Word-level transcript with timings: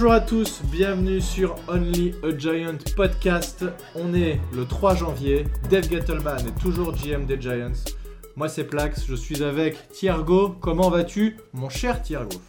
Bonjour 0.00 0.14
à 0.14 0.20
tous, 0.22 0.62
bienvenue 0.64 1.20
sur 1.20 1.56
Only 1.68 2.14
a 2.22 2.34
Giant 2.34 2.78
podcast. 2.96 3.66
On 3.94 4.14
est 4.14 4.40
le 4.54 4.64
3 4.64 4.94
janvier, 4.94 5.44
Dave 5.68 5.90
Gettleman 5.90 6.38
est 6.38 6.58
toujours 6.58 6.94
GM 6.94 7.26
des 7.26 7.38
Giants. 7.38 7.84
Moi 8.34 8.48
c'est 8.48 8.64
Plax, 8.64 9.04
je 9.04 9.14
suis 9.14 9.42
avec 9.44 9.90
Thiergo. 9.90 10.56
Comment 10.58 10.88
vas-tu, 10.88 11.36
mon 11.52 11.68
cher 11.68 12.00
Thiergo? 12.00 12.40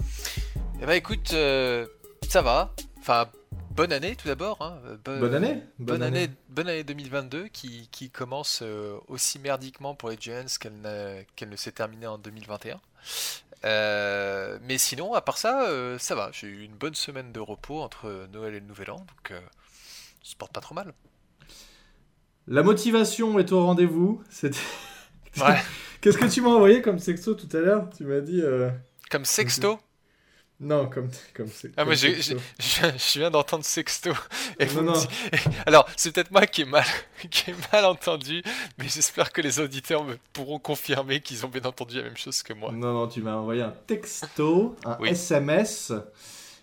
Eh 0.81 0.85
bah 0.85 0.95
écoute, 0.95 1.31
euh, 1.33 1.85
ça 2.29 2.41
va. 2.41 2.73
Enfin, 2.99 3.27
bonne 3.75 3.91
année 3.91 4.15
tout 4.15 4.29
d'abord. 4.29 4.61
Hein. 4.61 4.79
bonne 5.03 5.35
année 5.35 5.61
bonne, 5.77 6.03
année. 6.03 6.29
bonne 6.47 6.69
année 6.69 6.85
2022 6.85 7.49
qui, 7.49 7.89
qui 7.91 8.09
commence 8.09 8.61
euh, 8.63 8.95
aussi 9.09 9.39
merdiquement 9.39 9.93
pour 9.93 10.09
les 10.09 10.17
Giants 10.17 10.45
qu'elle 10.57 11.25
qu'elle 11.35 11.49
ne 11.49 11.57
s'est 11.57 11.73
terminée 11.73 12.07
en 12.07 12.17
2021. 12.17 12.79
Euh, 13.63 14.57
mais 14.63 14.77
sinon, 14.77 15.13
à 15.13 15.21
part 15.21 15.37
ça, 15.37 15.67
euh, 15.67 15.97
ça 15.97 16.15
va. 16.15 16.29
J'ai 16.33 16.47
eu 16.47 16.63
une 16.63 16.75
bonne 16.75 16.95
semaine 16.95 17.31
de 17.31 17.39
repos 17.39 17.81
entre 17.81 18.27
Noël 18.33 18.55
et 18.55 18.59
le 18.59 18.65
Nouvel 18.65 18.91
An, 18.91 18.97
donc 18.97 19.31
euh, 19.31 19.39
ça 20.23 20.31
se 20.31 20.35
porte 20.35 20.53
pas 20.53 20.61
trop 20.61 20.75
mal. 20.75 20.93
La 22.47 22.63
motivation 22.63 23.37
est 23.39 23.51
au 23.51 23.63
rendez-vous. 23.65 24.23
Qu'est-ce 26.01 26.17
que 26.17 26.25
tu 26.25 26.41
m'as 26.41 26.49
envoyé 26.49 26.81
comme 26.81 26.97
sexto 26.99 27.35
tout 27.35 27.55
à 27.55 27.59
l'heure? 27.59 27.89
Tu 27.95 28.03
m'as 28.03 28.21
dit. 28.21 28.41
Comme 29.09 29.25
sexto? 29.25 29.79
Non, 30.61 30.87
comme 30.87 31.09
comme 31.35 31.47
Ah, 31.75 31.85
mais 31.85 31.95
je 31.97 33.19
viens 33.19 33.31
d'entendre 33.31 33.65
sexto. 33.65 34.11
Et 34.59 34.67
non, 34.67 34.93
Alors, 35.65 35.89
c'est 35.97 36.13
peut-être 36.13 36.29
moi 36.29 36.45
qui 36.45 36.61
ai 36.61 36.65
mal, 36.65 36.85
qui 37.31 37.51
mal 37.73 37.85
entendu, 37.85 38.43
mais 38.77 38.85
j'espère 38.87 39.31
que 39.31 39.41
les 39.41 39.59
auditeurs 39.59 40.03
me 40.03 40.17
pourront 40.33 40.59
confirmer 40.59 41.19
qu'ils 41.19 41.47
ont 41.47 41.49
bien 41.49 41.63
entendu 41.63 41.97
la 41.97 42.03
même 42.03 42.17
chose 42.17 42.43
que 42.43 42.53
moi. 42.53 42.71
Non, 42.71 42.93
non, 42.93 43.07
tu 43.07 43.23
m'as 43.23 43.33
envoyé 43.33 43.63
un 43.63 43.73
texto, 43.87 44.75
un 44.85 45.03
SMS, 45.03 45.93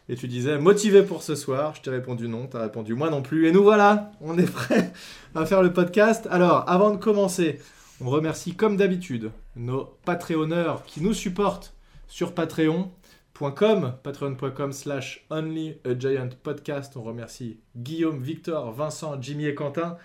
et 0.08 0.14
tu 0.14 0.28
disais 0.28 0.58
motivé 0.58 1.02
pour 1.02 1.24
ce 1.24 1.34
soir. 1.34 1.74
Je 1.74 1.82
t'ai 1.82 1.90
répondu 1.90 2.28
non, 2.28 2.46
tu 2.46 2.56
as 2.56 2.60
répondu 2.60 2.94
moi 2.94 3.10
non 3.10 3.20
plus. 3.20 3.48
Et 3.48 3.52
nous 3.52 3.64
voilà, 3.64 4.12
on 4.20 4.38
est 4.38 4.50
prêts 4.50 4.92
à 5.34 5.44
faire 5.44 5.60
le 5.60 5.72
podcast. 5.72 6.28
Alors, 6.30 6.70
avant 6.70 6.92
de 6.92 6.98
commencer, 6.98 7.60
on 8.00 8.10
remercie 8.10 8.54
comme 8.54 8.76
d'habitude 8.76 9.32
nos 9.56 9.86
Patreonneurs 10.04 10.84
qui 10.86 11.00
nous 11.00 11.14
supportent 11.14 11.74
sur 12.06 12.32
Patreon 12.32 12.92
patreon.com 13.38 14.72
slash 14.72 15.24
only 15.30 15.78
a 15.84 15.94
giant 15.98 16.30
podcast. 16.42 16.96
On 16.96 17.02
remercie 17.02 17.60
Guillaume, 17.76 18.20
Victor, 18.20 18.72
Vincent, 18.72 19.20
Jimmy 19.20 19.46
et 19.46 19.54
Quentin. 19.54 19.96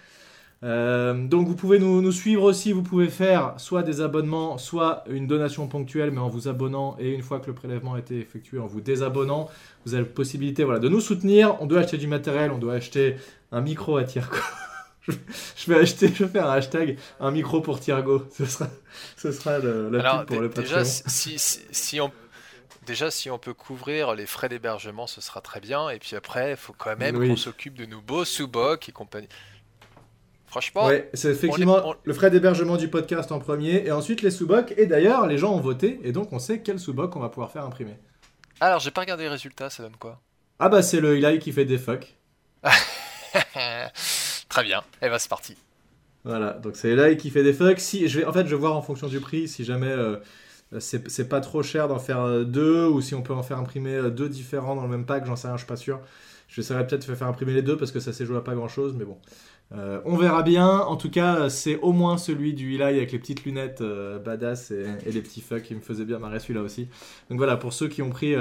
Euh, 0.63 1.27
donc 1.27 1.47
vous 1.47 1.55
pouvez 1.55 1.77
nous, 1.77 2.11
suivre 2.11 2.43
aussi, 2.43 2.71
vous 2.71 2.83
pouvez 2.83 3.09
faire 3.09 3.55
soit 3.57 3.83
des 3.83 3.99
abonnements, 3.99 4.57
soit 4.57 5.03
une 5.09 5.27
donation 5.27 5.67
ponctuelle, 5.67 6.11
mais 6.11 6.21
en 6.21 6.29
vous 6.29 6.47
abonnant 6.47 6.95
et 6.99 7.11
une 7.11 7.21
fois 7.21 7.39
que 7.39 7.47
le 7.47 7.53
prélèvement 7.53 7.95
a 7.95 7.99
été 7.99 8.19
effectué, 8.19 8.59
en 8.59 8.67
vous 8.67 8.79
désabonnant, 8.79 9.49
vous 9.85 9.93
avez 9.93 10.03
la 10.03 10.09
possibilité 10.09 10.63
voilà, 10.63 10.79
de 10.79 10.87
nous 10.87 11.01
soutenir. 11.01 11.57
On 11.59 11.65
doit 11.65 11.79
acheter 11.79 11.97
du 11.97 12.07
matériel, 12.07 12.51
on 12.51 12.59
doit 12.59 12.75
acheter 12.75 13.17
un 13.51 13.59
micro 13.59 13.97
à 13.97 14.05
Tiergo. 14.05 14.37
je 15.07 15.13
vais 15.67 15.79
acheter, 15.79 16.07
je 16.07 16.23
vais 16.23 16.29
faire 16.29 16.47
un 16.49 16.53
hashtag, 16.53 16.97
un 17.19 17.31
micro 17.31 17.59
pour 17.59 17.81
Tiergo. 17.81 18.23
Ce 18.31 18.45
sera, 18.45 18.69
ce 19.17 19.33
sera 19.33 19.57
la 19.59 20.19
pub 20.19 20.27
pour 20.27 20.39
le 20.39 20.49
Patreon. 20.49 20.63
Déjà, 20.63 20.85
si, 20.85 21.37
si, 21.37 21.59
si 21.71 21.99
on 21.99 22.09
déjà, 22.85 23.11
si 23.11 23.29
on 23.29 23.37
peut 23.37 23.53
couvrir 23.53 24.13
les 24.15 24.25
frais 24.25 24.49
d'hébergement, 24.49 25.07
ce 25.07 25.21
sera 25.21 25.41
très 25.41 25.59
bien. 25.59 25.89
Et 25.89 25.99
puis 25.99 26.15
après, 26.15 26.51
il 26.51 26.57
faut 26.57 26.73
quand 26.77 26.95
même 26.97 27.17
qu'on 27.17 27.35
s'occupe 27.35 27.75
de 27.75 27.85
nos 27.85 28.01
beaux 28.01 28.25
sous-bocs 28.25 28.87
et 28.89 28.91
compagnie. 28.91 29.29
Franchement, 30.47 30.85
ouais, 30.85 31.09
c'est 31.15 31.31
effectivement 31.31 31.95
le 32.03 32.13
frais 32.13 32.29
d'hébergement 32.29 32.77
du 32.77 32.87
podcast 32.87 33.31
en 33.31 33.39
premier, 33.39 33.87
et 33.87 33.91
ensuite 33.91 34.21
les 34.21 34.29
sous-bocs. 34.29 34.71
Et 34.77 34.85
d'ailleurs, 34.85 35.25
les 35.25 35.39
gens 35.39 35.51
ont 35.51 35.59
voté, 35.59 35.99
et 36.03 36.11
donc 36.11 36.31
on 36.31 36.37
sait 36.37 36.61
quel 36.61 36.79
sous-boc 36.79 37.15
on 37.15 37.19
va 37.19 37.29
pouvoir 37.29 37.51
faire 37.51 37.65
imprimer. 37.65 37.95
Alors, 38.59 38.79
j'ai 38.79 38.91
pas 38.91 39.01
regardé 39.01 39.23
les 39.23 39.29
résultats, 39.29 39.71
ça 39.71 39.81
donne 39.81 39.95
quoi? 39.97 40.21
Ah 40.59 40.69
bah 40.69 40.83
c'est 40.83 40.99
le 40.99 41.17
Eli 41.17 41.39
qui 41.39 41.51
fait 41.51 41.65
des 41.65 41.79
fuck. 41.79 42.15
très 44.47 44.63
bien, 44.63 44.79
et 44.79 44.83
eh 45.01 45.05
bah 45.05 45.13
ben, 45.13 45.17
c'est 45.17 45.29
parti. 45.29 45.57
Voilà, 46.23 46.51
donc 46.51 46.75
c'est 46.75 46.89
Eli 46.89 47.17
qui 47.17 47.31
fait 47.31 47.41
des 47.41 47.53
fuck. 47.53 47.79
Si, 47.79 48.07
je 48.07 48.19
vais, 48.19 48.25
en 48.25 48.31
fait, 48.31 48.45
je 48.45 48.51
vais 48.51 48.61
voir 48.61 48.77
en 48.77 48.83
fonction 48.83 49.07
du 49.07 49.19
prix, 49.19 49.47
si 49.47 49.65
jamais 49.65 49.87
euh, 49.87 50.17
c'est 50.79 51.29
pas 51.29 51.41
trop 51.41 51.63
cher 51.63 51.87
d'en 51.87 51.99
faire 51.99 52.21
euh, 52.21 52.43
deux, 52.43 52.87
ou 52.87 53.01
si 53.01 53.15
on 53.15 53.21
peut 53.21 53.33
en 53.33 53.43
faire 53.43 53.57
imprimer 53.57 53.95
euh, 53.95 54.09
deux 54.09 54.29
différents 54.29 54.75
dans 54.75 54.83
le 54.83 54.89
même 54.89 55.05
pack, 55.05 55.25
j'en 55.25 55.35
sais 55.35 55.47
rien, 55.47 55.57
je 55.57 55.61
suis 55.61 55.67
pas 55.67 55.75
sûr. 55.75 55.99
J'essaierai 56.47 56.85
peut-être 56.85 57.07
de 57.07 57.15
faire 57.15 57.27
imprimer 57.27 57.53
les 57.53 57.61
deux 57.61 57.77
parce 57.77 57.91
que 57.91 57.99
ça 57.99 58.13
s'est 58.13 58.25
joué 58.25 58.37
à 58.37 58.41
pas 58.41 58.53
grand 58.53 58.67
chose, 58.67 58.93
mais 58.97 59.05
bon. 59.05 59.17
on 60.05 60.17
verra 60.17 60.43
bien. 60.43 60.67
En 60.67 60.97
tout 60.97 61.09
cas, 61.09 61.49
c'est 61.49 61.77
au 61.79 61.93
moins 61.93 62.17
celui 62.19 62.53
du 62.53 62.75
Eli 62.75 62.83
avec 62.83 63.11
les 63.11 63.17
petites 63.17 63.43
lunettes 63.43 63.81
badass 64.23 64.69
et, 64.69 64.85
les 65.11 65.21
petits 65.21 65.41
fucks 65.41 65.63
qui 65.63 65.73
me 65.73 65.81
faisaient 65.81 66.05
bien 66.05 66.19
marrer 66.19 66.39
celui-là 66.39 66.61
aussi. 66.61 66.89
Donc 67.31 67.39
voilà, 67.39 67.57
pour 67.57 67.73
ceux 67.73 67.87
qui 67.87 68.03
ont 68.03 68.11
pris 68.11 68.35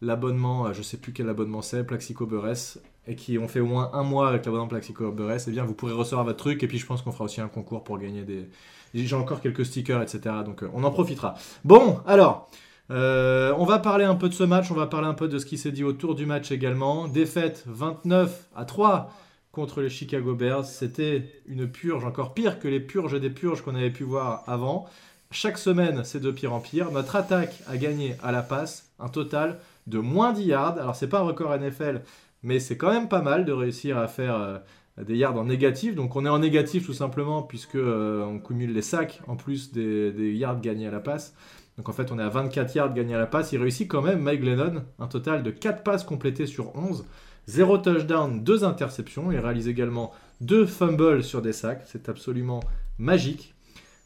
l'abonnement, 0.00 0.72
je 0.72 0.82
sais 0.82 0.98
plus 0.98 1.12
quel 1.12 1.28
abonnement 1.28 1.62
c'est, 1.62 1.82
Plaxico 1.82 2.26
Beurres, 2.26 2.78
et 3.08 3.16
qui 3.16 3.38
ont 3.38 3.48
fait 3.48 3.60
au 3.60 3.66
moins 3.66 3.90
un 3.92 4.04
mois 4.04 4.28
avec 4.28 4.44
l'abonnement 4.44 4.68
Plaxico 4.68 5.10
Beurres, 5.10 5.40
eh 5.48 5.50
bien 5.50 5.64
vous 5.64 5.74
pourrez 5.74 5.94
recevoir 5.94 6.24
votre 6.24 6.38
truc. 6.38 6.62
Et 6.62 6.68
puis 6.68 6.78
je 6.78 6.86
pense 6.86 7.02
qu'on 7.02 7.10
fera 7.10 7.24
aussi 7.24 7.40
un 7.40 7.48
concours 7.48 7.82
pour 7.82 7.98
gagner 7.98 8.22
des, 8.22 8.48
j'ai 8.94 9.16
encore 9.16 9.40
quelques 9.40 9.66
stickers, 9.66 10.02
etc. 10.02 10.20
Donc 10.44 10.62
euh, 10.62 10.70
on 10.74 10.84
en 10.84 10.90
profitera. 10.90 11.34
Bon, 11.64 12.00
alors. 12.06 12.50
Euh, 12.90 13.52
on 13.58 13.66
va 13.66 13.80
parler 13.80 14.06
un 14.06 14.14
peu 14.14 14.30
de 14.30 14.34
ce 14.34 14.44
match, 14.44 14.70
on 14.70 14.74
va 14.74 14.86
parler 14.86 15.08
un 15.08 15.12
peu 15.12 15.28
de 15.28 15.38
ce 15.38 15.44
qui 15.44 15.58
s'est 15.58 15.72
dit 15.72 15.84
autour 15.84 16.14
du 16.14 16.24
match 16.24 16.50
également. 16.50 17.06
Défaite 17.06 17.64
29 17.66 18.48
à 18.56 18.64
3 18.64 19.12
contre 19.52 19.82
les 19.82 19.90
Chicago 19.90 20.34
Bears. 20.34 20.64
C'était 20.64 21.42
une 21.46 21.68
purge, 21.68 22.06
encore 22.06 22.32
pire 22.32 22.58
que 22.58 22.66
les 22.66 22.80
purges 22.80 23.20
des 23.20 23.28
purges 23.28 23.60
qu'on 23.60 23.74
avait 23.74 23.90
pu 23.90 24.04
voir 24.04 24.42
avant. 24.46 24.86
Chaque 25.30 25.58
semaine, 25.58 26.04
c'est 26.04 26.20
de 26.20 26.30
pire 26.30 26.54
en 26.54 26.60
pire. 26.60 26.90
Notre 26.90 27.16
attaque 27.16 27.60
a 27.66 27.76
gagné 27.76 28.16
à 28.22 28.32
la 28.32 28.40
passe 28.40 28.90
un 28.98 29.08
total 29.08 29.58
de 29.86 29.98
moins 29.98 30.32
10 30.32 30.44
yards. 30.44 30.78
Alors, 30.78 30.96
c'est 30.96 31.08
pas 31.08 31.18
un 31.18 31.22
record 31.24 31.54
NFL, 31.54 32.02
mais 32.42 32.60
c'est 32.60 32.78
quand 32.78 32.90
même 32.90 33.08
pas 33.08 33.20
mal 33.20 33.44
de 33.44 33.52
réussir 33.52 33.98
à 33.98 34.08
faire 34.08 34.36
euh, 34.36 34.58
des 35.04 35.16
yards 35.16 35.36
en 35.36 35.44
négatif. 35.44 35.94
Donc 35.94 36.16
on 36.16 36.24
est 36.24 36.28
en 36.28 36.38
négatif 36.38 36.86
tout 36.86 36.92
simplement 36.92 37.42
puisque 37.42 37.76
euh, 37.76 38.24
on 38.24 38.38
cumule 38.38 38.72
les 38.72 38.82
sacs 38.82 39.20
en 39.26 39.36
plus 39.36 39.72
des, 39.72 40.34
yards 40.34 40.60
gagnés 40.60 40.86
à 40.86 40.90
la 40.90 41.00
passe. 41.00 41.34
Donc 41.76 41.88
en 41.88 41.92
fait 41.92 42.10
on 42.10 42.18
est 42.18 42.22
à 42.22 42.28
24 42.28 42.74
yards 42.74 42.94
gagnés 42.94 43.14
à 43.14 43.18
la 43.18 43.26
passe. 43.26 43.52
Il 43.52 43.60
réussit 43.60 43.88
quand 43.88 44.02
même 44.02 44.20
Mike 44.20 44.40
Glennon 44.40 44.84
un 44.98 45.06
total 45.06 45.42
de 45.42 45.50
4 45.50 45.82
passes 45.82 46.04
complétées 46.04 46.46
sur 46.46 46.74
11. 46.76 47.04
0 47.46 47.78
touchdown, 47.78 48.44
2 48.44 48.64
interceptions. 48.64 49.32
Il 49.32 49.38
réalise 49.38 49.68
également 49.68 50.12
2 50.42 50.66
fumbles 50.66 51.22
sur 51.22 51.40
des 51.40 51.52
sacs. 51.52 51.82
C'est 51.86 52.08
absolument 52.08 52.60
magique. 52.98 53.54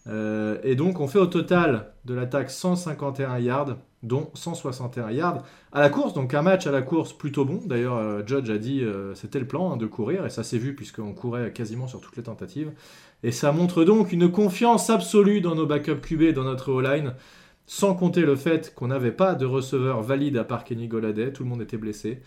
Euh, 0.08 0.58
et 0.64 0.74
donc 0.74 1.00
on 1.00 1.06
fait 1.06 1.18
au 1.18 1.26
total 1.26 1.92
de 2.04 2.14
l'attaque 2.14 2.50
151 2.50 3.38
yards, 3.38 3.76
dont 4.02 4.30
161 4.34 5.10
yards 5.12 5.44
à 5.72 5.80
la 5.80 5.90
course. 5.90 6.12
Donc 6.14 6.34
un 6.34 6.42
match 6.42 6.66
à 6.66 6.72
la 6.72 6.82
course 6.82 7.12
plutôt 7.12 7.44
bon. 7.44 7.60
D'ailleurs, 7.64 7.96
euh, 7.96 8.22
Judge 8.26 8.50
a 8.50 8.58
dit 8.58 8.82
euh, 8.82 9.14
c'était 9.14 9.38
le 9.38 9.46
plan 9.46 9.72
hein, 9.72 9.76
de 9.76 9.86
courir, 9.86 10.26
et 10.26 10.30
ça 10.30 10.42
s'est 10.42 10.58
vu 10.58 10.74
puisqu'on 10.74 11.12
courait 11.12 11.52
quasiment 11.52 11.86
sur 11.86 12.00
toutes 12.00 12.16
les 12.16 12.24
tentatives. 12.24 12.72
Et 13.22 13.30
ça 13.30 13.52
montre 13.52 13.84
donc 13.84 14.12
une 14.12 14.30
confiance 14.30 14.90
absolue 14.90 15.40
dans 15.40 15.54
nos 15.54 15.66
backup 15.66 16.00
QB, 16.02 16.32
dans 16.34 16.44
notre 16.44 16.72
O-line, 16.72 17.14
sans 17.66 17.94
compter 17.94 18.22
le 18.22 18.34
fait 18.34 18.74
qu'on 18.74 18.88
n'avait 18.88 19.12
pas 19.12 19.36
de 19.36 19.46
receveur 19.46 20.02
valide 20.02 20.36
à 20.36 20.44
part 20.44 20.64
Kenny 20.64 20.88
Goladay, 20.88 21.32
tout 21.32 21.44
le 21.44 21.48
monde 21.48 21.62
était 21.62 21.76
blessé. 21.76 22.20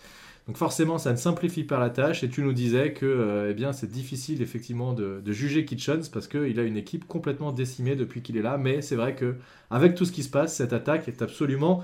Donc 0.48 0.58
forcément, 0.58 1.00
ça 1.00 1.12
ne 1.12 1.18
simplifie 1.18 1.64
pas 1.64 1.80
la 1.80 1.90
tâche. 1.90 2.24
Et 2.24 2.30
tu 2.30 2.42
nous 2.44 2.54
disais 2.54 2.94
que 2.94 3.06
euh, 3.06 3.54
eh 3.58 3.74
c'est 3.74 3.90
difficile 3.90 4.42
effectivement 4.42 4.94
de, 4.94 5.22
juger 5.32 5.66
Kitchens 5.66 6.10
parce 6.12 6.28
qu'il 6.28 6.60
a 6.60 6.64
une 6.64 6.78
équipe 6.78 7.08
complètement 7.08 7.52
décimée 7.52 7.96
depuis 7.96 8.22
qu'il 8.22 8.38
est 8.38 8.44
là. 8.44 8.58
Mais 8.58 8.82
c'est 8.82 8.96
vrai 8.96 9.16
que 9.16 9.36
avec 9.72 9.96
tout 9.96 10.06
ce 10.06 10.12
qui 10.12 10.24
se 10.24 10.30
passe, 10.30 10.56
cette 10.56 10.74
attaque 10.74 11.08
est 11.08 11.22
absolument 11.22 11.84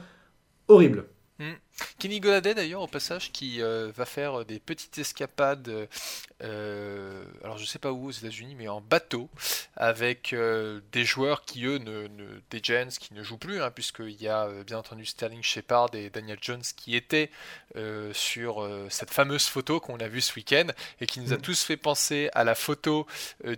horrible. 0.68 1.06
Hmm. 1.40 1.54
Kenny 2.02 2.20
Goladay 2.20 2.56
d'ailleurs 2.56 2.82
au 2.82 2.88
passage 2.88 3.32
qui 3.32 3.62
euh, 3.62 3.92
va 3.96 4.06
faire 4.06 4.44
des 4.44 4.60
petites 4.60 4.98
escapades, 4.98 5.88
euh, 6.42 7.24
alors 7.44 7.60
je 7.60 7.66
sais 7.66 7.78
pas 7.78 7.92
où 7.92 8.08
aux 8.08 8.12
États-Unis, 8.12 8.56
mais 8.58 8.68
en 8.68 8.82
bateau 8.82 9.30
avec 9.76 10.34
euh, 10.34 10.82
des 10.94 11.06
joueurs 11.06 11.46
qui 11.46 11.64
eux, 11.66 11.78
ne, 11.78 12.08
des 12.50 12.60
Gens 12.64 12.88
qui 13.00 13.14
ne 13.14 13.22
jouent 13.22 13.38
plus, 13.38 13.62
hein, 13.62 13.70
puisqu'il 13.70 14.20
y 14.20 14.28
a 14.28 14.50
bien 14.66 14.80
entendu 14.80 15.06
Sterling 15.06 15.44
Shepard 15.44 15.94
et 15.94 16.10
Daniel 16.10 16.40
Jones 16.42 16.64
qui 16.76 16.96
étaient 16.96 17.30
sur 18.14 18.68
cette 18.90 19.12
fameuse 19.12 19.46
photo 19.46 19.80
qu'on 19.80 20.00
a 20.00 20.08
vue 20.08 20.22
ce 20.22 20.36
week-end 20.36 20.68
et 21.00 21.06
qui 21.06 21.22
nous 21.22 21.32
a 21.32 21.38
mm. 21.38 21.42
tous 21.42 21.64
fait 21.64 21.78
penser 21.78 22.30
à 22.34 22.44
la 22.44 22.54
photo 22.54 23.08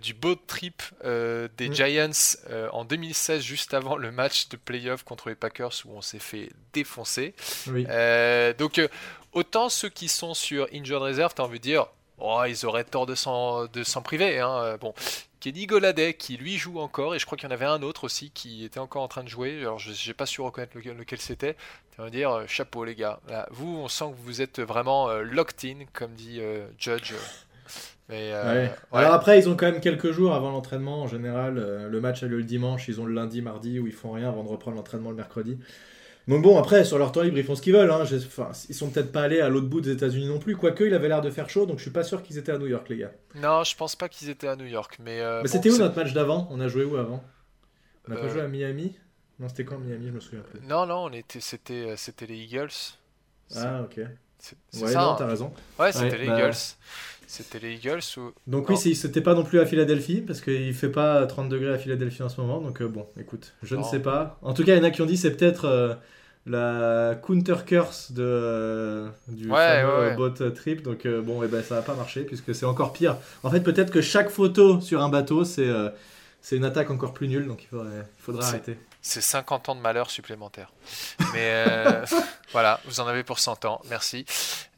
du 0.02 0.14
boat 0.14 0.38
trip 0.46 0.84
des 1.04 1.70
mm. 1.70 1.74
Giants 1.74 2.38
en 2.72 2.86
2016 2.86 3.42
juste 3.42 3.74
avant 3.74 3.96
le 3.96 4.12
match 4.12 4.50
de 4.50 4.58
playoff 4.58 5.04
contre 5.04 5.30
les 5.30 5.36
Packers 5.36 5.74
où 5.86 5.94
on 5.96 6.02
s'est 6.02 6.20
fait 6.20 6.52
défoncer. 6.74 7.34
Oui. 7.68 7.86
Euh, 7.90 8.33
donc, 8.58 8.80
euh, 8.80 8.88
autant 9.34 9.70
ceux 9.70 9.90
qui 9.90 10.08
sont 10.08 10.34
sur 10.34 10.68
Injured 10.74 11.02
Reserve, 11.02 11.34
t'as 11.36 11.44
envie 11.44 11.60
de 11.60 11.64
dire, 11.64 11.88
oh, 12.20 12.44
ils 12.48 12.66
auraient 12.66 12.84
tort 12.84 13.06
de 13.06 13.16
s'en, 13.16 13.68
priver. 14.04 14.40
Hein. 14.40 14.56
Euh, 14.64 14.78
bon, 14.78 14.94
Kenny 15.40 15.66
Goladay 15.66 16.14
qui 16.14 16.38
lui 16.38 16.58
joue 16.58 16.80
encore, 16.80 17.16
et 17.16 17.20
je 17.20 17.26
crois 17.26 17.38
qu'il 17.38 17.48
y 17.48 17.52
en 17.52 17.54
avait 17.54 17.66
un 17.66 17.82
autre 17.82 18.06
aussi 18.06 18.32
qui 18.32 18.64
était 18.64 18.80
encore 18.80 19.04
en 19.04 19.08
train 19.08 19.24
de 19.24 19.30
jouer. 19.30 19.60
Alors, 19.62 19.80
je 19.80 19.92
n'ai 19.92 20.14
pas 20.14 20.26
su 20.26 20.42
reconnaître 20.42 20.78
lequel, 20.78 21.20
c'était. 21.20 21.56
Tu 21.96 22.02
vas 22.02 22.10
dire, 22.10 22.44
chapeau 22.48 22.86
les 22.86 22.96
gars. 22.96 23.20
vous, 23.52 23.78
on 23.78 23.88
sent 23.88 24.06
que 24.12 24.26
vous 24.26 24.42
êtes 24.42 24.60
vraiment 24.60 25.12
locked 25.12 25.70
in, 25.70 25.86
comme 25.94 26.14
dit 26.14 26.40
Judge. 26.78 27.14
Alors 28.92 29.14
après, 29.14 29.40
ils 29.40 29.50
ont 29.50 29.56
quand 29.56 29.72
même 29.72 29.80
quelques 29.80 30.12
jours 30.12 30.34
avant 30.34 30.52
l'entraînement. 30.52 31.02
En 31.02 31.08
général, 31.08 31.56
le 31.90 32.02
match 32.02 32.22
a 32.22 32.28
lieu 32.28 32.38
le 32.38 32.44
dimanche, 32.44 32.88
ils 32.88 33.02
ont 33.02 33.06
le 33.06 33.14
lundi, 33.14 33.42
mardi 33.42 33.80
où 33.80 33.88
ils 33.88 33.94
font 33.94 34.12
rien 34.12 34.28
avant 34.28 34.44
de 34.44 34.50
reprendre 34.50 34.78
l'entraînement 34.78 35.10
le 35.10 35.16
mercredi. 35.16 35.58
Donc 36.28 36.42
bon, 36.42 36.58
après, 36.58 36.86
sur 36.86 36.98
leur 36.98 37.12
temps 37.12 37.22
libre, 37.22 37.38
ils 37.38 37.44
font 37.44 37.56
ce 37.56 37.62
qu'ils 37.62 37.74
veulent. 37.74 37.92
Hein. 37.92 38.04
Enfin, 38.04 38.52
ils 38.70 38.76
sont 38.76 38.90
peut-être 38.90 39.12
pas 39.12 39.24
allés 39.24 39.42
à 39.42 39.50
l'autre 39.50 39.68
bout 39.68 39.82
des 39.82 39.92
États-Unis 39.92 40.28
non 40.28 40.40
plus. 40.40 40.56
Quoique, 40.56 40.84
il 40.84 40.94
avait 40.94 41.10
l'air 41.10 41.22
de 41.22 41.30
faire 41.30 41.50
chaud, 41.50 41.66
donc 41.66 41.78
je 41.78 41.84
suis 41.84 41.92
pas 41.92 42.04
sûr 42.04 42.24
qu'ils 42.24 42.38
étaient 42.38 42.52
à 42.52 42.58
New 42.58 42.68
York, 42.68 42.88
les 42.90 42.98
gars. 42.98 43.12
Non, 43.36 43.64
je 43.64 43.76
pense 43.76 43.96
pas 43.96 44.08
qu'ils 44.08 44.30
étaient 44.30 44.48
à 44.48 44.56
New 44.56 44.66
York. 44.66 44.98
Mais, 45.04 45.20
euh, 45.20 45.42
mais 45.42 45.50
c'était 45.50 45.70
où 45.70 45.78
notre 45.78 45.96
match 45.96 46.14
d'avant? 46.14 46.48
On 46.52 46.60
a 46.62 46.68
joué 46.68 46.86
où 46.86 46.96
avant? 46.96 47.24
On 48.08 48.14
a 48.14 48.16
pas 48.16 48.30
joué 48.30 48.42
à 48.42 48.48
Miami? 48.48 48.96
Non, 49.40 49.50
c'était 49.50 49.66
quand 49.66 49.78
Miami? 49.78 50.08
Je 50.08 50.12
me 50.12 50.20
souviens 50.20 50.42
plus. 50.42 50.60
Non, 50.62 50.86
non, 50.86 51.06
on 51.06 51.12
était, 51.12 51.42
c'était, 51.42 51.96
c'était 51.98 52.26
les 52.26 52.38
Eagles. 52.38 52.70
Ah, 53.56 53.82
ok. 53.82 54.00
C'est 54.40 54.84
ouais, 54.84 54.92
ça, 54.92 55.02
non, 55.02 55.16
t'as 55.16 55.28
raison. 55.28 55.54
Ouais, 55.80 55.92
c'était 55.94 56.18
les 56.18 56.28
bah, 56.28 56.38
Eagles. 56.38 56.58
C'était 57.34 57.58
les 57.58 57.74
Eagles 57.74 58.04
ou... 58.18 58.32
Donc 58.46 58.70
oui, 58.70 58.78
c'était 58.78 59.20
pas 59.20 59.34
non 59.34 59.44
plus 59.44 59.60
à 59.60 59.66
Philadelphie, 59.66 60.22
parce 60.22 60.40
qu'il 60.40 60.72
fait 60.76 60.92
pas 60.92 61.26
30 61.26 61.50
degrés 61.50 61.74
à 61.74 61.80
Philadelphie 61.80 62.22
en 62.22 62.30
ce 62.30 62.40
moment. 62.40 62.62
Donc 62.62 62.80
euh, 62.80 62.88
bon, 62.88 63.08
écoute, 63.20 63.56
je 63.64 63.76
ne 63.76 63.82
sais 63.82 63.98
pas. 63.98 64.38
En 64.44 64.54
tout 64.54 64.64
cas, 64.64 64.76
il 64.76 64.78
y 64.78 64.80
en 64.80 64.84
a 64.84 64.92
qui 64.92 65.02
ont 65.02 65.08
dit 65.08 65.18
c'est 65.18 65.36
peut-être 65.36 65.66
euh, 65.66 65.96
la 66.46 67.16
counter 67.16 67.66
curse 67.66 68.12
de, 68.12 68.22
euh, 68.22 69.10
du 69.30 69.50
fameux 69.50 70.16
bot 70.16 70.52
trip. 70.52 70.84
Donc 70.84 71.08
bon, 71.08 71.42
et 71.42 71.48
eh 71.48 71.50
ben, 71.50 71.64
ça 71.64 71.74
va 71.74 71.82
pas 71.82 71.96
marcher, 71.96 72.22
puisque 72.22 72.54
c'est 72.54 72.68
encore 72.68 72.94
pire. 72.94 73.18
En 73.42 73.50
fait, 73.50 73.62
peut-être 73.62 73.92
que 73.92 74.02
chaque 74.02 74.30
photo 74.30 74.80
sur 74.80 75.02
un 75.02 75.10
bateau, 75.10 75.44
c'est 75.44 75.72
c'est 76.40 76.56
une 76.56 76.66
attaque 76.66 76.92
encore 76.92 77.14
plus 77.14 77.28
nulle, 77.28 77.48
donc 77.48 77.64
il 77.64 77.68
faudrait, 77.68 78.06
il 78.20 78.22
faudrait 78.22 78.46
arrêter. 78.46 78.78
C'est 79.06 79.20
50 79.20 79.68
ans 79.68 79.76
de 79.76 79.82
malheur 79.82 80.10
supplémentaire. 80.10 80.72
Mais 81.34 81.66
euh, 81.68 82.06
voilà, 82.54 82.80
vous 82.86 83.02
en 83.02 83.08
avez 83.08 83.26
pour 83.26 83.38
100 83.38 83.66
ans, 83.66 83.82
merci. 83.90 84.26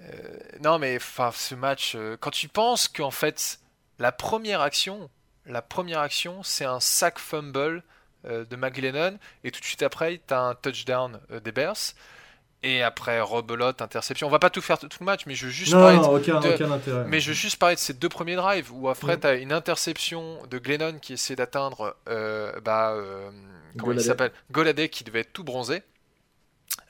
Euh, 0.01 0.39
non, 0.61 0.79
mais 0.79 0.97
ce 0.99 1.53
match, 1.53 1.93
euh, 1.95 2.17
quand 2.19 2.31
tu 2.31 2.47
penses 2.47 2.87
qu'en 2.87 3.11
fait, 3.11 3.59
la 3.99 4.11
première 4.11 4.61
action, 4.61 5.11
la 5.45 5.61
première 5.61 5.99
action, 5.99 6.41
c'est 6.41 6.65
un 6.65 6.79
sac 6.79 7.19
fumble 7.19 7.83
de 8.23 8.55
McGlennon, 8.55 9.19
et 9.43 9.51
tout 9.51 9.59
de 9.59 9.65
suite 9.65 9.83
après, 9.83 10.19
tu 10.27 10.33
as 10.33 10.39
un 10.39 10.55
touchdown 10.55 11.19
des 11.43 11.51
Bears. 11.51 11.93
Et 12.67 12.81
après, 12.81 13.21
rebelote, 13.21 13.81
interception. 13.81 14.25
On 14.25 14.31
va 14.31 14.39
pas 14.39 14.49
tout 14.49 14.61
faire 14.61 14.79
tout 14.79 14.89
le 14.99 15.05
match, 15.05 15.21
mais 15.27 15.35
je 15.35 15.45
veux 15.45 15.51
juste 15.51 15.73
parler. 15.73 15.97
de, 15.97 17.03
Mais 17.07 17.19
je 17.19 17.31
juste 17.31 17.57
parler 17.57 17.75
de 17.75 17.79
ces 17.79 17.93
deux 17.93 18.09
premiers 18.09 18.35
drives 18.35 18.71
où 18.73 18.89
après, 18.89 19.19
tu 19.19 19.27
as 19.27 19.35
une 19.35 19.53
interception 19.53 20.39
de 20.49 20.57
Glennon 20.57 20.97
qui 20.99 21.13
essaie 21.13 21.35
d'atteindre 21.35 21.95
bah, 22.63 22.95
comment 23.77 23.93
il 23.93 24.01
s'appelle? 24.01 24.31
Goladé 24.51 24.89
qui 24.89 25.03
devait 25.03 25.21
être 25.21 25.33
tout 25.33 25.43
bronzé. 25.43 25.83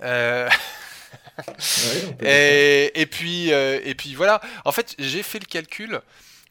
Euh, 0.02 0.50
et, 2.22 3.08
puis, 3.10 3.54
euh, 3.54 3.80
et 3.84 3.96
puis 3.96 4.16
voilà. 4.16 4.42
En 4.64 4.72
fait, 4.72 4.96
j'ai 5.00 5.24
fait 5.24 5.40
le 5.40 5.46
calcul 5.46 6.02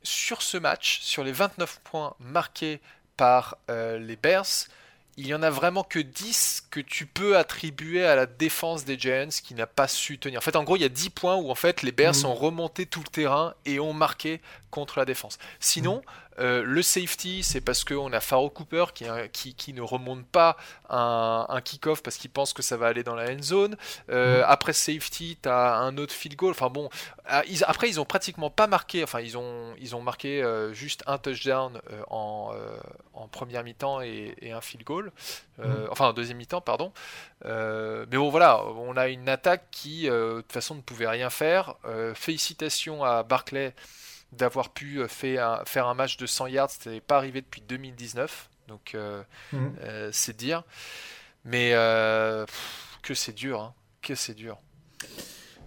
sur 0.02 0.42
ce 0.42 0.56
match, 0.56 1.00
sur 1.00 1.24
les 1.24 1.32
29 1.32 1.80
points 1.84 2.14
marqués 2.20 2.80
par 3.16 3.56
euh, 3.70 3.98
les 3.98 4.16
Bears. 4.16 4.66
Il 5.16 5.26
y 5.28 5.34
en 5.34 5.42
a 5.42 5.50
vraiment 5.50 5.84
que 5.84 6.00
10 6.00 6.66
que 6.70 6.80
tu 6.80 7.06
peux 7.06 7.36
attribuer 7.36 8.04
à 8.04 8.16
la 8.16 8.26
défense 8.26 8.84
des 8.84 8.98
Giants 8.98 9.28
qui 9.44 9.54
n'a 9.54 9.66
pas 9.66 9.86
su 9.86 10.18
tenir. 10.18 10.38
En 10.38 10.42
fait, 10.42 10.56
en 10.56 10.64
gros, 10.64 10.76
il 10.76 10.82
y 10.82 10.84
a 10.84 10.88
10 10.88 11.10
points 11.10 11.36
où 11.36 11.50
en 11.50 11.54
fait 11.54 11.82
les 11.82 11.92
Bears 11.92 12.16
mhm. 12.18 12.26
ont 12.26 12.34
remonté 12.34 12.86
tout 12.86 13.00
le 13.00 13.10
terrain 13.10 13.54
et 13.64 13.78
ont 13.78 13.92
marqué 13.92 14.40
contre 14.70 14.98
la 14.98 15.04
défense. 15.04 15.38
Sinon, 15.60 16.02
euh, 16.38 16.62
le 16.64 16.82
safety, 16.82 17.42
c'est 17.42 17.60
parce 17.60 17.84
qu'on 17.84 18.12
a 18.12 18.20
Faro 18.20 18.50
Cooper 18.50 18.86
qui, 18.94 19.54
qui, 19.54 19.72
ne 19.72 19.82
remonte 19.82 20.26
pas 20.26 20.56
un, 20.88 21.46
un 21.48 21.60
kick-off 21.60 22.02
parce 22.02 22.16
qu'il 22.16 22.30
pense 22.30 22.52
que 22.52 22.62
ça 22.62 22.76
va 22.76 22.86
aller 22.86 23.02
dans 23.02 23.14
la 23.14 23.30
end 23.30 23.42
zone. 23.42 23.76
Euh, 24.10 24.40
mm. 24.40 24.44
Après 24.48 24.72
safety, 24.72 25.38
tu 25.42 25.48
as 25.48 25.76
un 25.76 25.96
autre 25.96 26.12
field 26.12 26.36
goal. 26.36 26.50
Enfin 26.50 26.70
bon, 26.70 26.88
ah, 27.26 27.42
après, 27.66 27.88
ils 27.88 28.00
ont 28.00 28.04
pratiquement 28.04 28.50
pas 28.50 28.66
marqué. 28.66 29.02
Enfin, 29.04 29.20
ils 29.20 29.38
ont, 29.38 29.74
ils 29.78 29.94
ont 29.94 30.02
marqué 30.02 30.42
euh, 30.42 30.72
juste 30.72 31.02
un 31.06 31.18
touchdown 31.18 31.80
en, 32.10 32.52
en, 33.14 33.28
première 33.28 33.64
mi-temps 33.64 34.00
et, 34.00 34.34
un 34.52 34.60
field 34.60 34.84
goal. 34.84 35.12
Mm. 35.58 35.64
Enfin, 35.90 36.08
en 36.08 36.12
deuxième 36.12 36.38
mi-temps, 36.38 36.60
pardon. 36.60 36.92
mais 37.44 38.16
bon, 38.16 38.30
voilà, 38.30 38.64
on 38.64 38.96
a 38.96 39.08
une 39.08 39.28
attaque 39.28 39.66
qui, 39.70 40.04
de 40.04 40.40
toute 40.40 40.52
façon, 40.52 40.74
ne 40.74 40.80
pouvait 40.80 41.08
rien 41.08 41.30
faire. 41.30 41.74
félicitations 42.14 43.04
à 43.04 43.22
Barclay 43.22 43.74
d'avoir 44.36 44.70
pu 44.70 45.00
euh, 45.00 45.08
faire 45.08 45.86
un 45.86 45.94
match 45.94 46.16
de 46.16 46.26
100 46.26 46.46
yards, 46.48 46.70
c'était 46.70 47.00
pas 47.00 47.16
arrivé 47.16 47.40
depuis 47.40 47.62
2019, 47.68 48.48
donc 48.68 48.94
euh, 48.94 49.22
mhm. 49.52 49.72
euh, 49.82 50.08
c'est 50.12 50.36
dire. 50.36 50.64
Mais 51.44 51.72
que 53.02 53.12
c'est 53.12 53.34
dur, 53.34 53.60
hein, 53.60 53.74
que 54.00 54.14
c'est 54.14 54.32
dur. 54.32 54.58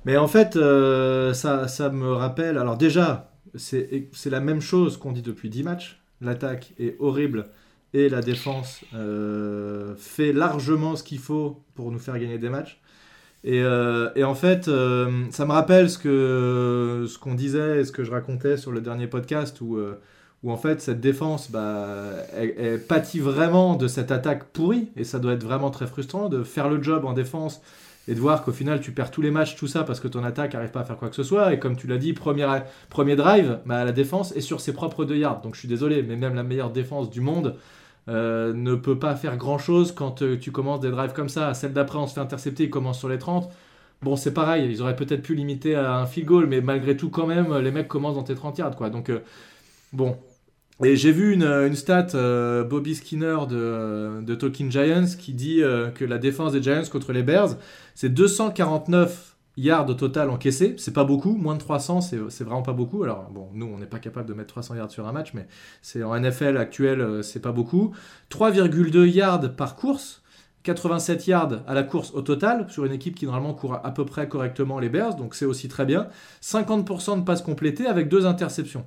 Mais 0.05 0.17
en 0.17 0.27
fait, 0.27 0.53
ça, 0.53 1.67
ça, 1.67 1.89
me 1.89 2.13
rappelle. 2.13 2.57
Alors, 2.57 2.77
déjà, 2.77 3.31
c'est 3.55 4.09
la 4.25 4.39
même 4.39 4.59
chose 4.59 4.97
qu'on 4.97 5.11
dit 5.11 5.21
depuis 5.21 5.49
10 5.49 5.63
matchs. 5.63 6.01
L'attaque 6.19 6.73
est 6.79 6.95
horrible 6.99 7.51
et 7.93 8.09
la 8.09 8.21
défense 8.21 8.81
fait 9.99 10.33
largement 10.33 10.95
ce 10.95 11.03
qu'il 11.03 11.19
faut 11.19 11.63
pour 11.75 11.91
nous 11.91 11.99
faire 11.99 12.17
gagner 12.17 12.39
des 12.39 12.49
matchs. 12.49 12.81
Euh, 13.45 14.09
et, 14.15 14.23
en 14.23 14.35
fait, 14.35 14.67
euh, 14.67 15.25
ça 15.31 15.45
me 15.45 15.51
rappelle 15.51 15.89
ce 15.89 17.17
qu'on 17.17 17.35
disait 17.35 17.83
ce 17.83 17.91
que 17.91 18.03
je 18.03 18.11
racontais 18.11 18.57
sur 18.57 18.71
le 18.71 18.81
dernier 18.81 19.07
podcast 19.07 19.61
où, 19.61 19.77
euh, 19.77 19.99
en 20.45 20.57
fait 20.57 20.81
cette 20.81 21.01
défense, 21.01 21.51
bah, 21.51 22.13
elle, 22.33 22.81
pâtit 22.81 23.19
vraiment 23.19 23.75
de 23.75 23.87
cette 23.87 24.11
attaque 24.11 24.45
pourrie 24.45 24.89
et 24.95 25.03
ça 25.03 25.19
doit 25.19 25.33
être 25.33 25.43
vraiment 25.43 25.71
très 25.71 25.87
frustrant 25.87 26.29
de 26.29 26.43
faire 26.43 26.69
le 26.69 26.81
job 26.81 27.03
en 27.03 27.11
défense 27.11 27.61
et 28.07 28.15
de 28.15 28.19
voir 28.21 28.45
qu'au 28.45 28.53
final 28.53 28.79
tu 28.79 28.91
perds 28.93 29.11
tous 29.11 29.21
les 29.21 29.31
matchs, 29.31 29.57
tout 29.57 29.67
ça 29.67 29.83
parce 29.83 29.99
que 29.99 30.07
ton 30.07 30.23
attaque 30.23 30.53
n'arrive 30.53 30.71
pas 30.71 30.79
à 30.79 30.83
faire 30.85 30.95
quoi 30.95 31.09
que 31.09 31.17
ce 31.17 31.23
soit. 31.23 31.53
Et 31.53 31.59
comme 31.59 31.75
tu 31.75 31.87
l'as 31.87 31.97
dit, 31.97 32.13
premier, 32.13 32.47
premier 32.89 33.17
drive, 33.17 33.59
bah, 33.65 33.83
la 33.83 33.91
défense 33.91 34.33
est 34.37 34.41
sur 34.41 34.61
ses 34.61 34.71
propres 34.71 35.03
deux 35.03 35.17
yards. 35.17 35.41
Donc 35.41 35.55
je 35.55 35.59
suis 35.59 35.67
désolé, 35.67 36.01
mais 36.01 36.15
même 36.15 36.35
la 36.35 36.43
meilleure 36.43 36.71
défense 36.71 37.09
du 37.09 37.19
monde, 37.19 37.55
euh, 38.09 38.53
ne 38.53 38.75
peut 38.75 38.97
pas 38.97 39.15
faire 39.15 39.35
grand 39.35 39.57
chose 39.57 39.91
quand 39.91 40.21
euh, 40.21 40.37
tu 40.37 40.51
commences 40.51 40.79
des 40.79 40.91
drives 40.91 41.13
comme 41.13 41.29
ça. 41.29 41.53
Celle 41.53 41.73
d'après, 41.73 41.97
on 41.97 42.07
se 42.07 42.13
fait 42.13 42.21
intercepter, 42.21 42.65
il 42.65 42.69
commence 42.69 42.99
sur 42.99 43.09
les 43.09 43.17
30. 43.17 43.49
Bon, 44.01 44.15
c'est 44.15 44.33
pareil, 44.33 44.69
ils 44.71 44.81
auraient 44.81 44.95
peut-être 44.95 45.23
pu 45.23 45.35
limiter 45.35 45.75
à 45.75 45.95
un 45.95 46.05
field 46.05 46.27
goal, 46.27 46.47
mais 46.47 46.61
malgré 46.61 46.95
tout, 46.95 47.09
quand 47.09 47.27
même, 47.27 47.55
les 47.57 47.71
mecs 47.71 47.87
commencent 47.87 48.15
dans 48.15 48.23
tes 48.23 48.35
30 48.35 48.57
yards, 48.59 48.75
quoi. 48.75 48.89
Donc, 48.89 49.09
euh, 49.09 49.19
bon. 49.91 50.17
Et 50.83 50.95
j'ai 50.95 51.11
vu 51.11 51.33
une, 51.33 51.75
stat, 51.75 52.09
Bobby 52.69 52.93
Skinner 52.93 53.37
de, 53.49 54.21
de, 54.21 54.35
Talking 54.35 54.71
Giants, 54.71 55.07
qui 55.17 55.33
dit 55.33 55.63
que 55.95 56.05
la 56.05 56.19
défense 56.19 56.51
des 56.51 56.61
Giants 56.61 56.83
contre 56.91 57.13
les 57.13 57.23
Bears, 57.23 57.55
c'est 57.95 58.09
249 58.09 59.36
yards 59.57 59.89
au 59.89 59.93
total 59.93 60.29
encaissés. 60.29 60.75
C'est 60.77 60.93
pas 60.93 61.03
beaucoup, 61.03 61.35
moins 61.35 61.55
de 61.55 61.59
300, 61.59 62.01
c'est 62.01 62.43
vraiment 62.43 62.61
pas 62.61 62.73
beaucoup. 62.73 63.03
Alors, 63.03 63.29
bon, 63.31 63.49
nous, 63.53 63.65
on 63.65 63.77
n'est 63.77 63.87
pas 63.87 63.99
capable 63.99 64.29
de 64.29 64.33
mettre 64.33 64.49
300 64.49 64.75
yards 64.75 64.91
sur 64.91 65.07
un 65.07 65.11
match, 65.11 65.33
mais 65.33 65.47
c'est 65.81 66.03
en 66.03 66.17
NFL 66.17 66.57
actuel, 66.57 67.01
euh, 67.01 67.21
c'est 67.21 67.41
pas 67.41 67.51
beaucoup. 67.51 67.93
3,2 68.29 69.05
yards 69.05 69.55
par 69.55 69.75
course. 69.75 70.21
87 70.63 71.27
yards 71.27 71.63
à 71.65 71.73
la 71.73 71.83
course 71.83 72.11
au 72.13 72.21
total 72.21 72.65
sur 72.69 72.83
une 72.83 72.91
équipe 72.91 73.15
qui 73.15 73.25
normalement 73.25 73.53
court 73.53 73.79
à 73.81 73.93
peu 73.93 74.03
près 74.03 74.27
correctement 74.27 74.79
les 74.79 74.89
Bears, 74.89 75.15
donc 75.15 75.33
c'est 75.33 75.45
aussi 75.45 75.69
très 75.69 75.85
bien. 75.85 76.09
50% 76.41 77.19
de 77.19 77.23
passes 77.23 77.41
complétées 77.41 77.87
avec 77.87 78.09
deux 78.09 78.25
interceptions. 78.25 78.83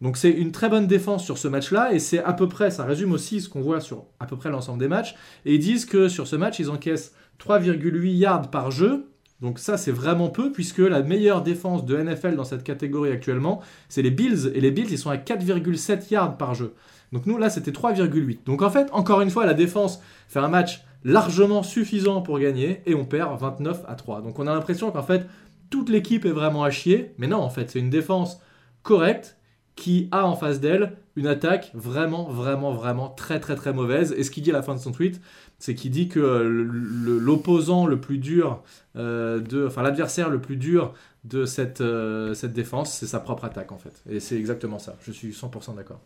Donc 0.00 0.16
c'est 0.16 0.30
une 0.30 0.52
très 0.52 0.68
bonne 0.68 0.86
défense 0.86 1.24
sur 1.24 1.36
ce 1.36 1.48
match-là 1.48 1.92
et 1.92 1.98
c'est 1.98 2.22
à 2.22 2.32
peu 2.32 2.48
près, 2.48 2.70
ça 2.70 2.84
résume 2.84 3.12
aussi 3.12 3.42
ce 3.42 3.48
qu'on 3.48 3.60
voit 3.60 3.80
sur 3.80 4.06
à 4.20 4.26
peu 4.26 4.36
près 4.36 4.48
l'ensemble 4.48 4.78
des 4.78 4.88
matchs. 4.88 5.16
Et 5.44 5.54
ils 5.54 5.60
disent 5.60 5.84
que 5.84 6.08
sur 6.08 6.26
ce 6.26 6.36
match, 6.36 6.60
ils 6.60 6.70
encaissent 6.70 7.14
3,8 7.40 8.16
yards 8.16 8.50
par 8.50 8.70
jeu, 8.70 9.08
donc 9.40 9.60
ça, 9.60 9.76
c'est 9.76 9.92
vraiment 9.92 10.28
peu, 10.28 10.50
puisque 10.50 10.78
la 10.78 11.02
meilleure 11.02 11.42
défense 11.42 11.84
de 11.84 11.96
NFL 11.96 12.34
dans 12.34 12.44
cette 12.44 12.64
catégorie 12.64 13.12
actuellement, 13.12 13.60
c'est 13.88 14.02
les 14.02 14.10
Bills. 14.10 14.50
Et 14.54 14.60
les 14.60 14.72
Bills, 14.72 14.88
ils 14.90 14.98
sont 14.98 15.10
à 15.10 15.16
4,7 15.16 16.12
yards 16.12 16.36
par 16.36 16.54
jeu. 16.54 16.74
Donc 17.12 17.24
nous, 17.26 17.38
là, 17.38 17.48
c'était 17.48 17.70
3,8. 17.70 18.44
Donc 18.44 18.62
en 18.62 18.70
fait, 18.70 18.88
encore 18.92 19.20
une 19.20 19.30
fois, 19.30 19.46
la 19.46 19.54
défense 19.54 20.00
fait 20.28 20.40
un 20.40 20.48
match 20.48 20.82
largement 21.04 21.62
suffisant 21.62 22.20
pour 22.20 22.40
gagner, 22.40 22.82
et 22.84 22.94
on 22.94 23.04
perd 23.04 23.38
29 23.38 23.84
à 23.86 23.94
3. 23.94 24.22
Donc 24.22 24.38
on 24.40 24.46
a 24.48 24.54
l'impression 24.54 24.90
qu'en 24.90 25.04
fait, 25.04 25.26
toute 25.70 25.88
l'équipe 25.88 26.24
est 26.24 26.32
vraiment 26.32 26.64
à 26.64 26.70
chier. 26.70 27.14
Mais 27.18 27.28
non, 27.28 27.38
en 27.38 27.50
fait, 27.50 27.70
c'est 27.70 27.78
une 27.78 27.90
défense 27.90 28.40
correcte 28.82 29.36
qui 29.76 30.08
a 30.10 30.26
en 30.26 30.34
face 30.34 30.58
d'elle 30.58 30.96
une 31.14 31.28
attaque 31.28 31.70
vraiment, 31.74 32.24
vraiment, 32.24 32.72
vraiment 32.72 33.08
très, 33.08 33.38
très, 33.38 33.54
très 33.54 33.72
mauvaise. 33.72 34.12
Et 34.16 34.24
ce 34.24 34.30
qu'il 34.32 34.42
dit 34.42 34.50
à 34.50 34.54
la 34.54 34.62
fin 34.62 34.74
de 34.74 34.80
son 34.80 34.90
tweet, 34.90 35.20
c'est 35.58 35.74
qu'il 35.74 35.90
dit 35.90 36.08
que 36.08 36.20
l'opposant 36.20 37.86
le 37.86 38.00
plus 38.00 38.18
dur, 38.18 38.62
euh, 38.96 39.40
de, 39.40 39.66
enfin 39.66 39.82
l'adversaire 39.82 40.28
le 40.28 40.40
plus 40.40 40.56
dur 40.56 40.94
de 41.24 41.44
cette, 41.44 41.80
euh, 41.80 42.32
cette 42.34 42.52
défense, 42.52 42.92
c'est 42.92 43.06
sa 43.06 43.20
propre 43.20 43.44
attaque 43.44 43.72
en 43.72 43.78
fait. 43.78 44.02
Et 44.08 44.20
c'est 44.20 44.36
exactement 44.36 44.78
ça. 44.78 44.96
Je 45.02 45.10
suis 45.10 45.30
100% 45.30 45.74
d'accord. 45.74 46.00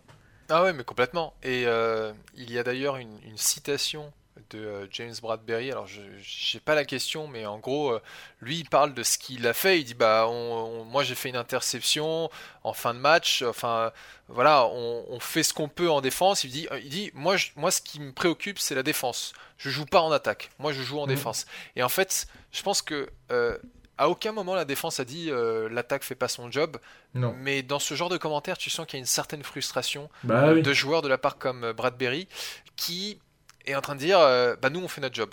Ah 0.49 0.63
ouais, 0.63 0.73
mais 0.73 0.85
complètement. 0.85 1.35
Et 1.43 1.65
euh, 1.67 2.13
il 2.35 2.51
y 2.51 2.59
a 2.59 2.63
d'ailleurs 2.63 2.97
une, 2.97 3.19
citation 3.37 4.13
de 4.51 4.59
euh, 4.59 4.87
James 4.91 5.15
Bradbury. 5.21 5.71
Alors, 5.71 5.87
je 5.87 6.01
n'ai 6.01 6.61
pas 6.61 6.75
la 6.75 6.85
question, 6.85 7.27
mais 7.29 7.47
en 7.47 7.59
gros, 7.59 7.93
euh, 7.93 8.01
lui, 8.41 8.59
il 8.59 8.69
parle 8.69 8.95
de 8.95 9.03
ce 9.03 9.19
qu'il 9.19 9.47
a 9.47 9.53
fait. 9.53 9.81
Il 9.81 9.85
dit 9.85 9.95
Bah, 9.95 10.29
moi, 10.87 11.03
j'ai 11.03 11.15
fait 11.15 11.29
une 11.29 11.37
interception 11.37 12.31
en 12.65 12.73
fin 12.73 12.95
de 12.95 12.99
match. 12.99 13.43
Enfin, 13.43 13.93
voilà, 14.29 14.67
on, 14.67 15.21
fait 15.21 15.43
ce 15.43 15.53
qu'on 15.53 15.69
peut 15.69 15.91
en 15.91 16.01
défense. 16.01 16.45
Il 16.45 16.51
dit, 16.51 16.67
il 16.83 16.89
dit 16.89 17.11
moi, 17.15 17.37
moi, 17.57 17.71
ce 17.71 17.83
qui 17.83 18.01
me 18.01 18.13
préoccupe, 18.13 18.59
c'est 18.59 18.75
la 18.75 18.83
défense. 18.83 19.33
Je 19.59 19.71
joue 19.71 19.87
pas 19.87 20.01
en 20.01 20.13
attaque. 20.13 20.51
Moi, 20.59 20.73
je 20.73 20.83
joue 20.83 20.99
en 20.99 21.07
mmh. 21.07 21.11
défense. 21.11 21.47
Et 21.77 21.83
en 21.83 21.89
fait, 21.89 22.27
je 22.53 22.63
pense 22.63 22.83
que. 22.83 23.09
Euh, 23.31 23.57
à 23.99 24.09
aucun 24.09 24.33
moment 24.33 24.55
la 24.55 24.65
défense 24.65 24.99
a 24.99 25.05
dit 25.05 25.31
l'attaque 25.71 26.03
fait 26.03 26.17
pas 26.17 26.27
son 26.27 26.51
job. 26.51 26.79
Non. 27.15 27.37
Mais 27.39 27.63
dans 27.63 27.79
ce 27.79 27.95
genre 27.95 28.09
de 28.09 28.17
commentaires, 28.17 28.59
tu 28.59 28.69
sens 28.69 28.87
qu'il 28.87 28.97
y 28.97 28.99
a 28.99 29.01
une 29.01 29.07
certaine 29.07 29.45
frustration 29.45 30.09
bah 30.25 30.55
de 30.55 30.73
joueurs 30.73 31.03
de 31.03 31.09
la 31.09 31.19
part 31.19 31.37
comme 31.37 31.73
Bradbury 31.73 32.27
qui 32.75 33.21
est 33.67 33.75
en 33.75 33.81
train 33.81 33.95
de 33.95 34.01
dire 34.01 34.19
euh, 34.19 34.57
bah 34.61 34.71
nous 34.71 34.81
on 34.81 34.89
fait 34.89 35.01
notre 35.01 35.15
job. 35.15 35.31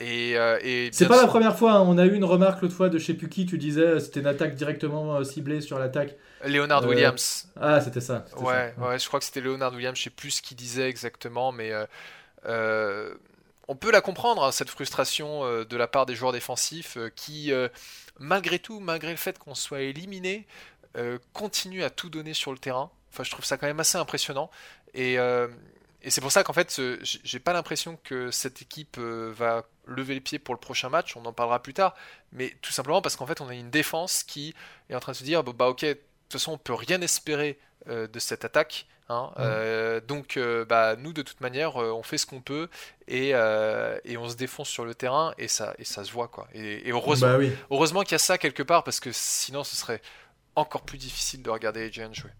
Et, 0.00 0.38
euh, 0.38 0.60
et 0.62 0.90
C'est 0.92 1.08
pas 1.08 1.20
la 1.20 1.26
première 1.26 1.58
fois, 1.58 1.72
hein. 1.72 1.80
on 1.80 1.98
a 1.98 2.06
eu 2.06 2.14
une 2.14 2.24
remarque 2.24 2.62
l'autre 2.62 2.74
fois 2.74 2.88
de 2.88 2.98
je 2.98 3.04
sais 3.06 3.14
plus 3.14 3.28
qui, 3.28 3.46
tu 3.46 3.58
disais 3.58 3.80
euh, 3.82 3.98
c'était 3.98 4.20
une 4.20 4.28
attaque 4.28 4.54
directement 4.54 5.24
ciblée 5.24 5.60
sur 5.60 5.78
l'attaque. 5.78 6.14
Leonard 6.44 6.84
Euh, 6.84 6.88
Williams. 6.88 7.48
Ah, 7.60 7.80
c'était 7.80 8.00
ça. 8.00 8.24
Ouais, 8.36 8.74
ça. 8.78 8.88
ouais, 8.88 8.98
je 8.98 9.06
crois 9.08 9.18
que 9.18 9.24
c'était 9.26 9.40
Leonard 9.40 9.74
Williams, 9.74 9.98
je 9.98 10.04
sais 10.04 10.10
plus 10.10 10.30
ce 10.30 10.42
qu'il 10.42 10.56
disait 10.56 10.88
exactement, 10.88 11.50
mais 11.50 11.72
on 13.70 13.76
peut 13.76 13.90
la 13.90 14.00
comprendre, 14.00 14.44
hein, 14.44 14.52
cette 14.52 14.70
frustration 14.70 15.42
de 15.64 15.76
la 15.76 15.88
part 15.88 16.06
des 16.06 16.14
joueurs 16.14 16.32
défensifs 16.32 16.96
qui, 17.16 17.52
malgré 18.20 18.60
tout, 18.60 18.78
malgré 18.78 19.10
le 19.10 19.16
fait 19.16 19.36
qu'on 19.38 19.56
soit 19.56 19.80
éliminé, 19.80 20.46
continuent 21.32 21.82
à 21.82 21.90
tout 21.90 22.08
donner 22.08 22.34
sur 22.34 22.52
le 22.52 22.58
terrain. 22.58 22.90
Enfin, 23.12 23.24
je 23.24 23.30
trouve 23.32 23.44
ça 23.44 23.56
quand 23.56 23.66
même 23.66 23.80
assez 23.80 23.98
impressionnant. 23.98 24.48
Et, 24.94 25.18
et 26.02 26.10
c'est 26.10 26.20
pour 26.20 26.30
ça 26.32 26.44
qu'en 26.44 26.52
fait, 26.52 26.80
j'ai 27.02 27.38
pas 27.40 27.52
l'impression 27.52 27.98
que 28.04 28.30
cette 28.30 28.62
équipe 28.62 28.96
euh, 28.98 29.32
va 29.36 29.64
lever 29.86 30.14
le 30.14 30.20
pied 30.20 30.38
pour 30.38 30.54
le 30.54 30.60
prochain 30.60 30.88
match. 30.88 31.16
On 31.16 31.24
en 31.26 31.32
parlera 31.32 31.60
plus 31.62 31.74
tard. 31.74 31.94
Mais 32.32 32.54
tout 32.62 32.72
simplement 32.72 33.02
parce 33.02 33.16
qu'en 33.16 33.26
fait, 33.26 33.40
on 33.40 33.48
a 33.48 33.54
une 33.54 33.70
défense 33.70 34.22
qui 34.22 34.54
est 34.90 34.94
en 34.94 35.00
train 35.00 35.12
de 35.12 35.16
se 35.16 35.24
dire, 35.24 35.42
bon, 35.42 35.52
bah 35.52 35.66
ok, 35.68 35.82
de 35.84 35.92
toute 35.94 36.32
façon, 36.32 36.52
on 36.52 36.58
peut 36.58 36.74
rien 36.74 37.00
espérer 37.00 37.58
euh, 37.88 38.06
de 38.06 38.18
cette 38.18 38.44
attaque. 38.44 38.86
hein. 39.08 39.30
Mhm. 39.36 39.42
Euh, 39.44 40.00
donc, 40.00 40.36
euh, 40.36 40.64
bah, 40.64 40.94
nous, 40.96 41.12
de 41.12 41.22
toute 41.22 41.40
manière, 41.40 41.76
on 41.76 42.02
fait 42.02 42.18
ce 42.18 42.26
qu'on 42.26 42.42
peut 42.42 42.68
et, 43.08 43.30
et 43.30 44.16
on 44.16 44.28
se 44.28 44.36
défonce 44.36 44.68
sur 44.68 44.84
le 44.84 44.94
terrain 44.94 45.34
et 45.38 45.48
ça, 45.48 45.74
et 45.78 45.84
ça 45.84 46.04
se 46.04 46.12
voit 46.12 46.28
quoi. 46.28 46.46
Et, 46.54 46.86
et 46.88 46.92
heureusement, 46.92 47.28
Bah 47.28 47.38
oui. 47.38 47.52
heureusement 47.70 48.02
qu'il 48.02 48.12
y 48.12 48.14
a 48.16 48.18
ça 48.18 48.38
quelque 48.38 48.62
part 48.62 48.84
parce 48.84 49.00
que 49.00 49.10
sinon, 49.12 49.64
ce 49.64 49.74
serait 49.76 50.00
encore 50.54 50.82
plus 50.82 50.98
difficile 50.98 51.42
de 51.42 51.50
regarder 51.50 51.80
les 51.80 51.92
Giants 51.92 52.12
jouer. 52.12 52.30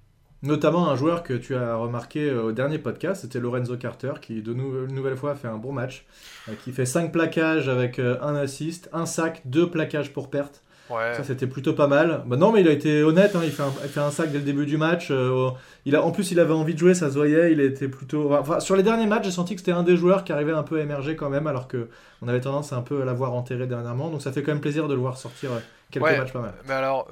Notamment 0.42 0.88
un 0.88 0.94
joueur 0.94 1.24
que 1.24 1.34
tu 1.34 1.56
as 1.56 1.74
remarqué 1.74 2.30
euh, 2.30 2.44
au 2.44 2.52
dernier 2.52 2.78
podcast, 2.78 3.22
c'était 3.22 3.40
Lorenzo 3.40 3.76
Carter, 3.76 4.12
qui 4.22 4.40
de 4.40 4.54
nou- 4.54 4.86
une 4.88 4.94
nouvelle 4.94 5.16
fois 5.16 5.34
fait 5.34 5.48
un 5.48 5.56
bon 5.56 5.72
match, 5.72 6.06
euh, 6.48 6.52
qui 6.62 6.70
fait 6.70 6.86
5 6.86 7.10
plaquages 7.10 7.68
avec 7.68 7.98
euh, 7.98 8.16
un 8.22 8.36
assist, 8.36 8.88
un 8.92 9.04
sac, 9.04 9.42
deux 9.46 9.68
plaquages 9.68 10.12
pour 10.12 10.30
perte. 10.30 10.62
Ouais. 10.90 11.12
Ça 11.16 11.22
c'était 11.24 11.46
plutôt 11.48 11.74
pas 11.74 11.86
mal. 11.88 12.22
Bah 12.26 12.36
non 12.36 12.50
mais 12.52 12.60
il 12.62 12.68
a 12.68 12.70
été 12.70 13.02
honnête, 13.02 13.34
hein, 13.36 13.40
il, 13.44 13.50
fait 13.50 13.62
un, 13.64 13.72
il 13.82 13.90
fait 13.90 14.00
un 14.00 14.10
sac 14.10 14.30
dès 14.30 14.38
le 14.38 14.44
début 14.44 14.64
du 14.64 14.76
match. 14.78 15.08
euh, 15.10 15.50
il 15.84 15.94
a, 15.96 16.02
en 16.04 16.12
plus 16.12 16.30
il 16.30 16.38
avait 16.40 16.54
envie 16.54 16.72
de 16.72 16.78
jouer, 16.78 16.94
ça 16.94 17.10
se 17.10 17.14
voyait, 17.16 17.52
il 17.52 17.60
était 17.60 17.88
plutôt... 17.88 18.32
Enfin, 18.32 18.58
sur 18.60 18.74
les 18.76 18.82
derniers 18.82 19.06
matchs 19.06 19.24
j'ai 19.24 19.30
senti 19.32 19.54
que 19.54 19.60
c'était 19.60 19.72
un 19.72 19.82
des 19.82 19.96
joueurs 19.98 20.22
qui 20.24 20.32
arrivait 20.32 20.52
un 20.52 20.62
peu 20.62 20.78
à 20.78 20.82
émerger 20.82 21.14
quand 21.16 21.28
même, 21.28 21.46
alors 21.48 21.68
que 21.68 21.88
on 22.22 22.28
avait 22.28 22.40
tendance 22.40 22.72
à 22.72 22.76
un 22.76 22.82
peu 22.82 23.02
à 23.02 23.04
l'avoir 23.04 23.34
enterré 23.34 23.66
dernièrement. 23.66 24.08
Donc 24.08 24.22
ça 24.22 24.32
fait 24.32 24.42
quand 24.42 24.52
même 24.52 24.62
plaisir 24.62 24.88
de 24.88 24.94
le 24.94 25.00
voir 25.00 25.18
sortir 25.18 25.50
quelques 25.90 26.06
Ouais. 26.06 26.16
matchs 26.16 26.32
pas 26.32 26.40
mal. 26.40 26.54
Mais 26.66 26.74
alors, 26.74 27.06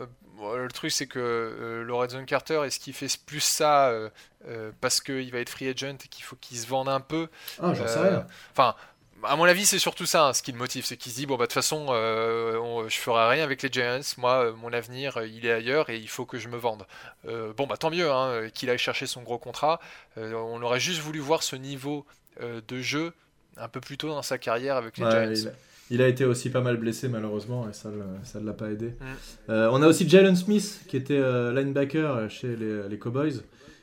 bon, 0.46 0.56
le 0.56 0.68
truc 0.68 0.90
c'est 0.92 1.06
que 1.06 1.18
euh, 1.18 1.82
Lorenzo 1.84 2.22
Carter, 2.24 2.62
est-ce 2.66 2.78
qu'il 2.80 2.94
fait 2.94 3.08
plus 3.26 3.40
ça 3.40 3.88
euh, 3.90 4.10
euh, 4.48 4.72
parce 4.80 5.00
qu'il 5.00 5.30
va 5.32 5.38
être 5.40 5.50
free 5.50 5.68
agent 5.68 5.96
et 6.04 6.08
qu'il 6.08 6.24
faut 6.24 6.36
qu'il 6.36 6.58
se 6.58 6.66
vende 6.66 6.88
un 6.88 7.00
peu? 7.00 7.28
Ah 7.58 7.74
j'en 7.74 7.86
sais 7.86 7.98
Euh, 7.98 8.00
rien. 8.00 8.26
Enfin, 8.52 8.74
à 9.24 9.36
mon 9.36 9.44
avis, 9.44 9.66
c'est 9.66 9.78
surtout 9.78 10.06
ça 10.06 10.26
hein, 10.28 10.32
ce 10.34 10.42
qui 10.42 10.52
le 10.52 10.58
motive, 10.58 10.84
c'est 10.84 10.96
qu'il 10.96 11.10
se 11.12 11.16
dit 11.16 11.26
bon 11.26 11.36
bah 11.36 11.44
de 11.44 11.46
toute 11.46 11.54
façon, 11.54 11.86
euh, 11.90 12.58
on- 12.58 12.88
je 12.88 12.96
ferai 12.98 13.28
rien 13.30 13.44
avec 13.44 13.62
les 13.62 13.70
Giants. 13.72 14.00
Moi, 14.18 14.46
euh, 14.46 14.52
mon 14.54 14.72
avenir, 14.72 15.16
euh, 15.18 15.26
il 15.26 15.46
est 15.46 15.52
ailleurs 15.52 15.90
et 15.90 15.96
il 15.98 16.08
faut 16.08 16.26
que 16.26 16.38
je 16.38 16.48
me 16.48 16.56
vende. 16.58 16.86
Euh, 17.26 17.52
bon 17.54 17.66
bah 17.66 17.76
tant 17.76 17.90
mieux 17.90 18.10
hein, 18.12 18.28
euh, 18.28 18.48
qu'il 18.50 18.70
aille 18.70 18.78
chercher 18.78 19.06
son 19.06 19.22
gros 19.22 19.38
contrat. 19.38 19.80
Euh, 20.18 20.34
on 20.34 20.62
aurait 20.62 20.80
juste 20.80 21.00
voulu 21.00 21.18
voir 21.20 21.42
ce 21.42 21.56
niveau 21.56 22.06
euh, 22.42 22.60
de 22.68 22.80
jeu 22.82 23.14
un 23.56 23.68
peu 23.68 23.80
plus 23.80 23.96
tôt 23.98 24.08
dans 24.08 24.22
sa 24.22 24.38
carrière 24.38 24.76
avec 24.76 24.98
les 24.98 25.04
Ouais, 25.04 25.10
Giants. 25.10 25.32
il, 25.34 25.52
il 25.90 26.02
a 26.02 26.08
été 26.08 26.24
aussi 26.24 26.50
pas 26.50 26.60
mal 26.60 26.76
blessé 26.78 27.08
malheureusement 27.08 27.68
et 27.68 27.72
ça 27.72 27.90
ne 27.90 28.46
l'a 28.46 28.52
pas 28.52 28.70
aidé. 28.70 28.94
Euh, 29.48 29.68
on 29.72 29.82
a 29.82 29.86
aussi 29.86 30.08
Jalen 30.08 30.36
Smith 30.36 30.80
qui 30.88 30.96
était 30.96 31.18
euh, 31.18 31.52
linebacker 31.52 32.28
chez 32.30 32.56
les, 32.56 32.88
les 32.88 32.98
Cowboys 32.98 33.42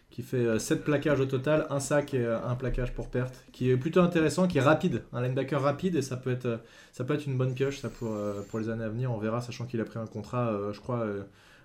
qui 0.10 0.22
fait 0.22 0.60
7 0.60 0.84
plaquages 0.84 1.20
au 1.22 1.26
total, 1.26 1.66
un 1.72 1.80
sac 1.80 2.14
et 2.14 2.24
euh, 2.24 2.38
un 2.46 2.54
plaquage 2.54 2.94
pour 2.94 3.10
perte, 3.10 3.34
qui 3.52 3.72
est 3.72 3.78
plutôt 3.78 4.02
intéressant, 4.02 4.48
qui 4.48 4.60
est 4.60 4.62
rapide, 4.62 5.02
un 5.12 5.24
linebacker 5.24 5.60
rapide 5.60 5.96
et 5.96 6.04
ça 6.04 6.18
peut 6.18 6.30
être, 6.30 6.46
euh, 6.46 6.58
ça 6.92 7.04
peut 7.04 7.16
être 7.16 7.26
une 7.26 7.36
bonne 7.36 7.56
pioche 7.56 7.80
ça 7.80 7.90
pour, 7.90 8.14
euh, 8.14 8.42
pour 8.52 8.60
les 8.60 8.70
années 8.70 8.84
à 8.84 8.90
venir, 8.90 9.12
on 9.12 9.18
verra, 9.18 9.42
sachant 9.42 9.66
qu'il 9.66 9.82
a 9.82 9.86
pris 9.86 9.98
un 9.98 10.06
contrat, 10.06 10.50
euh, 10.50 10.72
je 10.72 10.80
crois, 10.80 11.00
euh, 11.00 11.24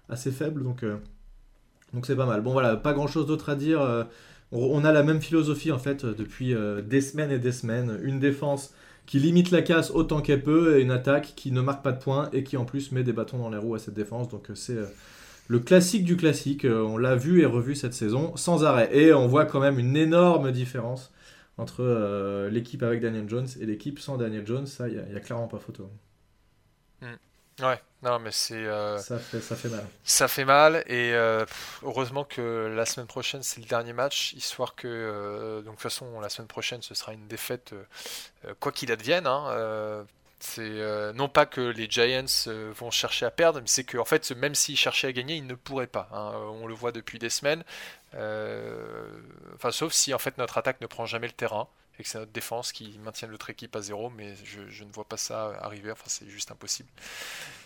assez 0.08 0.30
faible, 0.30 0.62
donc 0.62 0.82
euh, 0.82 0.96
donc 1.92 2.06
c'est 2.06 2.16
pas 2.16 2.24
mal. 2.24 2.40
Bon 2.40 2.52
voilà, 2.52 2.76
pas 2.76 2.94
grand 2.94 3.06
chose 3.06 3.26
d'autre 3.26 3.50
à 3.50 3.54
dire. 3.54 3.82
euh, 3.82 4.04
on, 4.50 4.60
on 4.80 4.84
a 4.84 4.92
la 4.92 5.02
même 5.02 5.20
philosophie 5.20 5.70
en 5.72 5.78
fait 5.78 6.04
euh, 6.04 6.14
depuis 6.16 6.54
euh, 6.54 6.80
des 6.80 7.02
semaines 7.02 7.30
et 7.30 7.38
des 7.38 7.52
semaines. 7.52 7.98
Une 8.02 8.18
défense 8.18 8.72
qui 9.08 9.18
limite 9.18 9.50
la 9.50 9.62
casse 9.62 9.90
autant 9.90 10.20
qu'elle 10.20 10.42
peut 10.42 10.76
et 10.76 10.82
une 10.82 10.90
attaque 10.90 11.32
qui 11.34 11.50
ne 11.50 11.62
marque 11.62 11.82
pas 11.82 11.92
de 11.92 11.98
points 11.98 12.28
et 12.34 12.44
qui 12.44 12.58
en 12.58 12.66
plus 12.66 12.92
met 12.92 13.02
des 13.02 13.14
bâtons 13.14 13.38
dans 13.38 13.48
les 13.48 13.56
roues 13.56 13.74
à 13.74 13.78
cette 13.78 13.94
défense. 13.94 14.28
Donc 14.28 14.50
euh, 14.50 14.54
c'est 14.54 14.76
euh, 14.76 14.86
le 15.48 15.60
classique 15.60 16.04
du 16.04 16.18
classique. 16.18 16.66
Euh, 16.66 16.82
on 16.82 16.98
l'a 16.98 17.16
vu 17.16 17.40
et 17.40 17.46
revu 17.46 17.74
cette 17.74 17.94
saison 17.94 18.36
sans 18.36 18.64
arrêt. 18.64 18.94
Et 18.94 19.14
on 19.14 19.26
voit 19.26 19.46
quand 19.46 19.60
même 19.60 19.78
une 19.78 19.96
énorme 19.96 20.52
différence 20.52 21.10
entre 21.56 22.48
l'équipe 22.52 22.82
avec 22.82 23.00
Daniel 23.00 23.28
Jones 23.28 23.48
et 23.58 23.66
l'équipe 23.66 23.98
sans 23.98 24.18
Daniel 24.18 24.46
Jones. 24.46 24.66
Ça, 24.66 24.88
il 24.88 25.02
n'y 25.10 25.16
a, 25.16 25.20
clairement 25.20 25.48
pas 25.48 25.58
photo. 25.58 25.90
Ouais, 27.60 27.80
non 28.02 28.20
mais 28.20 28.30
c'est 28.30 28.54
euh, 28.54 28.98
Ça 28.98 29.18
fait, 29.18 29.40
ça 29.40 29.56
fait 29.56 29.68
mal. 29.68 29.84
Ça 30.04 30.28
fait 30.28 30.44
mal 30.44 30.84
et 30.86 31.12
euh, 31.12 31.44
heureusement 31.82 32.22
que 32.24 32.72
la 32.74 32.86
semaine 32.86 33.08
prochaine 33.08 33.42
c'est 33.42 33.60
le 33.60 33.66
dernier 33.66 33.92
match, 33.92 34.32
histoire 34.34 34.76
que 34.76 34.86
euh, 34.86 35.56
donc 35.56 35.64
de 35.64 35.70
toute 35.70 35.80
façon 35.80 36.20
la 36.20 36.28
semaine 36.28 36.46
prochaine 36.46 36.82
ce 36.82 36.94
sera 36.94 37.12
une 37.14 37.26
défaite 37.26 37.74
quoi 38.60 38.70
qu'il 38.70 38.92
advienne. 38.92 39.26
hein, 39.26 40.06
c'est 40.40 40.60
euh, 40.62 41.12
non 41.14 41.28
pas 41.28 41.46
que 41.46 41.60
les 41.60 41.90
Giants 41.90 42.24
vont 42.76 42.92
chercher 42.92 43.26
à 43.26 43.32
perdre, 43.32 43.60
mais 43.60 43.66
c'est 43.66 43.82
que 43.82 43.98
en 43.98 44.04
fait 44.04 44.30
même 44.30 44.54
s'ils 44.54 44.76
cherchaient 44.76 45.08
à 45.08 45.12
gagner, 45.12 45.34
ils 45.34 45.46
ne 45.46 45.54
pourraient 45.56 45.88
pas. 45.88 46.08
hein, 46.12 46.30
on 46.62 46.68
le 46.68 46.74
voit 46.74 46.92
depuis 46.92 47.18
des 47.18 47.30
semaines. 47.30 47.64
Enfin 48.14 49.70
sauf 49.72 49.92
si 49.92 50.14
en 50.14 50.18
fait 50.18 50.38
notre 50.38 50.58
attaque 50.58 50.80
ne 50.80 50.86
prend 50.86 51.06
jamais 51.06 51.26
le 51.26 51.32
terrain 51.32 51.66
et 51.98 52.02
que 52.02 52.08
c'est 52.08 52.18
notre 52.18 52.32
défense 52.32 52.72
qui 52.72 52.98
maintient 53.04 53.28
notre 53.28 53.50
équipe 53.50 53.74
à 53.76 53.80
zéro, 53.80 54.10
mais 54.16 54.34
je, 54.44 54.60
je 54.68 54.84
ne 54.84 54.90
vois 54.92 55.04
pas 55.04 55.16
ça 55.16 55.52
arriver. 55.60 55.90
Enfin 55.90 56.04
c'est 56.06 56.28
juste 56.28 56.50
impossible. 56.50 56.88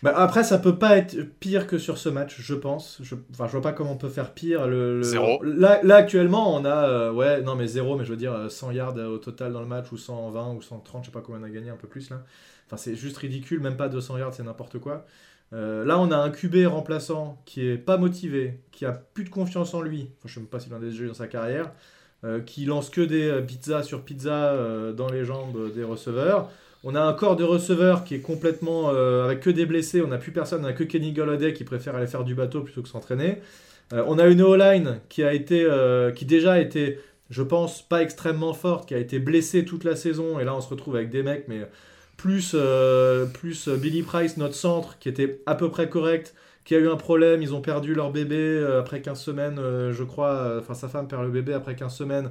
Bah, 0.02 0.12
après, 0.16 0.42
ça 0.42 0.58
peut 0.58 0.78
pas 0.78 0.96
être 0.96 1.20
pire 1.38 1.66
que 1.68 1.78
sur 1.78 1.96
ce 1.98 2.08
match, 2.08 2.36
je 2.40 2.54
pense. 2.54 2.98
Je, 3.02 3.14
enfin, 3.32 3.46
je 3.46 3.52
vois 3.52 3.60
pas 3.62 3.72
comment 3.72 3.92
on 3.92 3.96
peut 3.96 4.08
faire 4.08 4.34
pire. 4.34 4.66
Le, 4.66 4.96
le- 4.98 5.02
Zéro. 5.04 5.42
Là, 5.44 5.80
là, 5.84 5.96
actuellement, 5.96 6.54
on 6.56 6.64
a. 6.64 6.88
euh, 6.88 7.12
ouais, 7.12 7.40
non, 7.42 7.54
mais 7.54 7.68
zéro, 7.68 7.96
mais 7.96 8.04
je 8.04 8.10
veux 8.10 8.16
dire 8.16 8.32
euh, 8.32 8.48
100 8.48 8.72
yards 8.72 8.96
au 8.96 9.18
total 9.18 9.52
dans 9.52 9.60
le 9.60 9.66
match, 9.66 9.92
ou 9.92 9.96
120, 9.96 10.54
ou 10.54 10.62
130, 10.62 11.04
je 11.04 11.10
sais 11.10 11.12
pas 11.12 11.20
combien 11.20 11.40
on 11.40 11.44
a 11.44 11.50
gagné, 11.50 11.70
un 11.70 11.76
peu 11.76 11.86
plus 11.88 12.10
là. 12.10 12.22
Enfin, 12.66 12.76
c'est 12.76 12.96
juste 12.96 13.16
ridicule, 13.18 13.60
même 13.60 13.76
pas 13.76 13.88
200 13.88 14.18
yards, 14.18 14.34
c'est 14.34 14.42
n'importe 14.42 14.78
quoi. 14.80 15.06
Euh, 15.52 15.84
là, 15.84 15.98
on 15.98 16.10
a 16.10 16.16
un 16.16 16.30
QB 16.30 16.66
remplaçant 16.66 17.40
qui 17.44 17.64
est 17.68 17.76
pas 17.76 17.98
motivé, 17.98 18.60
qui 18.72 18.86
a 18.86 18.92
plus 18.92 19.24
de 19.24 19.28
confiance 19.30 19.74
en 19.74 19.82
lui. 19.82 20.10
Enfin, 20.18 20.26
je 20.28 20.34
sais 20.34 20.40
même 20.40 20.48
pas 20.48 20.58
s'il 20.58 20.72
en 20.72 20.78
a 20.78 20.80
déjà 20.80 21.04
eu 21.04 21.08
dans 21.08 21.14
sa 21.14 21.28
carrière. 21.28 21.70
Euh, 22.24 22.38
qui 22.38 22.66
lance 22.66 22.88
que 22.88 23.00
des 23.00 23.28
euh, 23.28 23.40
pizzas 23.40 23.82
sur 23.82 24.02
pizza 24.02 24.52
euh, 24.52 24.92
dans 24.92 25.08
les 25.08 25.24
jambes 25.24 25.72
des 25.74 25.82
receveurs. 25.82 26.50
On 26.84 26.94
a 26.94 27.00
un 27.00 27.12
corps 27.14 27.34
de 27.34 27.42
receveur 27.42 28.04
qui 28.04 28.14
est 28.14 28.20
complètement 28.20 28.90
avec 28.90 29.38
que 29.40 29.50
des 29.50 29.66
blessés. 29.66 30.02
On 30.02 30.08
n'a 30.08 30.18
plus 30.18 30.32
personne. 30.32 30.64
On 30.64 30.68
a 30.68 30.72
que 30.72 30.82
Kenny 30.82 31.12
Golladay 31.12 31.52
qui 31.52 31.62
préfère 31.62 31.94
aller 31.94 32.08
faire 32.08 32.24
du 32.24 32.34
bateau 32.34 32.62
plutôt 32.62 32.82
que 32.82 32.88
s'entraîner. 32.88 33.40
On 33.92 34.18
a 34.18 34.26
une 34.26 34.42
O-line 34.42 34.98
qui 35.08 35.22
a 35.22 35.32
été, 35.32 35.64
qui 36.16 36.24
déjà 36.24 36.60
été, 36.60 36.98
je 37.30 37.44
pense, 37.44 37.82
pas 37.82 38.02
extrêmement 38.02 38.52
forte, 38.52 38.88
qui 38.88 38.94
a 38.94 38.98
été 38.98 39.20
blessée 39.20 39.64
toute 39.64 39.84
la 39.84 39.94
saison. 39.94 40.40
Et 40.40 40.44
là, 40.44 40.56
on 40.56 40.60
se 40.60 40.68
retrouve 40.68 40.96
avec 40.96 41.10
des 41.10 41.22
mecs, 41.22 41.46
mais 41.46 41.60
plus, 42.16 42.56
plus 43.32 43.68
Billy 43.68 44.02
Price, 44.02 44.36
notre 44.36 44.56
centre, 44.56 44.98
qui 44.98 45.08
était 45.08 45.40
à 45.46 45.54
peu 45.54 45.70
près 45.70 45.88
correct, 45.88 46.34
qui 46.64 46.74
a 46.74 46.78
eu 46.78 46.88
un 46.88 46.96
problème. 46.96 47.42
Ils 47.42 47.54
ont 47.54 47.60
perdu 47.60 47.94
leur 47.94 48.10
bébé 48.10 48.36
euh, 48.36 48.80
après 48.80 49.00
15 49.00 49.20
semaines, 49.20 49.58
euh, 49.58 49.92
je 49.92 50.04
crois. 50.04 50.58
Enfin, 50.58 50.74
sa 50.74 50.88
femme 50.88 51.08
perd 51.08 51.22
le 51.24 51.30
bébé 51.30 51.54
après 51.54 51.74
15 51.74 51.94
semaines. 51.94 52.30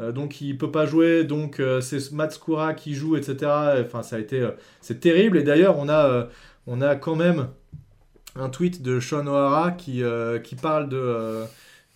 Euh, 0.00 0.12
donc 0.12 0.40
il 0.40 0.56
peut 0.56 0.70
pas 0.70 0.86
jouer, 0.86 1.24
donc 1.24 1.60
euh, 1.60 1.80
c'est 1.80 2.12
Matt 2.12 2.32
Skura 2.32 2.74
qui 2.74 2.94
joue, 2.94 3.16
etc. 3.16 3.36
Enfin, 3.84 4.02
ça 4.02 4.16
a 4.16 4.18
été, 4.18 4.40
euh, 4.40 4.52
c'est 4.80 5.00
terrible. 5.00 5.38
Et 5.38 5.42
d'ailleurs, 5.42 5.78
on 5.78 5.88
a, 5.88 6.06
euh, 6.06 6.24
on 6.66 6.80
a 6.80 6.96
quand 6.96 7.16
même 7.16 7.48
un 8.36 8.48
tweet 8.48 8.82
de 8.82 9.00
Sean 9.00 9.26
O'Hara 9.26 9.72
qui, 9.72 10.02
euh, 10.02 10.38
qui 10.38 10.54
parle 10.54 10.88
de, 10.88 10.96
euh, 10.96 11.44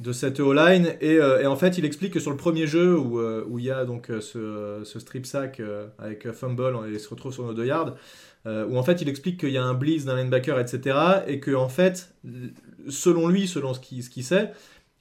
de 0.00 0.12
cette 0.12 0.40
O-line 0.40 0.96
et, 1.00 1.18
euh, 1.18 1.40
et 1.40 1.46
en 1.46 1.56
fait, 1.56 1.78
il 1.78 1.84
explique 1.84 2.12
que 2.14 2.20
sur 2.20 2.32
le 2.32 2.36
premier 2.36 2.66
jeu 2.66 2.98
où, 2.98 3.20
euh, 3.20 3.44
où 3.48 3.58
il 3.58 3.66
y 3.66 3.70
a 3.70 3.84
donc 3.84 4.10
euh, 4.10 4.20
ce, 4.20 4.82
ce 4.84 4.98
strip 4.98 5.24
sack 5.26 5.60
euh, 5.60 5.86
avec 5.98 6.30
fumble 6.32 6.76
et 6.92 6.98
se 6.98 7.08
retrouve 7.08 7.32
sur 7.32 7.44
nos 7.44 7.54
deux 7.54 7.66
yards, 7.66 7.94
euh, 8.46 8.66
où 8.66 8.76
en 8.76 8.82
fait 8.82 9.00
il 9.00 9.08
explique 9.08 9.40
qu'il 9.40 9.50
y 9.50 9.58
a 9.58 9.64
un 9.64 9.74
blitz 9.74 10.04
d'un 10.04 10.16
linebacker, 10.16 10.58
etc. 10.58 10.96
Et 11.26 11.40
que 11.40 11.54
en 11.54 11.68
fait, 11.68 12.14
selon 12.88 13.28
lui, 13.28 13.46
selon 13.46 13.74
ce 13.74 13.80
qu'il 13.80 14.02
ce 14.02 14.10
qu'il 14.10 14.24
sait, 14.24 14.52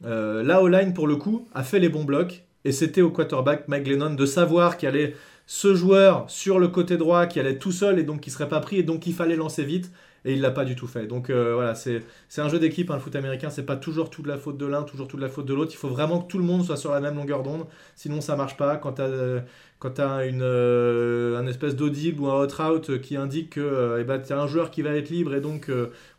euh, 0.05 0.43
la 0.43 0.61
O-line 0.61 0.93
pour 0.93 1.07
le 1.07 1.15
coup 1.15 1.47
a 1.53 1.63
fait 1.63 1.79
les 1.79 1.89
bons 1.89 2.03
blocs 2.03 2.43
et 2.65 2.71
c'était 2.71 3.01
au 3.01 3.09
quarterback 3.09 3.67
Mike 3.67 3.83
Glennon 3.83 4.15
de 4.15 4.25
savoir 4.25 4.77
qu'il 4.77 4.89
allait 4.89 5.15
ce 5.45 5.75
joueur 5.75 6.29
sur 6.29 6.59
le 6.59 6.69
côté 6.69 6.97
droit 6.97 7.25
qui 7.25 7.39
allait 7.39 7.57
tout 7.57 7.71
seul 7.71 7.99
et 7.99 8.03
donc 8.03 8.21
qui 8.21 8.31
serait 8.31 8.47
pas 8.47 8.59
pris 8.59 8.77
et 8.77 8.83
donc 8.83 9.07
il 9.07 9.13
fallait 9.13 9.35
lancer 9.35 9.63
vite 9.63 9.91
et 10.25 10.33
il 10.33 10.41
l'a 10.41 10.51
pas 10.51 10.65
du 10.65 10.75
tout 10.75 10.87
fait. 10.87 11.07
Donc 11.07 11.29
euh, 11.29 11.53
voilà, 11.53 11.75
c'est 11.75 12.01
un 12.37 12.49
jeu 12.49 12.59
d'équipe, 12.59 12.89
hein, 12.89 12.95
le 12.95 12.99
foot 12.99 13.15
américain, 13.15 13.49
c'est 13.49 13.65
pas 13.65 13.75
toujours 13.75 14.09
toute 14.09 14.27
la 14.27 14.37
faute 14.37 14.57
de 14.57 14.65
l'un, 14.65 14.83
toujours 14.83 15.07
toute 15.07 15.19
la 15.19 15.29
faute 15.29 15.45
de 15.45 15.53
l'autre. 15.53 15.71
Il 15.73 15.77
faut 15.77 15.89
vraiment 15.89 16.21
que 16.21 16.27
tout 16.27 16.37
le 16.37 16.45
monde 16.45 16.63
soit 16.63 16.77
sur 16.77 16.91
la 16.91 17.01
même 17.01 17.15
longueur 17.15 17.43
d'onde, 17.43 17.65
sinon 17.95 18.21
ça 18.21 18.35
marche 18.35 18.57
pas. 18.57 18.77
Quand 18.77 18.93
tu 18.93 19.01
as, 19.01 19.43
quand 19.79 19.99
as 19.99 20.25
une, 20.25 20.41
euh, 20.41 21.37
un 21.37 21.45
espèce 21.45 21.75
d'audible 21.75 22.21
ou 22.21 22.27
un 22.27 22.41
hot 22.41 22.47
route 22.57 23.01
qui 23.01 23.17
indique 23.17 23.51
que 23.51 23.59
euh, 23.59 23.99
eh 23.99 24.03
ben, 24.05 24.19
tu 24.19 24.31
as 24.31 24.39
un 24.39 24.47
joueur 24.47 24.71
qui 24.71 24.81
va 24.81 24.91
être 24.91 25.09
libre 25.09 25.35
et 25.35 25.41
donc 25.41 25.69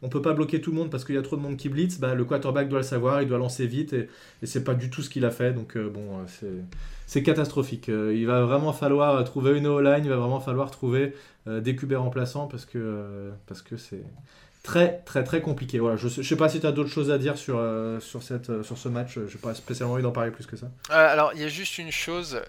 on 0.03 0.09
peut 0.09 0.23
pas 0.23 0.35
bloquer 0.35 0.61
tout 0.61 0.71
le 0.71 0.77
monde 0.77 0.91
parce 0.91 1.05
qu'il 1.05 1.15
y 1.15 1.19
a 1.19 1.23
trop 1.23 1.37
de 1.37 1.43
monde 1.43 1.57
qui 1.57 1.69
blitz, 1.69 1.99
bah, 1.99 2.15
le 2.15 2.25
quarterback 2.25 2.69
doit 2.69 2.81
le 2.81 2.85
savoir, 2.85 3.23
il 3.23 3.29
doit 3.29 3.39
lancer 3.39 3.67
vite 3.67 3.93
et, 3.95 4.09
et 4.43 4.47
c'est 4.47 4.65
pas 4.65 4.75
du 4.75 4.91
tout 4.91 5.03
ce 5.03 5.09
qu'il 5.09 5.25
a 5.25 5.31
fait. 5.31 5.53
Donc 5.53 5.79
bon, 5.79 6.03
c'est 7.07 7.23
catastrophique. 7.23 7.89
il 7.89 8.27
va 8.27 8.43
vraiment 8.43 8.73
falloir 8.73 9.23
trouver 9.25 9.57
une 9.57 9.67
O-line, 9.67 10.05
il 10.05 10.11
va 10.11 10.17
vraiment 10.17 10.41
falloir 10.41 10.71
trouver 10.71 11.15
euh, 11.15 11.15
des 11.47 11.77
QB 11.77 11.93
remplaçants 11.95 12.47
parce 12.49 12.65
que 12.65 12.79
euh, 12.79 13.33
parce 13.47 13.63
que 13.63 13.77
c'est 13.77 14.05
très 14.65 15.03
très 15.03 15.23
très 15.23 15.43
compliqué. 15.43 15.79
Voilà, 15.79 15.97
je, 15.97 16.09
sais 16.09 16.37
pas 16.37 16.49
si 16.49 16.59
tu 16.59 16.67
as 16.67 16.73
d'autres 16.73 16.91
choses 16.91 17.11
à 17.11 17.19
dire 17.19 17.37
sur, 17.37 17.59
euh, 17.59 18.01
sur, 18.01 18.23
cette, 18.23 18.63
sur 18.63 18.79
ce 18.79 18.89
match, 18.89 19.15
je 19.15 19.21
n'ai 19.21 19.41
pas 19.41 19.55
spécialement 19.55 19.93
envie 19.93 20.03
d'en 20.03 20.11
parler 20.11 20.31
plus 20.31 20.47
que 20.47 20.57
ça. 20.57 20.67
alors, 20.89 21.33
il 21.35 21.41
y 21.41 21.45
a 21.45 21.49
juste 21.49 21.79
une 21.79 21.93
chose, 21.93 22.41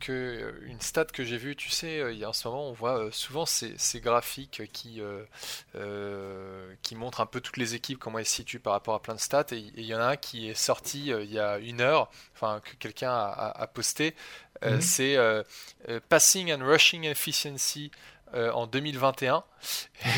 que, 0.00 0.54
une 0.66 0.80
stat 0.80 1.06
que 1.06 1.24
j'ai 1.24 1.38
vue, 1.38 1.54
tu 1.54 1.70
sais, 1.70 2.12
il 2.12 2.18
y 2.18 2.24
a 2.24 2.28
en 2.28 2.32
ce 2.32 2.46
moment, 2.48 2.68
on 2.68 2.72
voit 2.72 3.08
souvent 3.12 3.46
ces, 3.46 3.72
ces, 3.78 4.00
graphiques 4.00 4.62
qui, 4.72 5.00
qui 6.82 6.96
montrent 6.96 7.20
un 7.20 7.26
peu 7.26 7.40
toutes 7.40 7.56
les 7.56 7.76
équipes, 7.76 8.00
comment 8.00 8.18
elles 8.18 8.26
se 8.26 8.34
situent 8.34 8.60
par 8.60 8.72
rapport 8.72 8.94
à 8.94 9.00
plein 9.00 9.14
de 9.14 9.20
stats, 9.20 9.46
et 9.52 9.64
il 9.76 9.84
y 9.84 9.94
en 9.94 10.00
a 10.00 10.06
un 10.06 10.16
qui 10.16 10.50
est 10.50 10.54
sorti 10.54 11.06
il 11.06 11.32
y 11.32 11.38
a 11.38 11.58
une 11.58 11.80
heure, 11.80 12.10
enfin 12.34 12.60
que 12.64 12.74
quelqu'un 12.76 13.12
a, 13.12 13.54
a, 13.56 13.66
posté, 13.68 14.16
mhm. 14.64 14.80
c'est 14.80 15.16
Passing 16.08 16.52
and 16.52 16.66
Rushing 16.66 17.04
Efficiency 17.04 17.92
euh, 18.34 18.50
en 18.52 18.66
2021. 18.66 19.42
Mhm. 20.04 20.12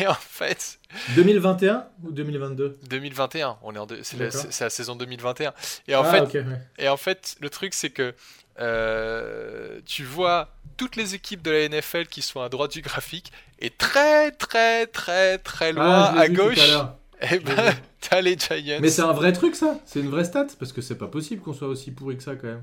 Et 0.00 0.06
en 0.06 0.14
fait. 0.14 0.78
2021 1.16 1.86
ou 2.04 2.12
2022 2.12 2.78
2021. 2.88 3.58
On 3.62 3.74
est 3.74 3.78
en 3.78 3.86
c'est, 4.02 4.18
la, 4.18 4.70
saison 4.70 4.96
2021. 4.96 5.52
Et 5.86 5.94
en 5.94 6.02
ah, 6.02 6.26
fait, 6.26 6.44
et 6.78 6.88
en 6.88 6.96
fait, 6.96 7.36
le 7.40 7.50
truc 7.50 7.74
c'est 7.74 7.90
que 7.90 8.14
euh, 8.60 9.80
tu 9.86 10.04
vois 10.04 10.48
toutes 10.76 10.96
les 10.96 11.14
équipes 11.14 11.42
de 11.42 11.50
la 11.50 11.68
NFL 11.68 12.06
qui 12.06 12.22
sont 12.22 12.40
à 12.40 12.48
droite 12.48 12.72
du 12.72 12.82
graphique 12.82 13.32
et 13.60 13.70
très 13.70 14.30
très 14.32 14.86
très 14.86 15.38
très 15.38 15.72
loin 15.72 16.12
ah, 16.14 16.20
à 16.20 16.28
gauche. 16.28 16.58
Et 17.20 17.26
eh 17.32 17.38
ben, 17.40 17.74
t'as 18.00 18.20
les 18.20 18.38
Giants. 18.38 18.78
Mais 18.80 18.90
c'est 18.90 19.02
un 19.02 19.12
vrai 19.12 19.32
truc 19.32 19.56
ça? 19.56 19.78
C'est 19.84 20.00
une 20.00 20.08
vraie 20.08 20.24
stat? 20.24 20.46
Parce 20.58 20.72
que 20.72 20.80
c'est 20.80 20.98
pas 20.98 21.08
possible 21.08 21.42
qu'on 21.42 21.52
soit 21.52 21.68
aussi 21.68 21.90
pourri 21.90 22.16
que 22.16 22.22
ça 22.22 22.36
quand 22.36 22.46
même. 22.46 22.62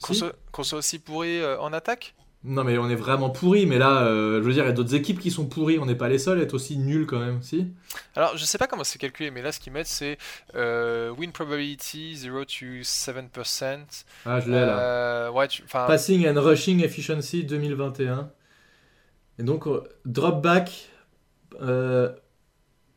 Qu'on, 0.00 0.14
soit, 0.14 0.32
soit, 0.62 0.78
aussi 0.78 0.98
pourri 0.98 1.40
euh, 1.40 1.60
en 1.60 1.74
attaque? 1.74 2.14
Non, 2.42 2.64
mais 2.64 2.78
on 2.78 2.88
est 2.88 2.94
vraiment 2.96 3.28
pourri. 3.28 3.66
Mais 3.66 3.78
là, 3.78 4.04
euh, 4.04 4.40
je 4.40 4.46
veux 4.46 4.52
dire, 4.54 4.64
il 4.64 4.68
y 4.68 4.70
a 4.70 4.72
d'autres 4.72 4.94
équipes 4.94 5.20
qui 5.20 5.30
sont 5.30 5.46
pourries. 5.46 5.78
On 5.78 5.84
n'est 5.84 5.94
pas 5.94 6.08
les 6.08 6.18
seuls 6.18 6.38
à 6.38 6.42
être 6.42 6.54
aussi 6.54 6.78
nuls 6.78 7.06
quand 7.06 7.18
même, 7.18 7.42
si? 7.42 7.66
Alors, 8.16 8.36
je 8.38 8.44
sais 8.46 8.56
pas 8.56 8.66
comment 8.66 8.84
c'est 8.84 8.98
calculé, 8.98 9.30
mais 9.30 9.42
là, 9.42 9.52
ce 9.52 9.60
qu'ils 9.60 9.72
mettent, 9.74 9.86
c'est 9.86 10.16
euh, 10.54 11.10
win 11.10 11.32
probability 11.32 12.16
0 12.16 12.44
to 12.46 12.66
7%. 12.82 14.04
Ah, 14.24 14.40
je 14.40 14.46
l'ai 14.46 14.52
là. 14.52 14.78
Euh, 14.80 15.46
Passing 15.70 16.26
and 16.26 16.40
rushing 16.40 16.82
efficiency 16.82 17.44
2021. 17.44 18.30
Et 19.38 19.42
donc, 19.42 19.66
drop 20.06 20.42
back 20.42 20.88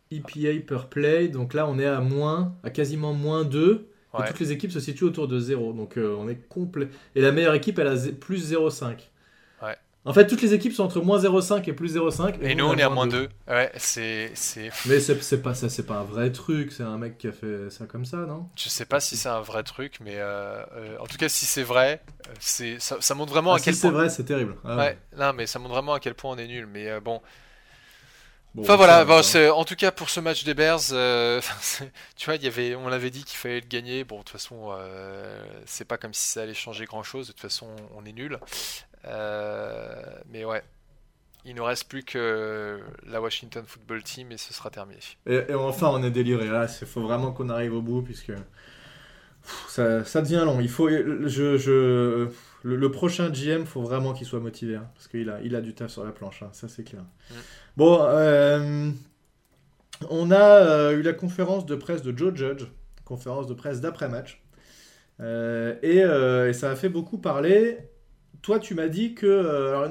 EPA 0.10 0.62
per 0.66 0.88
play. 0.90 1.28
Donc 1.28 1.54
là, 1.54 1.68
on 1.68 1.78
est 1.80 1.86
à 1.86 2.00
moins, 2.00 2.56
à 2.64 2.70
quasiment 2.70 3.14
moins 3.14 3.44
2. 3.44 3.90
Et 4.20 4.28
toutes 4.28 4.40
les 4.40 4.52
équipes 4.52 4.72
se 4.72 4.80
situent 4.80 5.06
autour 5.06 5.28
de 5.28 5.40
0. 5.40 5.74
Donc 5.74 5.98
on 5.98 6.30
est 6.30 6.48
complet. 6.48 6.88
Et 7.16 7.22
la 7.22 7.32
meilleure 7.32 7.56
équipe, 7.56 7.80
elle 7.80 7.88
a 7.88 7.96
plus 8.20 8.54
0,5. 8.54 9.10
En 10.06 10.12
fait, 10.12 10.28
toutes 10.28 10.42
les 10.42 10.54
équipes 10.54 10.74
sont 10.74 10.84
entre 10.84 11.00
moins 11.00 11.18
0,5 11.18 11.70
et 11.70 11.72
plus 11.72 11.96
0,5. 11.96 12.36
Et, 12.42 12.56
nous, 12.56 12.66
on, 12.66 12.76
est 12.76 12.82
à 12.82 12.90
moins 12.90 13.08
2. 13.08 13.30
Ouais, 13.48 13.72
c'est. 13.78 14.34
Mais 14.86 15.00
c'est 15.00 15.42
pas 15.42 15.54
ça, 15.54 15.70
c'est 15.70 15.86
pas 15.86 15.96
un 15.96 16.04
vrai 16.04 16.30
truc. 16.32 16.74
C'est 16.74 16.84
un 16.84 16.98
mec 16.98 17.18
qui 17.18 17.28
a 17.28 17.32
fait 17.32 17.70
ça 17.70 17.86
comme 17.86 18.04
ça, 18.04 18.18
non? 18.18 18.50
Je 18.58 18.68
sais 18.68 18.86
pas 18.86 19.00
si 19.00 19.16
c'est 19.16 19.30
un 19.30 19.40
vrai 19.40 19.64
truc, 19.64 20.00
mais 20.02 20.16
euh, 20.18 20.62
euh, 20.76 20.98
en 21.00 21.08
tout 21.08 21.18
cas, 21.18 21.30
si 21.30 21.46
c'est 21.46 21.64
vrai, 21.64 22.02
euh, 22.28 22.32
c'est 22.40 22.82
ça, 22.82 22.98
ça, 23.00 23.16
montre 23.16 23.32
vraiment 23.32 23.54
ah, 23.54 23.58
à 23.58 23.60
quel 23.60 23.74
si 23.74 23.80
point. 23.80 23.92
c'est 23.92 23.96
vrai, 23.96 24.10
c'est 24.10 24.26
terrible. 24.26 24.56
Ah 24.66 24.76
ouais. 24.76 24.98
non, 25.18 25.32
mais 25.32 25.48
ça 25.48 25.60
montre 25.60 25.74
vraiment 25.74 25.94
à 25.94 26.02
quel 26.02 26.16
point 26.16 26.32
on 26.32 26.38
est 26.38 26.48
nul. 26.48 26.66
Mais 26.66 27.00
bon. 27.00 27.22
enfin 28.60 28.76
voilà, 28.76 29.06
bon, 29.06 29.22
en 29.54 29.64
tout 29.64 29.76
cas 29.76 29.92
pour 29.92 30.10
ce 30.10 30.20
match 30.20 30.44
des 30.44 30.54
Bears, 30.54 30.82
tu 32.18 32.26
vois, 32.26 32.36
y 32.36 32.48
avait, 32.48 32.76
on 32.76 32.90
l'avait 32.90 33.10
dit 33.10 33.24
qu'il 33.24 33.38
fallait 33.38 33.62
le 33.62 33.68
gagner. 33.68 34.04
Bon, 34.04 34.18
de 34.18 34.24
toute 34.24 34.32
façon, 34.32 34.76
c'est 35.66 35.86
pas 35.86 35.98
comme 35.98 36.14
si 36.14 36.26
ça 36.26 36.42
allait 36.42 36.54
changer 36.54 36.84
grand 36.84 37.04
chose. 37.04 37.28
De 37.28 37.32
toute 37.32 37.42
façon, 37.42 37.70
on 37.96 38.04
est 38.06 38.12
nul. 38.12 38.38
Euh, 39.06 40.02
mais 40.30 40.46
ouais, 40.46 40.64
il 41.46 41.56
ne 41.56 41.62
reste 41.62 41.88
plus 41.90 42.04
que 42.04 42.80
la 43.06 43.22
Washington 43.22 43.64
Football 43.66 44.04
Team 44.04 44.32
et 44.32 44.38
ce 44.38 44.54
sera 44.54 44.70
terminé. 44.70 45.00
Et, 45.26 45.54
enfin, 45.54 45.90
on 45.90 46.04
est 46.04 46.12
déliré. 46.12 46.48
Là, 46.48 46.68
il 46.82 46.88
faut 46.88 47.02
vraiment 47.02 47.32
qu'on 47.32 47.50
arrive 47.50 47.74
au 47.74 47.82
bout 47.82 48.02
puisque 48.02 48.34
ça, 49.68 50.06
ça, 50.06 50.22
devient 50.22 50.44
long. 50.46 50.60
Il 50.62 50.70
faut, 50.70 50.90
je, 50.90 51.58
je, 51.58 52.30
le, 52.64 52.92
prochain 52.92 53.30
GM, 53.30 53.66
faut 53.66 53.82
vraiment 53.82 54.14
qu'il 54.14 54.26
soit 54.26 54.40
motivé 54.40 54.76
hein, 54.76 54.90
parce 54.94 55.08
qu'il 55.08 55.30
a, 55.30 55.42
il 55.42 55.56
a 55.56 55.62
du 55.62 55.74
taf 55.74 55.92
sur 55.92 56.06
la 56.06 56.12
planche. 56.12 56.44
Hein, 56.44 56.50
ça, 56.54 56.70
c'est 56.70 56.84
clair. 56.84 57.02
Mm. 57.02 57.34
Bon, 57.76 58.00
euh, 58.02 58.92
on 60.10 60.32
a 60.32 60.36
euh, 60.38 60.98
eu 60.98 61.02
la 61.02 61.14
conférence 61.14 61.66
de 61.66 61.76
presse 61.76 62.04
de 62.04 62.18
Joe 62.18 62.34
Judge, 62.34 62.64
conférence 63.04 63.48
de 63.48 63.54
presse 63.54 63.82
d'après 63.82 64.08
match, 64.08 64.42
et, 65.22 66.00
et, 66.00 66.54
ça 66.54 66.72
a 66.72 66.76
fait 66.76 66.90
beaucoup 66.90 67.18
parler 67.18 67.78
toi, 68.44 68.60
tu 68.60 68.76
m'as 68.76 68.90
dit 68.90 69.16
que, 69.16 69.26
euh, 69.26 69.88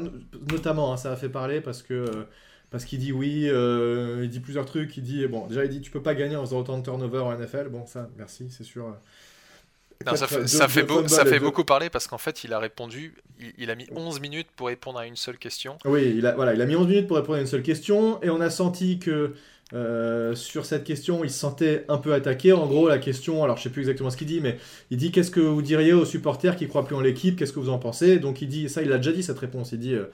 notamment, 0.53 0.93
hein, 0.93 0.97
ça 0.97 1.11
a 1.11 1.17
fait 1.17 1.31
parler 1.31 1.61
parce 1.61 1.83
que 1.83 1.95
euh, 1.95 2.25
parce 2.71 2.85
qu'il 2.85 3.01
dit 3.01 3.11
oui, 3.11 3.49
euh, 3.49 4.21
il 4.23 4.31
dit 4.31 4.41
plusieurs 4.41 4.67
trucs. 4.67 4.97
Il 4.97 5.03
dit 5.03 5.27
bon, 5.27 5.47
déjà 5.47 5.65
il 5.65 5.71
dit 5.71 5.81
tu 5.81 5.91
peux 5.91 6.03
pas 6.03 6.15
gagner 6.15 6.37
en 6.37 6.45
faisant 6.45 6.61
autant 6.61 6.79
de 6.79 6.85
turnover 6.85 7.19
en 7.19 7.37
NFL. 7.37 7.69
Bon, 7.71 7.87
ça, 7.87 8.09
merci, 8.17 8.49
c'est 8.51 8.63
sûr. 8.63 8.95
ça 10.05 10.27
fait, 10.27 10.47
ça 10.47 10.69
fait, 10.69 10.87
ça 11.09 11.25
fait 11.25 11.41
beaucoup 11.41 11.65
parler 11.65 11.89
parce 11.89 12.07
qu'en 12.07 12.19
fait, 12.19 12.45
il 12.45 12.53
a 12.53 12.59
répondu, 12.59 13.15
il, 13.59 13.71
a 13.71 13.75
mis 13.75 13.87
11 13.91 14.21
minutes 14.21 14.49
pour 14.55 14.67
répondre 14.69 14.99
à 14.99 15.07
une 15.07 15.17
seule 15.17 15.39
question. 15.39 15.79
Oui, 15.87 16.15
il 16.17 16.27
a, 16.27 16.35
voilà, 16.35 16.53
il 16.53 16.61
a 16.61 16.67
mis 16.67 16.77
11 16.77 16.87
minutes 16.87 17.07
pour 17.09 17.17
répondre 17.17 17.39
à 17.39 17.41
une 17.41 17.47
seule 17.47 17.63
question 17.63 18.23
et 18.23 18.29
on 18.29 18.41
a 18.41 18.51
senti 18.51 18.99
que 18.99 19.35
euh, 19.75 20.35
sur 20.35 20.67
cette 20.67 20.85
question, 20.85 21.25
il 21.25 21.31
se 21.31 21.39
sentait 21.39 21.85
un 21.89 21.99
peu 21.99 22.13
attaqué. 22.13 22.53
En 22.53 22.67
gros, 22.67 22.89
la 22.89 22.99
question, 22.99 23.43
alors 23.43 23.57
je 23.57 23.63
sais 23.63 23.71
plus 23.71 23.81
exactement 23.83 24.11
ce 24.11 24.17
qu'il 24.17 24.27
dit, 24.27 24.41
mais 24.41 24.59
il 24.91 24.99
dit 24.99 25.11
qu'est-ce 25.13 25.31
que 25.31 25.41
vous 25.41 25.63
diriez 25.63 25.93
aux 25.93 26.05
supporters 26.05 26.57
qui 26.57 26.69
croient 26.69 26.85
plus 26.85 26.97
en 26.97 27.01
l'équipe? 27.01 27.37
Qu'est-ce 27.37 27.53
que 27.53 27.61
vous 27.61 27.71
en 27.71 27.79
pensez? 27.79 28.19
Donc 28.19 28.43
il 28.43 28.49
dit 28.49 28.69
ça, 28.69 28.83
il 28.83 28.93
a 28.93 28.99
déjà 28.99 29.13
dit 29.13 29.23
cette 29.23 29.39
réponse. 29.39 29.73
Il 29.73 29.79
dit 29.79 29.95
euh, 29.95 30.07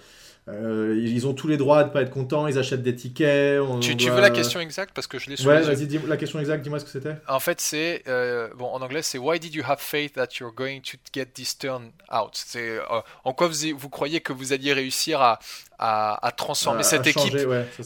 euh, 0.48 0.98
ils 0.98 1.26
ont 1.26 1.34
tous 1.34 1.48
les 1.48 1.56
droits 1.56 1.84
de 1.84 1.90
pas 1.90 2.02
être 2.02 2.11
contents, 2.11 2.46
ils 2.46 2.58
achètent 2.58 2.82
des 2.82 2.94
tickets. 2.94 3.61
tu, 3.80 4.11
veux 4.11 4.20
la 4.20 4.30
question 4.30 4.61
exacte? 4.61 4.92
Parce 4.94 5.06
que 5.06 5.18
je 5.18 5.30
l'ai 5.30 5.37
sous 5.37 5.46
Ouais, 5.46 5.61
vas-y, 5.61 5.87
dis 5.87 5.98
la 6.06 6.16
question 6.16 6.40
exacte, 6.40 6.62
dis-moi 6.62 6.80
ce 6.80 6.84
que 6.84 6.90
c'était. 6.90 7.16
En 7.28 7.40
fait, 7.40 7.61
c'est 7.61 8.02
bon 8.56 8.66
en 8.66 8.80
anglais, 8.82 9.02
c'est 9.02 9.18
Why 9.18 9.38
did 9.38 9.54
you 9.54 9.62
have 9.66 9.80
faith 9.80 10.14
that 10.14 10.28
you're 10.40 10.54
going 10.54 10.80
to 10.80 10.98
get 11.12 11.26
this 11.26 11.56
turn 11.58 11.90
out? 12.11 12.30
C'est 12.32 12.78
en 13.24 13.32
quoi 13.32 13.48
vous, 13.48 13.76
vous 13.76 13.88
croyez 13.88 14.20
que 14.20 14.32
vous 14.32 14.52
alliez 14.52 14.72
réussir 14.72 15.20
à, 15.20 15.38
à, 15.78 16.32
transformer 16.32 16.82
cette 16.82 17.06
équipe? 17.06 17.34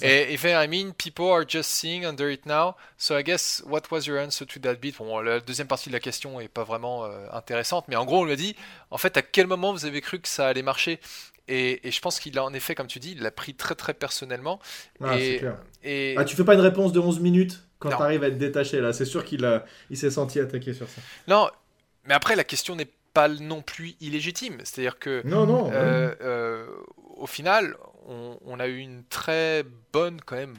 et, 0.02 0.36
fait, 0.36 0.52
I 0.52 0.68
mean, 0.68 0.92
people 0.92 1.26
are 1.26 1.44
just 1.46 1.70
seeing 1.70 2.04
under 2.04 2.30
it 2.30 2.46
now. 2.46 2.74
So 2.96 3.16
I 3.16 3.22
guess, 3.22 3.62
what 3.66 3.82
was 3.90 4.06
your 4.06 4.18
answer 4.18 4.46
to 4.46 4.60
that 4.60 4.76
bit? 4.76 4.96
Bon, 4.98 5.20
la 5.20 5.40
deuxième 5.40 5.68
partie 5.68 5.88
de 5.88 5.94
la 5.94 6.00
question 6.00 6.40
est 6.40 6.48
pas 6.48 6.64
vraiment 6.64 7.04
euh, 7.04 7.26
intéressante, 7.32 7.86
mais 7.88 7.96
en 7.96 8.04
gros, 8.04 8.20
on 8.20 8.24
lui 8.24 8.32
a 8.32 8.36
dit, 8.36 8.56
en 8.90 8.98
fait, 8.98 9.16
à 9.16 9.22
quel 9.22 9.46
moment 9.46 9.72
vous 9.72 9.84
avez 9.84 10.00
cru 10.00 10.20
que 10.20 10.28
ça 10.28 10.48
allait 10.48 10.62
marcher? 10.62 11.00
Et, 11.52 11.90
je 11.90 12.00
pense 12.00 12.20
qu'il 12.20 12.38
a 12.38 12.44
en 12.44 12.52
effet, 12.54 12.74
comme 12.74 12.86
tu 12.86 12.98
dis, 12.98 13.12
il 13.12 13.22
l'a 13.22 13.30
pris 13.30 13.54
très 13.54 13.74
très 13.74 13.94
personnellement. 13.94 14.58
Ah, 15.02 15.18
et, 15.18 15.42
et... 15.82 16.14
Ah, 16.16 16.24
tu 16.24 16.36
fais 16.36 16.44
pas 16.44 16.54
une 16.54 16.60
réponse 16.60 16.92
de 16.92 17.00
11 17.00 17.20
minutes 17.20 17.62
quand 17.78 17.90
tu 17.90 18.02
arrives 18.02 18.22
à 18.22 18.28
être 18.28 18.38
détaché 18.38 18.80
là. 18.80 18.92
C'est 18.92 19.04
sûr 19.04 19.24
qu'il 19.24 19.44
a... 19.44 19.64
il 19.90 19.96
s'est 19.96 20.10
senti 20.10 20.40
attaqué 20.40 20.72
sur 20.72 20.88
ça. 20.88 21.00
Non, 21.28 21.48
mais 22.06 22.14
après, 22.14 22.36
la 22.36 22.44
question 22.44 22.76
n'est 22.76 22.88
pas 23.12 23.28
non 23.28 23.62
plus 23.62 23.94
illégitime. 24.00 24.58
C'est-à-dire 24.64 24.98
que. 24.98 25.26
Non, 25.26 25.46
non. 25.46 25.70
Euh, 25.72 26.14
euh, 26.20 26.66
au 27.16 27.26
final, 27.26 27.76
on, 28.06 28.58
a 28.58 28.66
eu 28.66 28.78
une 28.78 29.04
très 29.04 29.64
bonne, 29.92 30.20
quand 30.24 30.36
même, 30.36 30.54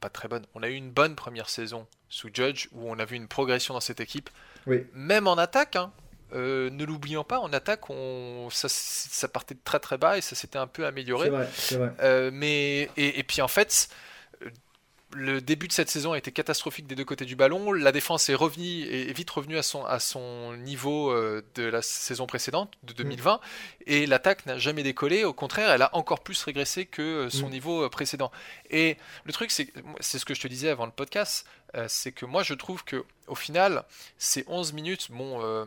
pas 0.00 0.08
très 0.08 0.28
bonne, 0.28 0.44
on 0.54 0.62
a 0.62 0.68
eu 0.68 0.74
une 0.74 0.90
bonne 0.90 1.14
première 1.14 1.48
saison 1.48 1.86
sous 2.08 2.28
Judge 2.32 2.68
où 2.72 2.90
on 2.90 2.98
a 2.98 3.04
vu 3.04 3.16
une 3.16 3.28
progression 3.28 3.74
dans 3.74 3.80
cette 3.80 4.00
équipe. 4.00 4.30
Oui. 4.66 4.84
Même 4.94 5.26
en 5.28 5.36
attaque, 5.36 5.76
hein. 5.76 5.92
Euh, 6.32 6.70
ne 6.70 6.84
l'oublions 6.84 7.24
pas, 7.24 7.38
en 7.38 7.52
attaque, 7.52 7.88
on, 7.88 8.48
ça, 8.50 9.28
partait 9.28 9.54
de 9.54 9.60
très 9.62 9.78
très 9.78 9.96
bas 9.96 10.18
et 10.18 10.20
ça 10.20 10.34
s'était 10.34 10.58
un 10.58 10.66
peu 10.66 10.84
amélioré. 10.84 11.30
C'est 11.54 11.76
vrai, 11.76 11.92
euh, 12.00 12.30
mais, 12.32 12.90
et, 12.96 13.22
puis 13.22 13.42
en 13.42 13.48
fait, 13.48 13.88
le 15.12 15.40
début 15.40 15.68
de 15.68 15.72
cette 15.72 15.88
saison 15.88 16.12
a 16.12 16.18
été 16.18 16.32
catastrophique 16.32 16.88
des 16.88 16.96
deux 16.96 17.04
côtés 17.04 17.26
du 17.26 17.36
ballon. 17.36 17.72
La 17.72 17.92
défense 17.92 18.28
est 18.28 18.34
revenue 18.34 18.82
est 18.82 19.12
vite 19.12 19.30
revenue 19.30 19.56
à 19.56 19.62
son, 19.62 19.84
à 19.84 20.00
son 20.00 20.56
niveau 20.56 21.12
euh, 21.12 21.44
de 21.54 21.62
la 21.62 21.80
saison 21.80 22.26
précédente, 22.26 22.72
de 22.82 22.92
2020, 22.92 23.34
mm. 23.34 23.38
et 23.86 24.06
l'attaque 24.06 24.46
n'a 24.46 24.58
jamais 24.58 24.82
décollé. 24.82 25.22
Au 25.22 25.32
contraire, 25.32 25.70
elle 25.70 25.82
a 25.82 25.94
encore 25.94 26.24
plus 26.24 26.42
régressé 26.42 26.86
que 26.86 27.28
son 27.30 27.46
mm. 27.46 27.50
niveau 27.50 27.88
précédent. 27.88 28.32
Et 28.70 28.96
le 29.24 29.32
truc, 29.32 29.52
c'est 29.52 29.72
c'est 30.00 30.18
ce 30.18 30.24
que 30.24 30.34
je 30.34 30.40
te 30.40 30.48
disais 30.48 30.70
avant 30.70 30.86
le 30.86 30.92
podcast, 30.92 31.46
c'est 31.86 32.10
que 32.10 32.26
moi 32.26 32.42
je 32.42 32.54
trouve 32.54 32.82
que 32.82 33.04
au 33.28 33.36
final, 33.36 33.84
ces 34.18 34.44
11 34.48 34.72
minutes, 34.72 35.06
bon. 35.12 35.66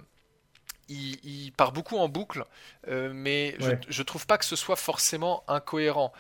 Il, 0.90 1.52
part 1.56 1.72
beaucoup 1.72 1.98
en 1.98 2.10
boucle, 2.10 2.44
mais 2.88 3.56
je, 3.60 3.72
je 3.88 4.04
trouve 4.04 4.26
pas 4.26 4.38
que 4.38 4.46
ce 4.46 4.56
soit 4.56 4.76
forcément 4.76 5.44
incohérent. 5.48 6.14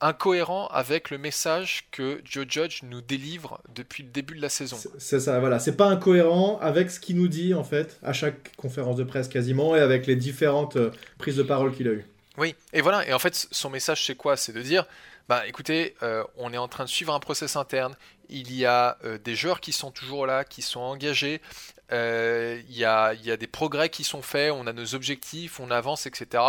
incohérent 0.00 0.66
avec 0.68 1.10
le 1.10 1.18
message 1.18 1.86
que 1.90 2.20
Joe 2.24 2.46
Judge 2.48 2.82
nous 2.82 3.00
délivre 3.00 3.60
depuis 3.74 4.02
le 4.02 4.08
début 4.08 4.34
de 4.34 4.42
la 4.42 4.48
saison. 4.48 4.78
C'est 4.98 5.20
ça, 5.20 5.38
voilà. 5.40 5.58
C'est 5.58 5.76
pas 5.76 5.86
incohérent 5.86 6.58
avec 6.60 6.90
ce 6.90 7.00
qu'il 7.00 7.16
nous 7.16 7.28
dit, 7.28 7.54
en 7.54 7.64
fait, 7.64 7.98
à 8.02 8.12
chaque 8.12 8.56
conférence 8.56 8.96
de 8.96 9.04
presse 9.04 9.28
quasiment, 9.28 9.76
et 9.76 9.80
avec 9.80 10.06
les 10.06 10.16
différentes 10.16 10.76
euh, 10.76 10.90
prises 11.18 11.36
de 11.36 11.42
parole 11.42 11.74
qu'il 11.74 11.88
a 11.88 11.92
eues. 11.92 12.06
Oui, 12.38 12.54
et 12.72 12.80
voilà. 12.80 13.06
Et 13.06 13.12
en 13.12 13.18
fait, 13.18 13.48
son 13.50 13.70
message, 13.70 14.06
c'est 14.06 14.14
quoi? 14.14 14.36
C'est 14.36 14.52
de 14.52 14.62
dire 14.62 14.86
bah 15.28 15.46
écoutez, 15.46 15.94
euh, 16.02 16.24
on 16.38 16.52
est 16.52 16.58
en 16.58 16.66
train 16.66 16.82
de 16.82 16.88
suivre 16.88 17.14
un 17.14 17.20
process 17.20 17.54
interne. 17.54 17.94
Il 18.30 18.52
y 18.52 18.66
a 18.66 18.98
euh, 19.04 19.16
des 19.16 19.36
joueurs 19.36 19.60
qui 19.60 19.70
sont 19.70 19.92
toujours 19.92 20.26
là, 20.26 20.42
qui 20.42 20.60
sont 20.60 20.80
engagés. 20.80 21.40
Il, 21.90 22.76
y 22.76 22.84
a, 22.84 23.14
il 23.14 23.24
y 23.24 23.30
a 23.30 23.36
des 23.36 23.46
progrès 23.46 23.88
qui 23.90 24.04
sont 24.04 24.22
faits. 24.22 24.52
On 24.52 24.66
a 24.66 24.72
nos 24.72 24.94
objectifs, 24.94 25.60
on 25.60 25.70
avance, 25.70 26.06
etc. 26.06 26.42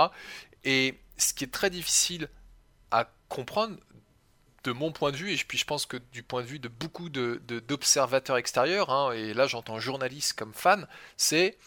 Et 0.64 1.00
ce 1.18 1.34
qui 1.34 1.44
est 1.44 1.52
très 1.52 1.70
difficile 1.70 2.30
à 2.92 3.10
comprendre 3.30 3.78
de 4.64 4.72
mon 4.72 4.92
point 4.92 5.12
de 5.12 5.18
vue, 5.18 5.34
et 5.34 5.38
puis 5.38 5.58
je 5.58 5.66
pense 5.66 5.86
que 5.86 5.98
du 6.12 6.24
point 6.24 6.42
de 6.42 6.48
vue 6.48 6.60
de 6.60 6.68
beaucoup 6.68 7.10
d'observateurs 7.10 8.38
extérieurs, 8.38 8.92
hein, 8.92 9.12
et 9.12 9.34
là 9.34 9.48
j'entends 9.48 9.80
journaliste 9.80 10.34
comme 10.34 10.54
fan, 10.54 10.88
c'est 11.18 11.58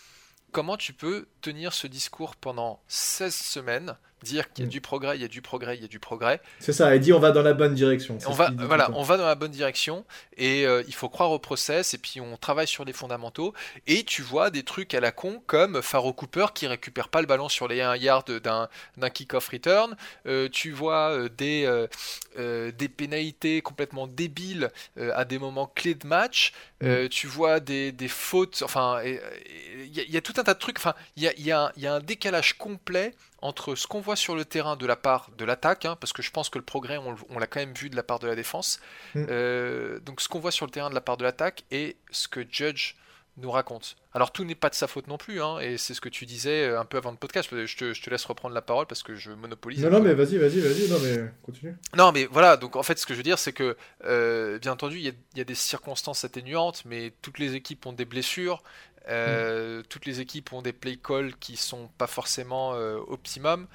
comment 0.53 0.77
tu 0.77 0.93
peux 0.93 1.27
tenir 1.41 1.73
ce 1.73 1.87
discours 1.89 2.37
pendant 2.37 2.81
16 2.87 3.35
semaines 3.35 3.97
dire 4.25 4.53
qu'il 4.53 4.65
y 4.65 4.67
a 4.67 4.69
mm. 4.69 4.71
du 4.71 4.81
progrès, 4.81 5.17
il 5.17 5.23
y 5.23 5.25
a 5.25 5.29
du 5.29 5.43
progrès, 5.43 5.77
il 5.77 5.83
y 5.83 5.85
a 5.85 5.89
du 5.89 6.01
progrès. 6.01 6.41
C'est 6.59 6.73
ça, 6.73 6.95
il 6.95 7.01
dit 7.01 7.13
on 7.13 7.21
va 7.21 7.31
dans 7.31 7.43
la 7.43 7.53
bonne 7.53 7.75
direction. 7.75 8.19
On 8.27 8.33
va, 8.33 8.51
voilà, 8.57 8.91
on 8.95 9.03
va 9.03 9.17
dans 9.17 9.27
la 9.27 9.37
bonne 9.37 9.51
direction 9.53 10.05
et 10.37 10.67
euh, 10.67 10.83
il 10.89 10.95
faut 10.95 11.09
croire 11.09 11.31
au 11.31 11.39
process 11.39 11.95
et 11.95 11.99
puis 11.99 12.21
on 12.21 12.37
travaille 12.37 12.67
sur 12.67 12.85
les 12.85 12.93
fondamentaux 12.93 13.55
et 13.87 14.03
tu 14.05 14.23
vois 14.23 14.51
des 14.51 14.63
trucs 14.63 14.95
à 14.95 15.01
la 15.01 15.13
con 15.13 15.43
comme 15.47 15.83
Faro 15.83 16.13
Cooper 16.13 16.47
qui 16.55 16.67
récupère 16.67 17.09
pas 17.09 17.21
le 17.21 17.27
ballon 17.27 17.49
sur 17.49 17.69
les 17.69 17.81
1 17.81 17.97
yard 17.97 18.31
d'un, 18.31 18.69
d'un 18.97 19.11
kick-off 19.11 19.49
return, 19.49 19.97
euh, 20.27 20.49
tu 20.49 20.73
vois 20.73 21.11
euh, 21.11 21.29
des, 21.29 22.73
des 22.73 22.89
pénalités 22.89 23.63
complètement 23.63 24.07
débiles 24.07 24.71
à 24.97 25.25
des 25.25 25.39
moments 25.39 25.67
clés 25.67 25.95
de 25.95 26.07
match, 26.07 26.53
mm. 26.83 27.09
tu 27.09 27.27
vois 27.27 27.61
des, 27.61 27.93
des 27.93 28.09
fautes, 28.09 28.63
enfin 28.65 29.01
il 29.05 30.13
y, 30.13 30.17
a 30.17 30.21
tout 30.21 30.35
un 30.37 30.43
tas 30.43 30.55
de 30.55 30.59
trucs, 30.59 30.79
enfin 30.79 30.95
il 31.17 31.23
y 31.23 31.29
a, 31.29 31.33
y, 31.39 31.53
a 31.53 31.73
y 31.77 31.87
a 31.87 31.95
un 31.95 32.01
décalage 32.01 32.55
complet 32.55 33.15
entre 33.45 33.75
ce 33.75 33.87
qu'on 33.87 34.01
voit 34.01 34.17
sur 34.17 34.35
le 34.35 34.47
terrain 34.47 34.75
de 34.75 34.87
la 34.87 34.97
part 34.97 35.31
de 35.37 35.45
l'attaque, 35.45 35.85
hein, 35.85 35.97
parce 36.01 36.15
que 36.15 36.23
je 36.23 36.31
pense 36.31 36.49
que 36.49 36.57
le 36.59 36.65
progrès, 36.65 36.97
on, 36.97 37.39
l'a 37.39 37.47
quand 37.47 37.61
même 37.61 37.75
vu 37.75 37.91
de 37.91 37.97
la 37.97 38.03
part 38.03 38.19
de 38.19 38.27
la 38.27 38.35
défense. 38.35 38.81
Mm. 39.15 39.27
Euh, 39.29 40.01
donc 40.01 40.23
ce 40.23 40.31
qu'on 40.31 40.41
voit 40.41 40.51
sur 40.51 40.65
le 40.65 40.73
terrain 40.73 40.89
de 40.89 40.95
la 40.95 41.03
part 41.03 41.19
de 41.19 41.25
l'attaque 41.25 41.65
et 41.71 41.97
ce 42.11 42.27
que 42.27 42.41
Judge 42.51 42.95
nous 43.37 43.51
raconte. 43.51 43.97
Alors 44.15 44.33
tout 44.33 44.45
n'est 44.45 44.55
pas 44.55 44.71
de 44.71 44.75
sa 44.75 44.87
faute 44.87 45.09
non 45.09 45.19
plus, 45.19 45.43
hein, 45.43 45.59
et 45.59 45.77
c'est 45.77 45.93
ce 45.93 46.01
que 46.01 46.09
tu 46.09 46.25
disais 46.25 46.69
euh, 46.69 46.81
un 46.81 46.87
peu 46.87 46.97
avant 46.97 47.11
le 47.11 47.19
podcast. 47.19 47.51
Je 47.53 47.77
te, 47.77 48.11
laisse 48.11 48.25
reprendre 48.25 48.55
la 48.55 48.63
parole 48.63 48.87
parce 48.87 49.03
que 49.03 49.15
je 49.15 49.33
monopolise. 49.33 49.83
Non, 49.83 49.91
non, 49.91 50.01
mais 50.01 50.15
vas-y, 50.15 50.39
vas-y, 50.39 50.61
vas-y, 50.61 50.89
non, 50.89 50.99
mais 51.03 51.31
continue. 51.43 51.77
Non, 51.95 52.13
mais 52.13 52.25
voilà, 52.25 52.57
donc 52.57 52.77
en 52.77 52.83
fait, 52.83 52.99
ce 52.99 53.05
que 53.05 53.13
je 53.13 53.19
veux 53.19 53.25
dire, 53.25 53.39
c'est 53.39 53.53
que, 53.53 53.77
euh, 54.05 54.59
bien 54.59 54.73
entendu, 54.73 54.99
il 54.99 55.15
y, 55.37 55.41
a 55.41 55.45
des 55.45 55.55
circonstances 55.55 56.25
atténuantes, 56.25 56.83
mais 56.87 57.13
toutes 57.21 57.39
les 57.39 57.57
équipes 57.57 57.85
ont 57.85 57.93
des 57.93 58.07
blessures, 58.07 58.63
euh, 59.09 59.83
toutes 59.89 60.07
les 60.07 60.21
équipes 60.21 60.53
ont 60.53 60.63
des 60.63 60.73
play 60.73 60.97
calls 60.97 61.35
qui 61.37 61.57
sont 61.57 61.89
pas 61.99 62.07
forcément 62.07 62.75
euh, 62.75 62.99
optimum. 63.09 63.67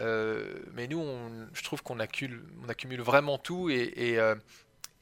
Euh, 0.00 0.54
mais 0.74 0.86
nous, 0.86 1.04
je 1.52 1.62
trouve 1.64 1.82
qu'on 1.82 1.98
accumule, 1.98 2.42
on 2.64 2.68
accumule 2.68 3.00
vraiment 3.00 3.36
tout 3.36 3.68
et, 3.68 3.92
et, 3.96 4.18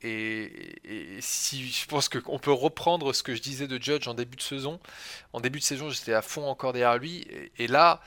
et, 0.02 1.18
si 1.20 1.68
je 1.68 1.86
pense 1.86 2.08
qu'on 2.08 2.38
peut 2.38 2.52
reprendre 2.52 3.12
ce 3.12 3.22
que 3.22 3.34
je 3.34 3.42
disais 3.42 3.66
de 3.66 3.82
Judge 3.82 4.08
en 4.08 4.14
début 4.14 4.36
de 4.36 4.42
saison. 4.42 4.80
En 5.34 5.40
début 5.40 5.58
de 5.58 5.64
saison, 5.64 5.90
j'étais 5.90 6.14
à 6.14 6.22
fond 6.22 6.46
encore 6.46 6.72
derrière 6.72 6.98
lui 6.98 7.26
et, 7.58 7.66
là. 7.66 8.00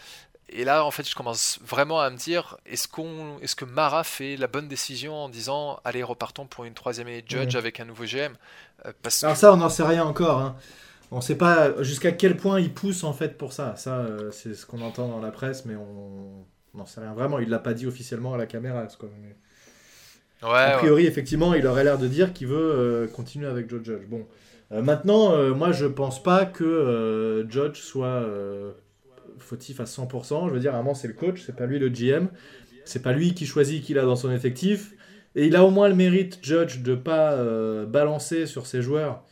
Et 0.51 0.63
là, 0.63 0.83
en 0.83 0.89
fait, 0.89 1.07
je 1.07 1.13
commence 1.13 1.59
vraiment 1.63 1.99
à 2.01 2.09
me 2.09 2.17
dire 2.17 2.57
est-ce 2.65 2.87
qu'on, 2.87 3.37
est-ce 3.39 3.55
que 3.55 3.65
Mara 3.65 4.03
fait 4.03 4.35
la 4.35 4.47
bonne 4.47 4.67
décision 4.67 5.13
en 5.13 5.29
disant 5.29 5.79
allez 5.85 6.01
repartons 6.01 6.47
pour 6.47 6.65
une 6.65 6.73
troisième 6.73 7.05
année 7.05 7.21
de 7.21 7.29
Judge 7.29 7.55
avec 7.55 7.79
un 7.79 7.85
nouveau 7.85 8.05
GM 8.05 8.33
parce 9.03 9.23
Alors 9.23 9.37
ça, 9.37 9.53
on 9.53 9.57
n'en 9.57 9.69
sait 9.69 9.83
rien 9.83 10.03
encore. 10.03 10.39
Hein. 10.39 10.55
On 11.11 11.17
ne 11.17 11.21
sait 11.21 11.35
pas 11.35 11.81
jusqu'à 11.81 12.11
quel 12.11 12.37
point 12.37 12.59
il 12.59 12.71
pousse 12.71 13.03
en 13.03 13.13
fait 13.13 13.37
pour 13.37 13.51
ça. 13.53 13.75
Ça, 13.77 13.99
euh, 13.99 14.29
c'est 14.31 14.53
ce 14.53 14.65
qu'on 14.65 14.81
entend 14.81 15.07
dans 15.07 15.19
la 15.19 15.31
presse, 15.31 15.65
mais 15.65 15.75
on 15.75 16.77
n'en 16.77 16.85
sait 16.85 17.01
rien 17.01 17.13
vraiment. 17.13 17.39
Il 17.39 17.49
l'a 17.49 17.59
pas 17.59 17.73
dit 17.73 17.87
officiellement 17.87 18.33
à 18.35 18.37
la 18.37 18.45
caméra. 18.45 18.87
Ouais, 20.43 20.49
a 20.49 20.77
priori, 20.77 21.05
effectivement, 21.05 21.53
il 21.53 21.65
aurait 21.65 21.83
l'air 21.83 21.97
de 21.97 22.07
dire 22.07 22.31
qu'il 22.31 22.47
veut 22.47 22.57
euh, 22.57 23.07
continuer 23.07 23.47
avec 23.47 23.69
Joe 23.69 23.83
Judge. 23.83 24.05
Bon, 24.07 24.25
euh, 24.71 24.81
maintenant, 24.81 25.35
moi, 25.55 25.71
je 25.71 25.87
pense 25.87 26.21
pas 26.21 26.45
que 26.45 27.45
Judge 27.49 27.79
soit 27.79 28.23
fautif 29.39 29.79
à 29.79 29.85
100%. 29.85 30.47
Je 30.49 30.53
veux 30.53 30.59
dire, 30.59 30.75
à 30.75 30.77
un 30.77 30.83
moment, 30.83 30.93
c'est 30.93 31.07
le 31.07 31.15
coach, 31.15 31.41
c'est 31.43 31.55
pas 31.55 31.65
lui 31.65 31.79
le 31.79 31.89
GM, 31.89 32.27
c'est 32.85 33.01
pas 33.01 33.13
lui 33.13 33.33
qui 33.33 33.47
choisit 33.47 33.83
qui 33.83 33.97
a 33.97 34.03
dans 34.03 34.15
son 34.15 34.31
effectif. 34.31 34.93
Et 35.35 35.47
il 35.47 35.55
a 35.55 35.63
au 35.63 35.71
moins 35.71 35.89
le 35.89 35.95
mérite, 35.95 36.39
Judge, 36.43 36.81
de 36.81 36.93
pas 36.93 37.35
balancer 37.85 38.45
sur 38.45 38.67
ses 38.67 38.83
joueurs 38.83 39.23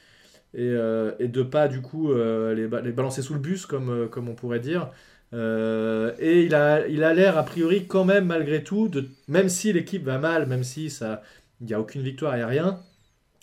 et, 0.54 0.70
euh, 0.70 1.12
et 1.20 1.28
de 1.28 1.44
pas 1.44 1.68
du 1.68 1.82
coup 1.82 2.12
euh, 2.12 2.54
les, 2.54 2.68
les, 2.82 2.92
balancer 2.92 3.22
sous 3.22 3.34
le 3.34 3.40
bus 3.40 3.66
comme, 3.66 3.90
euh, 3.90 4.08
comme 4.08 4.30
on 4.30 4.36
pourrait 4.36 4.60
dire. 4.60 4.92
et 5.34 6.44
il 6.46 6.56
a 6.56 6.88
il 6.88 7.04
a 7.04 7.14
l'air 7.14 7.38
a 7.38 7.44
priori 7.44 7.86
quand 7.86 8.06
même 8.06 8.26
malgré 8.26 8.64
tout, 8.64 8.88
de, 8.88 9.10
même 9.28 9.50
si 9.50 9.74
l'équipe 9.74 10.04
va 10.04 10.18
mal, 10.18 10.48
même 10.48 10.64
si 10.64 10.90
ça 10.90 11.22
il 11.60 11.68
n'y 11.68 11.74
a 11.74 11.80
aucune 11.80 12.02
victoire 12.02 12.36
et 12.36 12.46
rien, 12.46 12.80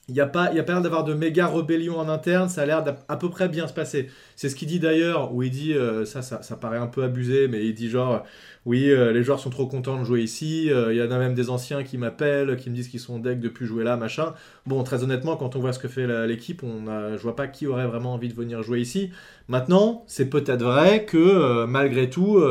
il 0.08 0.14
n'y 0.14 0.20
a 0.20 0.26
pas, 0.26 0.52
y 0.52 0.58
a 0.58 0.62
pas 0.62 0.72
l'air 0.72 0.82
d'avoir 0.82 1.04
de 1.04 1.14
méga 1.14 1.46
rébellion 1.46 1.98
en 1.98 2.08
interne, 2.08 2.48
ça 2.48 2.62
a 2.62 2.66
l'air 2.66 2.82
d'à 2.82 2.92
peu 2.92 3.30
près 3.30 3.48
bien 3.48 3.66
se 3.66 3.72
passer. 3.72 4.10
C'est 4.36 4.48
ce 4.48 4.56
qu'il 4.56 4.68
dit 4.68 4.80
d'ailleurs, 4.80 5.32
où 5.34 5.42
il 5.42 5.50
dit, 5.50 5.74
ça, 6.04 6.20
ça, 6.20 6.42
ça, 6.42 6.56
paraît 6.56 6.78
un 6.78 6.86
peu 6.86 7.02
abusé, 7.04 7.48
mais 7.48 7.64
il 7.64 7.74
dit 7.74 7.88
genre, 7.88 8.24
oui, 8.66 8.90
euh, 8.90 9.12
les 9.12 9.22
joueurs 9.22 9.40
sont 9.40 9.50
trop 9.50 9.66
contents 9.66 9.98
de 9.98 10.04
jouer 10.04 10.22
ici. 10.22 10.70
Euh, 10.72 10.92
il 10.92 10.96
y 10.98 11.02
en 11.02 11.10
a 11.10 11.18
même 11.18 11.34
des 11.34 11.50
anciens 11.50 11.82
qui 11.82 11.98
m'appellent, 11.98 12.56
qui 12.56 12.70
me 12.70 12.74
disent 12.74 12.88
qu'ils 12.88 13.00
sont 13.00 13.18
deck 13.18 13.38
de 13.38 13.48
plus 13.48 13.66
jouer 13.66 13.84
là, 13.84 13.96
machin. 13.96 14.32
Bon, 14.66 14.82
très 14.82 15.02
honnêtement, 15.04 15.36
quand 15.36 15.54
on 15.54 15.60
voit 15.60 15.74
ce 15.74 15.78
que 15.78 15.88
fait 15.88 16.06
l'équipe, 16.26 16.62
on 16.62 16.84
je 17.16 17.22
vois 17.22 17.36
pas 17.36 17.46
qui 17.46 17.66
aurait 17.66 17.86
vraiment 17.86 18.14
envie 18.14 18.28
de 18.28 18.34
venir 18.34 18.62
jouer 18.62 18.80
ici. 18.80 19.10
Maintenant, 19.48 20.04
c'est 20.06 20.30
peut-être 20.30 20.62
vrai 20.62 21.04
que 21.04 21.18
euh, 21.18 21.66
malgré 21.66 22.08
tout, 22.08 22.42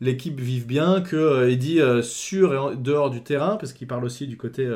l'équipe 0.00 0.40
vive 0.40 0.66
bien, 0.66 1.00
que 1.00 1.48
il 1.50 1.58
dit 1.58 1.80
sur 2.02 2.72
et 2.72 2.76
dehors 2.76 3.10
du 3.10 3.22
terrain, 3.22 3.56
parce 3.56 3.72
qu'il 3.72 3.88
parle 3.88 4.04
aussi 4.04 4.26
du 4.28 4.36
côté 4.36 4.68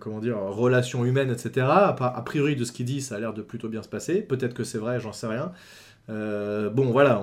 comment 0.00 0.20
dire, 0.20 0.38
relations 0.38 1.04
humaines, 1.04 1.30
etc. 1.30 1.66
A 1.68 2.22
priori, 2.24 2.56
de 2.56 2.64
ce 2.64 2.72
qu'il 2.72 2.86
dit, 2.86 3.00
ça 3.00 3.16
a 3.16 3.18
l'air 3.20 3.34
de 3.34 3.42
plutôt 3.42 3.68
bien 3.68 3.82
se 3.82 3.88
passer. 3.88 4.22
Peut-être 4.22 4.54
que 4.54 4.64
c'est 4.64 4.78
vrai, 4.78 5.00
j'en 5.00 5.12
sais 5.12 5.26
rien. 5.26 5.52
Euh, 6.08 6.70
bon, 6.70 6.90
voilà, 6.90 7.22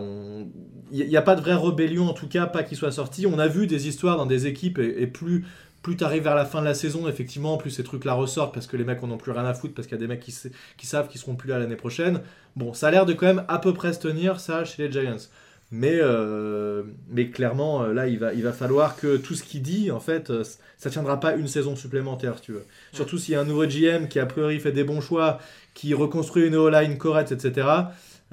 il 0.92 1.08
n'y 1.08 1.18
a 1.18 1.22
pas 1.22 1.36
de 1.36 1.42
vraie 1.42 1.56
rébellion, 1.56 2.08
en 2.08 2.13
tout 2.13 2.28
cas, 2.28 2.46
pas 2.46 2.63
qu'il 2.63 2.78
soit 2.78 2.92
sorti. 2.92 3.26
On 3.26 3.39
a 3.39 3.48
vu 3.48 3.68
des 3.68 3.88
histoires 3.88 4.18
dans 4.18 4.26
des 4.26 4.48
équipes, 4.48 4.80
et, 4.80 5.08
plus, 5.08 5.46
plus 5.82 5.98
tu 5.98 6.04
arrives 6.04 6.24
vers 6.24 6.36
la 6.36 6.46
fin 6.46 6.60
de 6.60 6.66
la 6.66 6.74
saison, 6.74 7.08
effectivement, 7.08 7.58
plus 7.58 7.72
ces 7.72 7.84
trucs-là 7.84 8.13
ressortent 8.13 8.54
parce 8.54 8.68
que 8.68 8.78
les 8.78 8.84
mecs 8.84 9.02
n'ont 9.02 9.18
plus 9.18 9.32
rien 9.32 9.46
à 9.46 9.54
foutre, 9.54 9.74
parce 9.74 9.88
qu'il 9.88 9.96
y 9.96 10.00
a 10.00 10.02
des 10.02 10.08
mecs 10.08 10.20
qui, 10.20 10.36
qui 10.78 10.86
savent 10.86 11.08
qu'ils 11.08 11.22
seront 11.22 11.36
plus 11.36 11.50
là 11.50 11.60
l'année 11.60 11.76
prochaine. 11.76 12.22
Bon, 12.56 12.74
ça 12.74 12.88
a 12.88 12.92
l'air 12.92 13.06
de 13.06 13.13
quand 13.13 13.26
même 13.26 13.46
à 13.48 13.60
peu 13.60 13.74
près 13.74 13.94
se 13.94 14.00
tenir, 14.00 14.39
ça, 14.39 14.66
chez 14.66 14.88
les 14.88 14.92
Giants. 14.92 15.30
Mais, 15.76 15.98
euh, 16.00 16.84
mais 17.10 17.30
clairement, 17.30 17.82
euh, 17.82 17.94
là, 17.94 18.08
il 18.08 18.20
va, 18.20 18.32
il 18.36 18.44
va 18.44 18.54
falloir 18.54 18.96
que 18.96 19.18
tout 19.18 19.34
ce 19.34 19.42
qu'il 19.42 19.64
dit, 19.64 19.90
en 19.90 20.00
fait, 20.00 20.32
ça 20.78 20.92
tiendra 20.92 21.20
pas 21.20 21.34
une 21.34 21.48
saison 21.48 21.76
supplémentaire, 21.76 22.38
si 22.38 22.44
tu 22.44 22.52
veux. 22.52 22.64
Surtout 22.92 23.18
s'il 23.18 23.34
y 23.34 23.36
a 23.36 23.42
un 23.42 23.46
nouveau 23.46 23.66
GM 23.66 24.08
qui, 24.08 24.20
a 24.20 24.28
priori, 24.28 24.60
fait 24.60 24.72
des 24.72 24.84
bons 24.84 25.02
choix, 25.02 25.40
qui 25.74 25.96
reconstruit 25.96 26.46
une 26.46 26.56
O-line 26.56 27.00
correcte, 27.00 27.32
etc. 27.32 27.66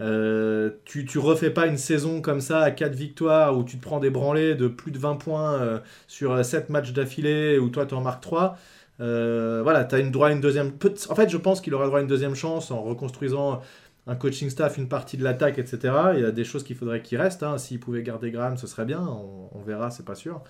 Euh, 0.01 0.71
tu, 0.85 1.07
tu 1.07 1.19
refais 1.19 1.49
pas 1.49 1.67
une 1.67 1.79
saison 1.79 2.21
comme 2.21 2.43
ça 2.43 2.61
à 2.61 2.71
4 2.71 2.95
victoires 2.95 3.57
où 3.57 3.65
tu 3.65 3.79
te 3.79 3.83
prends 3.83 4.01
des 4.01 4.11
branlés 4.11 4.55
de 4.55 4.69
plus 4.69 4.93
de 4.93 4.99
20 4.99 5.17
points 5.17 5.55
euh, 5.55 5.79
sur 6.09 6.45
7 6.45 6.69
matchs 6.69 6.93
d'affilée 6.93 7.59
où 7.59 7.71
toi 7.71 7.87
tu 7.87 7.95
en 7.95 8.03
marques 8.03 8.23
3. 8.23 8.59
Euh, 9.01 9.61
voilà, 9.63 9.85
tu 9.85 9.95
as 9.95 9.99
une 9.99 10.11
droit 10.11 10.29
à 10.29 10.33
une 10.33 10.41
deuxième. 10.41 10.73
En 11.09 11.15
fait, 11.15 11.31
je 11.31 11.37
pense 11.37 11.61
qu'il 11.61 11.75
aura 11.75 11.87
droit 11.87 11.99
à 11.99 12.03
une 12.03 12.09
deuxième 12.09 12.35
chance 12.35 12.71
en 12.71 12.83
reconstruisant 12.83 13.63
un 14.11 14.17
coaching 14.17 14.51
staff, 14.51 14.77
une 14.77 14.89
partie 14.89 15.17
de 15.17 15.25
l'attaque, 15.25 15.59
etc. 15.59 15.95
Il 16.15 16.21
y 16.21 16.25
a 16.25 16.33
des 16.33 16.45
choses 16.45 16.65
qu'il 16.65 16.77
faudrait 16.77 17.01
qu'il 17.01 17.19
reste. 17.19 17.43
Hein. 17.43 17.57
S'il 17.57 17.81
pouvait 17.81 18.03
garder 18.03 18.31
Graham, 18.31 18.59
ce 18.59 18.67
serait 18.67 18.85
bien. 18.85 19.01
On, 19.01 19.63
verra, 19.63 19.91
c'est 19.91 20.05
pas 20.05 20.15
sûr. 20.15 20.43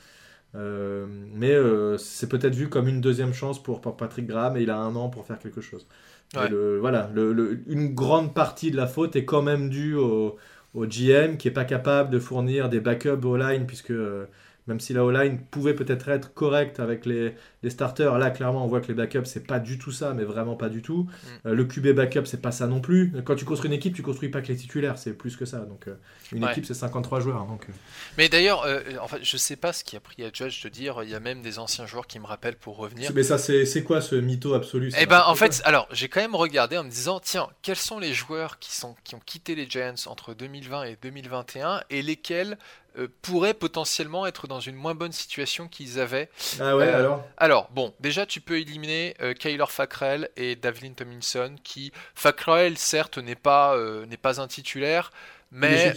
mais 0.55 1.55
c'est 1.99 2.29
peut-être 2.29 2.55
vu 2.55 2.69
comme 2.69 2.89
une 2.89 3.01
deuxième 3.01 3.33
chance 3.33 3.63
pour, 3.63 3.81
pour 3.81 3.97
Patrick 3.97 4.27
Graham 4.27 4.57
et 4.57 4.63
il 4.63 4.71
a 4.71 4.79
un 4.79 4.97
an 4.97 5.09
pour 5.09 5.25
faire 5.27 5.39
quelque 5.39 5.61
chose 5.61 5.87
voilà, 6.33 7.11
le, 7.15 7.61
une 7.67 7.95
grande 7.95 8.35
partie 8.35 8.71
de 8.71 8.77
la 8.77 8.87
faute 8.87 9.17
est 9.17 9.25
quand 9.25 9.43
même 9.43 9.69
due 9.69 9.95
au, 9.95 10.39
GM 10.75 11.37
qui 11.37 11.49
est 11.49 11.53
pas 11.53 11.65
capable 11.65 12.11
de 12.11 12.21
fournir 12.21 12.69
des 12.69 12.79
backups 12.81 13.25
au 13.25 13.37
line 13.37 13.67
puisque 13.67 13.91
euh, 13.91 14.27
même 14.67 14.81
si 14.81 14.93
la 14.93 15.05
O-line 15.05 15.39
pouvait 15.51 15.75
peut-être 15.75 16.09
être 16.09 16.33
correcte 16.35 16.81
avec 16.81 17.07
les, 17.07 17.35
les 17.63 17.71
starters, 17.71 18.19
là, 18.19 18.31
clairement, 18.31 18.65
on 18.65 18.69
voit 18.69 18.81
que 18.81 18.89
les 18.89 18.95
backups, 18.95 19.25
c'est 19.25 19.47
pas 19.47 19.59
du 19.59 19.79
tout 19.79 19.93
ça, 19.93 20.13
mais 20.15 20.25
vraiment 20.25 20.57
pas 20.57 20.69
du 20.69 20.83
tout. 20.83 21.05
Mm. 21.45 21.49
Euh, 21.49 21.55
le 21.55 21.65
QB 21.65 21.89
backup, 21.89 22.25
c'est 22.27 22.41
pas 22.41 22.53
ça 22.53 22.67
non 22.67 22.81
plus. 22.81 23.13
Quand 23.25 23.35
tu 23.35 23.45
construis 23.45 23.69
une 23.69 23.77
équipe, 23.77 23.95
tu 23.95 24.03
construis 24.03 24.29
pas 24.29 24.41
que 24.43 24.49
les 24.49 24.57
titulaires, 24.57 24.99
c'est 24.99 25.13
plus 25.13 25.37
que 25.37 25.45
ça. 25.45 25.59
Donc, 25.61 25.89
euh, 25.89 25.95
une 26.33 26.45
Ouais. 26.45 26.53
équipe, 26.53 26.67
c'est 26.67 26.75
53 26.75 27.21
joueurs. 27.21 27.45
Donc, 27.47 27.67
euh, 27.69 27.73
Mais 28.19 28.29
d'ailleurs, 28.29 28.67
en 29.01 29.09
fait, 29.09 29.19
je 29.23 29.37
sais 29.37 29.57
pas 29.57 29.73
ce 29.73 29.85
qui 29.85 29.97
a 29.97 30.01
pris 30.01 30.25
à 30.25 30.31
Judge 30.33 30.63
de 30.63 30.69
dire. 30.69 31.01
Il 31.03 31.11
y 31.11 31.15
a 31.15 31.21
même 31.21 31.43
des 31.43 31.59
anciens 31.59 31.87
joueurs 31.87 32.07
qui 32.07 32.19
me 32.19 32.27
rappellent 32.27 32.57
pour 32.57 32.77
revenir. 32.77 33.11
Mais 33.15 33.23
ça, 33.23 33.39
c'est 33.39 33.83
quoi 33.83 34.01
ce 34.01 34.15
mytho 34.15 34.55
absolu 34.55 34.93
Eh 34.99 35.07
ben, 35.07 35.23
en 35.27 35.35
fait, 35.35 35.61
alors, 35.65 35.89
j'ai 35.93 36.09
quand 36.09 36.21
même 36.21 36.35
regardé 36.35 36.79
en 36.79 36.85
me 36.85 36.91
disant, 36.91 37.21
tiens, 37.21 37.49
quels 37.63 37.77
sont 37.77 37.99
les 37.99 38.15
joueurs 38.15 38.59
qui, 38.59 38.75
sont, 38.75 38.95
qui 39.05 39.15
ont 39.15 39.21
quitté 39.25 39.55
les 39.55 39.69
Giants 39.69 39.95
entre 40.07 40.35
2020 40.35 40.85
et 40.85 40.99
2021 41.03 41.83
et 41.91 42.03
lesquels 42.03 42.59
euh, 42.99 43.09
pourraient 43.23 43.55
potentiellement 43.55 44.27
être 44.27 44.47
dans 44.47 44.61
une 44.61 44.75
moins 44.77 44.95
bonne 44.95 45.13
situation 45.13 45.69
qu'ils 45.69 46.01
avaient 46.01 46.29
Ah 46.61 46.77
ouais, 46.77 46.87
euh, 46.89 46.99
alors 46.99 47.25
Alors, 47.37 47.71
bon, 47.71 47.95
déjà, 48.01 48.27
tu 48.27 48.41
peux 48.41 48.59
éliminer 48.59 49.15
euh, 49.21 49.35
Kyler 49.35 49.65
Fackrell 49.69 50.31
et 50.37 50.57
Davlin 50.57 50.93
Tomlinson, 50.93 51.57
qui, 51.65 51.93
Fackrell, 52.15 52.77
certes, 52.79 53.19
n'est 53.19 53.35
pas, 53.37 53.77
euh, 53.77 54.07
n'est 54.07 54.17
pas 54.17 54.41
un 54.41 54.49
titulaire, 54.49 55.11
Il 55.53 55.57
est 55.57 55.59
mais 55.61 55.93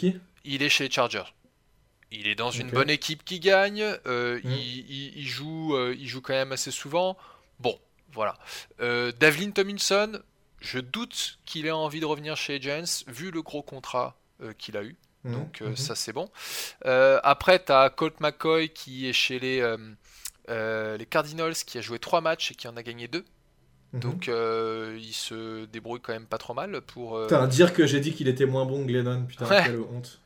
il 0.46 0.62
est 0.64 0.70
chez 0.70 0.86
les 0.86 0.92
Chargers. 0.92 1.34
Il 2.12 2.28
est 2.28 2.36
dans 2.36 2.52
une 2.52 2.70
bonne 2.70 2.90
équipe 2.92 3.24
qui 3.26 3.40
gagne, 3.40 3.82
euh, 4.06 4.40
Mm. 4.44 4.52
il, 4.52 4.90
il- 4.92 5.18
il 5.18 5.28
joue, 5.28 5.76
il 5.94 6.08
joue 6.08 6.22
quand 6.22 6.34
même 6.34 6.52
assez 6.52 6.70
souvent. 6.72 7.18
Bon, 7.60 7.80
voilà. 8.12 8.38
Davlin 8.80 9.52
Tomlinson, 9.52 10.22
je 10.60 10.80
doute 10.80 11.40
qu'il 11.46 11.66
ait 11.66 11.72
envie 11.72 12.00
de 12.00 12.06
revenir 12.06 12.38
chez 12.38 12.54
les 12.60 12.62
Giants, 12.62 13.04
vu 13.08 13.32
le 13.32 13.42
gros 13.42 13.64
contrat 13.64 14.16
qu'il 14.60 14.78
a 14.78 14.84
eu. 14.84 14.96
Mhm, 15.24 15.34
Donc 15.34 15.62
euh, 15.62 15.70
mhm. 15.70 15.78
ça 15.78 15.96
c'est 15.96 16.14
bon. 16.14 16.30
Euh, 16.86 17.20
après 17.24 17.64
tu 17.64 17.72
as 17.72 17.90
Colt 17.90 18.20
McCoy 18.20 18.70
qui 18.70 19.08
est 19.08 19.14
chez 19.14 19.40
les, 19.40 19.62
euh, 20.50 20.98
les 20.98 21.06
Cardinals 21.06 21.54
qui 21.56 21.78
a 21.78 21.82
joué 21.82 22.00
3 22.00 22.22
matchs 22.22 22.52
et 22.52 22.56
qui 22.56 22.68
en 22.68 22.76
a 22.76 22.84
gagné 22.84 23.08
2. 23.08 23.24
Mhm. 23.94 24.00
Donc 24.00 24.28
euh, 24.28 24.98
il 25.00 25.14
se 25.14 25.66
débrouille 25.66 26.02
quand 26.02 26.14
même 26.14 26.26
pas 26.26 26.40
trop 26.40 26.54
mal 26.56 26.82
pour... 26.82 27.16
euh, 27.16 27.28
Putain, 27.28 27.48
dire 27.48 27.74
que 27.74 27.86
j'ai 27.86 28.00
dit 28.00 28.14
qu'il 28.14 28.28
était 28.28 28.48
moins 28.48 28.66
bon 28.66 28.82
que 28.84 28.88
Glennon, 28.88 29.24
putain, 29.26 29.46
Ouais. 29.48 29.62
quelle 29.64 29.80
honte. 29.80 30.20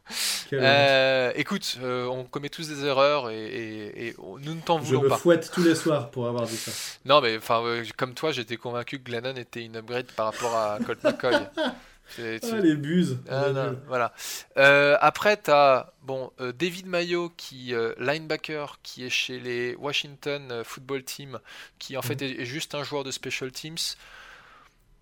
Quelle 0.50 0.64
honte. 0.64 1.34
écoute, 1.38 1.78
on 1.84 2.24
commet 2.24 2.48
tous 2.50 2.70
des 2.70 2.86
erreurs 2.86 3.30
et, 3.30 3.38
et- 3.46 4.08
et 4.08 4.16
nous 4.20 4.56
ne 4.56 4.62
t'en 4.62 4.80
Je 4.80 4.86
voulons 4.86 5.02
me 5.04 5.10
pas. 5.10 5.18
fouette 5.18 5.52
tous 5.54 5.64
les 5.64 5.76
soirs 5.76 6.10
pour 6.12 6.28
avoir 6.28 6.46
dit 6.46 6.56
ça. 6.56 6.72
Non 7.06 7.20
mais 7.22 7.38
enfin 7.38 7.62
comme 7.98 8.14
toi 8.14 8.32
j'étais 8.32 8.56
convaincu 8.58 9.00
que 9.00 9.04
Glennon 9.04 9.36
était 9.36 9.64
une 9.66 9.76
upgrade 9.76 10.08
par 10.16 10.28
rapport 10.28 10.56
à 10.56 10.80
Colt 10.86 11.04
McCoy. 11.04 11.36
Ah, 12.20 12.60
les 12.62 12.76
buses. 12.76 13.20
Ah, 13.30 13.50
non, 13.52 13.80
voilà. 13.88 14.14
Euh, 14.58 14.98
après, 15.02 15.42
tu 15.42 15.52
as 15.52 15.94
bon, 16.04 16.32
euh, 16.40 16.52
David 16.52 16.88
Mayo, 16.88 17.30
qui, 17.36 17.74
euh, 17.74 17.94
linebacker, 18.00 18.80
qui 18.84 19.06
est 19.06 19.10
chez 19.10 19.40
les 19.40 19.76
Washington 19.76 20.48
euh, 20.52 20.64
Football 20.64 21.04
Team, 21.04 21.40
qui 21.80 21.98
en 21.98 22.02
fait 22.02 22.22
est, 22.22 22.42
est 22.42 22.46
juste 22.46 22.76
un 22.76 22.84
joueur 22.84 23.04
de 23.04 23.12
Special 23.12 23.52
Teams. 23.52 23.78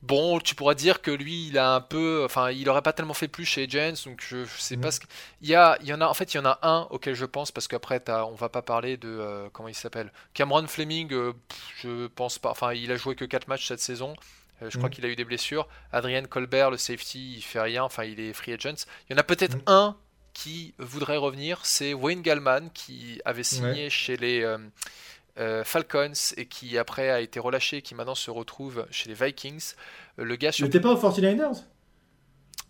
Bon, 0.02 0.40
tu 0.40 0.54
pourras 0.54 0.76
dire 0.76 1.02
que 1.02 1.10
lui, 1.10 1.48
il 1.48 1.58
a 1.58 1.74
un 1.74 1.82
peu, 1.82 2.22
enfin, 2.26 2.52
il 2.52 2.70
aurait 2.70 2.84
pas 2.84 2.94
tellement 2.94 3.16
fait 3.16 3.28
plus 3.28 3.46
chez 3.46 3.68
Giants, 3.68 3.94
donc 4.06 4.24
je, 4.28 4.46
je 4.46 4.60
sais 4.62 4.78
pas 4.78 4.88
Mhm. 4.88 4.92
ce 4.92 5.00
que... 5.00 5.06
Il 5.42 5.50
y 5.50 5.56
a, 5.56 5.78
il 5.82 5.88
y 5.88 5.94
en 5.94 6.02
a, 6.02 6.06
en 6.06 6.14
fait, 6.14 6.34
il 6.34 6.38
y 6.38 6.40
en 6.40 6.46
a 6.46 6.60
un 6.62 6.88
auquel 6.92 7.16
je 7.16 7.26
pense 7.26 7.52
parce 7.52 7.68
qu'après, 7.68 8.04
on 8.10 8.36
va 8.36 8.50
pas 8.50 8.62
parler 8.62 8.98
de 8.98 9.50
comment 9.52 9.68
il 9.70 9.74
s'appelle, 9.74 10.12
Cameron 10.36 10.68
Fleming. 10.68 11.08
pff, 11.10 11.60
je 11.82 12.08
pense 12.08 12.38
pas, 12.38 12.52
enfin, 12.52 12.74
il 12.74 12.92
a 12.92 12.98
joué 12.98 13.16
que 13.16 13.26
4 13.26 13.48
matchs 13.48 13.68
cette 13.68 13.80
saison. 13.80 14.16
Euh, 14.62 14.70
je 14.70 14.78
crois 14.78 14.90
Mhm. 14.90 14.96
qu'il 14.96 15.06
a 15.06 15.10
eu 15.10 15.16
des 15.16 15.26
blessures. 15.26 15.68
Adrien 15.92 16.24
Colbert, 16.24 16.72
le 16.72 16.78
safety, 16.78 17.36
il 17.38 17.42
fait 17.42 17.60
rien. 17.62 17.84
Enfin, 17.84 18.04
il 18.06 18.20
est 18.20 18.34
free 18.34 18.54
agent. 18.54 18.86
Il 19.10 19.14
y 19.14 19.16
en 19.16 19.18
a 19.20 19.24
peut-être 19.24 19.56
Mhm. 19.58 19.64
un 19.68 19.98
qui 20.34 20.74
voudrait 20.80 21.18
revenir. 21.18 21.60
C'est 21.66 21.94
Wayne 21.94 22.22
Gallman 22.22 22.70
qui 22.74 23.22
avait 23.26 23.44
signé 23.44 23.90
chez 23.90 24.18
les 24.18 24.42
euh, 24.44 24.58
euh, 25.40 25.64
Falcons 25.64 26.12
et 26.38 26.46
qui 26.46 26.78
après 26.78 27.10
a 27.10 27.20
été 27.22 27.40
relâché 27.40 27.78
et 27.78 27.82
qui 27.82 27.96
maintenant 27.96 28.16
se 28.16 28.32
retrouve 28.32 28.86
chez 28.92 29.10
les 29.10 29.16
Vikings. 29.16 29.74
Le 30.18 30.36
gars 30.36 30.52
sur 30.52 30.66
était 30.68 30.80
pas 30.80 30.92
aux 30.92 30.98
49ers 30.98 31.64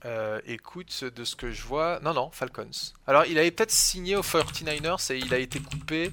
euh, 0.06 0.40
écoute, 0.46 1.04
de 1.04 1.24
ce 1.24 1.36
que 1.36 1.50
je 1.52 1.64
vois. 1.64 2.00
Non, 2.04 2.14
non, 2.14 2.30
Falcons. 2.32 2.70
Alors, 3.08 3.26
il 3.26 3.40
avait 3.40 3.50
peut-être 3.50 3.72
signé 3.72 4.16
aux 4.16 4.22
49ers 4.22 5.12
et 5.12 5.18
il 5.18 5.34
a 5.34 5.40
été 5.40 5.60
coupé. 5.60 6.12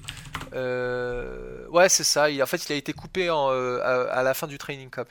Ouais, 1.69 1.89
c'est 1.89 2.03
ça. 2.03 2.29
Il... 2.29 2.41
En 2.41 2.45
fait, 2.47 2.67
il 2.69 2.73
a 2.73 2.75
été 2.75 2.93
coupé 2.93 3.29
en, 3.29 3.49
à, 3.49 4.05
à 4.11 4.23
la 4.23 4.33
fin 4.33 4.47
du 4.47 4.57
training 4.57 4.89
camp. 4.89 5.07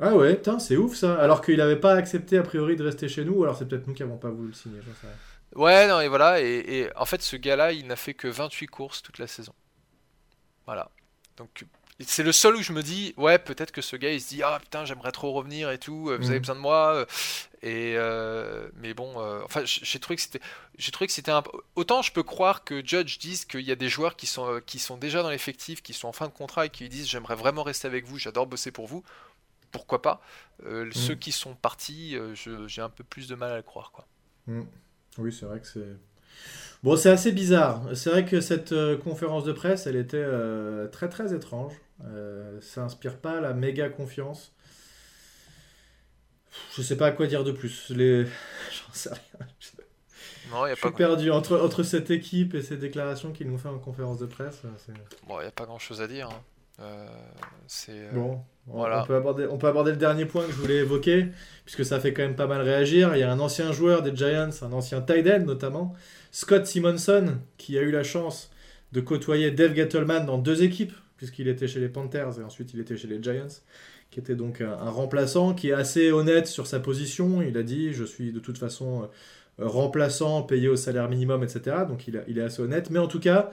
Ah 0.00 0.14
ouais, 0.16 0.34
putain, 0.36 0.58
c'est 0.58 0.76
ouf 0.76 0.94
ça. 0.96 1.20
Alors 1.20 1.40
qu'il 1.42 1.60
avait 1.60 1.76
pas 1.80 1.94
accepté 1.94 2.38
a 2.38 2.42
priori 2.42 2.76
de 2.76 2.84
rester 2.84 3.08
chez 3.08 3.24
nous, 3.24 3.34
ou 3.34 3.42
alors 3.44 3.56
c'est 3.56 3.66
peut-être 3.68 3.86
nous 3.86 3.94
qui 3.94 4.02
avons 4.02 4.18
pas 4.18 4.30
voulu 4.30 4.48
le 4.48 4.54
signer. 4.54 4.80
Ouais, 5.54 5.86
non, 5.88 6.00
et 6.00 6.08
voilà. 6.08 6.40
Et, 6.40 6.58
et 6.80 6.96
en 6.96 7.04
fait, 7.04 7.22
ce 7.22 7.36
gars-là, 7.36 7.72
il 7.72 7.86
n'a 7.86 7.96
fait 7.96 8.14
que 8.14 8.28
28 8.28 8.66
courses 8.66 9.02
toute 9.02 9.18
la 9.18 9.26
saison. 9.26 9.54
Voilà. 10.66 10.90
Donc, 11.36 11.64
c'est 12.00 12.22
le 12.22 12.32
seul 12.32 12.56
où 12.56 12.62
je 12.62 12.72
me 12.72 12.82
dis, 12.82 13.14
ouais, 13.16 13.38
peut-être 13.38 13.70
que 13.70 13.82
ce 13.82 13.96
gars, 13.96 14.12
il 14.12 14.20
se 14.20 14.28
dit, 14.28 14.42
ah 14.42 14.58
putain, 14.60 14.84
j'aimerais 14.84 15.12
trop 15.12 15.32
revenir 15.32 15.70
et 15.70 15.78
tout, 15.78 16.08
euh, 16.10 16.16
vous 16.18 16.30
avez 16.30 16.38
Mhm. 16.38 16.40
besoin 16.40 16.54
de 16.56 16.60
moi. 16.60 16.94
euh, 16.94 17.06
Et 17.62 17.94
euh, 17.96 18.68
mais 18.76 18.94
bon, 18.94 19.14
euh, 19.20 19.40
enfin, 19.44 19.62
j'ai 19.64 19.98
trouvé 20.00 20.16
que 20.16 20.22
c'était, 20.22 20.40
j'ai 20.78 20.92
trouvé 20.92 21.06
que 21.08 21.14
c'était 21.14 21.32
un... 21.32 21.42
autant 21.76 22.02
je 22.02 22.12
peux 22.12 22.22
croire 22.22 22.64
que 22.64 22.86
Judge 22.86 23.18
dise 23.18 23.44
qu'il 23.46 23.62
y 23.62 23.72
a 23.72 23.76
des 23.76 23.88
joueurs 23.88 24.16
qui 24.16 24.26
sont 24.26 24.60
qui 24.66 24.78
sont 24.78 24.98
déjà 24.98 25.22
dans 25.22 25.30
l'effectif, 25.30 25.82
qui 25.82 25.94
sont 25.94 26.08
en 26.08 26.12
fin 26.12 26.26
de 26.28 26.32
contrat 26.32 26.66
et 26.66 26.70
qui 26.70 26.84
lui 26.84 26.90
disent, 26.90 27.08
j'aimerais 27.08 27.36
vraiment 27.36 27.62
rester 27.64 27.88
avec 27.88 28.04
vous, 28.06 28.18
j'adore 28.18 28.46
bosser 28.46 28.70
pour 28.70 28.86
vous. 28.86 29.02
Pourquoi 29.74 30.00
pas 30.00 30.22
Euh, 30.64 30.88
Ceux 30.92 31.14
qui 31.16 31.32
sont 31.32 31.54
partis, 31.54 32.16
euh, 32.16 32.34
j'ai 32.66 32.80
un 32.80 32.88
peu 32.88 33.04
plus 33.04 33.28
de 33.28 33.34
mal 33.34 33.52
à 33.52 33.56
le 33.56 33.62
croire, 33.62 33.90
quoi. 33.92 34.06
Hmm. 34.46 34.62
Oui, 35.18 35.32
c'est 35.32 35.44
vrai 35.46 35.60
que 35.60 35.66
c'est. 35.66 35.96
Bon, 36.82 36.96
c'est 36.96 37.10
assez 37.10 37.32
bizarre. 37.32 37.82
C'est 37.94 38.10
vrai 38.10 38.24
que 38.24 38.40
cette 38.40 38.72
euh, 38.72 38.96
conférence 38.96 39.44
de 39.44 39.52
presse, 39.52 39.86
elle 39.86 39.96
était 39.96 40.16
euh, 40.16 40.86
très 40.88 41.08
très 41.08 41.34
étrange. 41.34 41.72
Euh, 42.04 42.60
ça 42.60 42.82
inspire 42.82 43.18
pas 43.18 43.40
la 43.40 43.52
méga 43.52 43.88
confiance. 43.88 44.52
Je 46.76 46.82
sais 46.82 46.96
pas 46.96 47.06
à 47.08 47.12
quoi 47.12 47.26
dire 47.26 47.42
de 47.44 47.52
plus. 47.52 47.90
Les... 47.90 48.24
J'en 48.70 48.92
sais 48.92 49.10
rien. 49.10 49.46
Non, 50.50 50.66
y 50.66 50.70
a 50.70 50.74
Je 50.74 50.80
pas. 50.80 50.88
suis 50.88 50.96
perdu 50.96 51.30
entre, 51.30 51.58
entre 51.58 51.82
cette 51.82 52.10
équipe 52.10 52.54
et 52.54 52.62
ces 52.62 52.76
déclarations 52.76 53.32
qu'il 53.32 53.48
nous 53.50 53.58
fait 53.58 53.68
en 53.68 53.78
conférence 53.78 54.18
de 54.18 54.26
presse. 54.26 54.62
Bon, 55.26 55.38
il 55.40 55.42
n'y 55.42 55.48
a 55.48 55.52
pas 55.52 55.64
grand 55.66 55.78
chose 55.78 56.00
à 56.00 56.06
dire. 56.06 56.28
hein. 56.30 56.42
Euh, 56.80 57.06
c'est. 57.66 57.92
euh, 57.92 58.10
Bon, 58.12 58.40
on, 58.68 58.72
voilà. 58.78 59.02
on 59.02 59.06
peut 59.06 59.14
aborder, 59.14 59.46
on 59.50 59.58
peut 59.58 59.68
aborder 59.68 59.92
le 59.92 59.96
dernier 59.96 60.24
point 60.26 60.44
que 60.44 60.50
je 60.52 60.56
voulais 60.56 60.78
évoquer, 60.78 61.26
puisque 61.64 61.84
ça 61.84 62.00
fait 62.00 62.12
quand 62.12 62.22
même 62.22 62.36
pas 62.36 62.46
mal 62.46 62.62
réagir. 62.62 63.14
Il 63.14 63.20
y 63.20 63.22
a 63.22 63.30
un 63.30 63.38
ancien 63.40 63.72
joueur 63.72 64.02
des 64.02 64.14
Giants, 64.14 64.50
un 64.62 64.72
ancien 64.72 65.00
tight 65.00 65.26
end 65.28 65.40
notamment, 65.46 65.94
Scott 66.32 66.66
Simonson, 66.66 67.38
qui 67.58 67.78
a 67.78 67.82
eu 67.82 67.90
la 67.90 68.02
chance 68.02 68.50
de 68.92 69.00
côtoyer 69.00 69.50
Dave 69.50 69.74
Gettleman 69.74 70.24
dans 70.26 70.38
deux 70.38 70.62
équipes, 70.62 70.92
puisqu'il 71.16 71.48
était 71.48 71.68
chez 71.68 71.80
les 71.80 71.88
Panthers 71.88 72.38
et 72.40 72.42
ensuite 72.44 72.72
il 72.74 72.80
était 72.80 72.96
chez 72.96 73.08
les 73.08 73.22
Giants, 73.22 73.46
qui 74.10 74.20
était 74.20 74.34
donc 74.36 74.60
un, 74.60 74.72
un 74.72 74.90
remplaçant 74.90 75.54
qui 75.54 75.68
est 75.70 75.72
assez 75.72 76.10
honnête 76.12 76.46
sur 76.46 76.66
sa 76.66 76.80
position. 76.80 77.42
Il 77.42 77.56
a 77.56 77.62
dit 77.62 77.92
Je 77.92 78.04
suis 78.04 78.32
de 78.32 78.40
toute 78.40 78.58
façon 78.58 79.02
euh, 79.60 79.66
remplaçant, 79.66 80.42
payé 80.42 80.68
au 80.68 80.76
salaire 80.76 81.08
minimum, 81.08 81.42
etc. 81.44 81.76
Donc 81.88 82.08
il, 82.08 82.16
a- 82.18 82.24
il 82.28 82.38
est 82.38 82.42
assez 82.42 82.62
honnête. 82.62 82.90
Mais 82.90 82.98
en 82.98 83.08
tout 83.08 83.20
cas, 83.20 83.50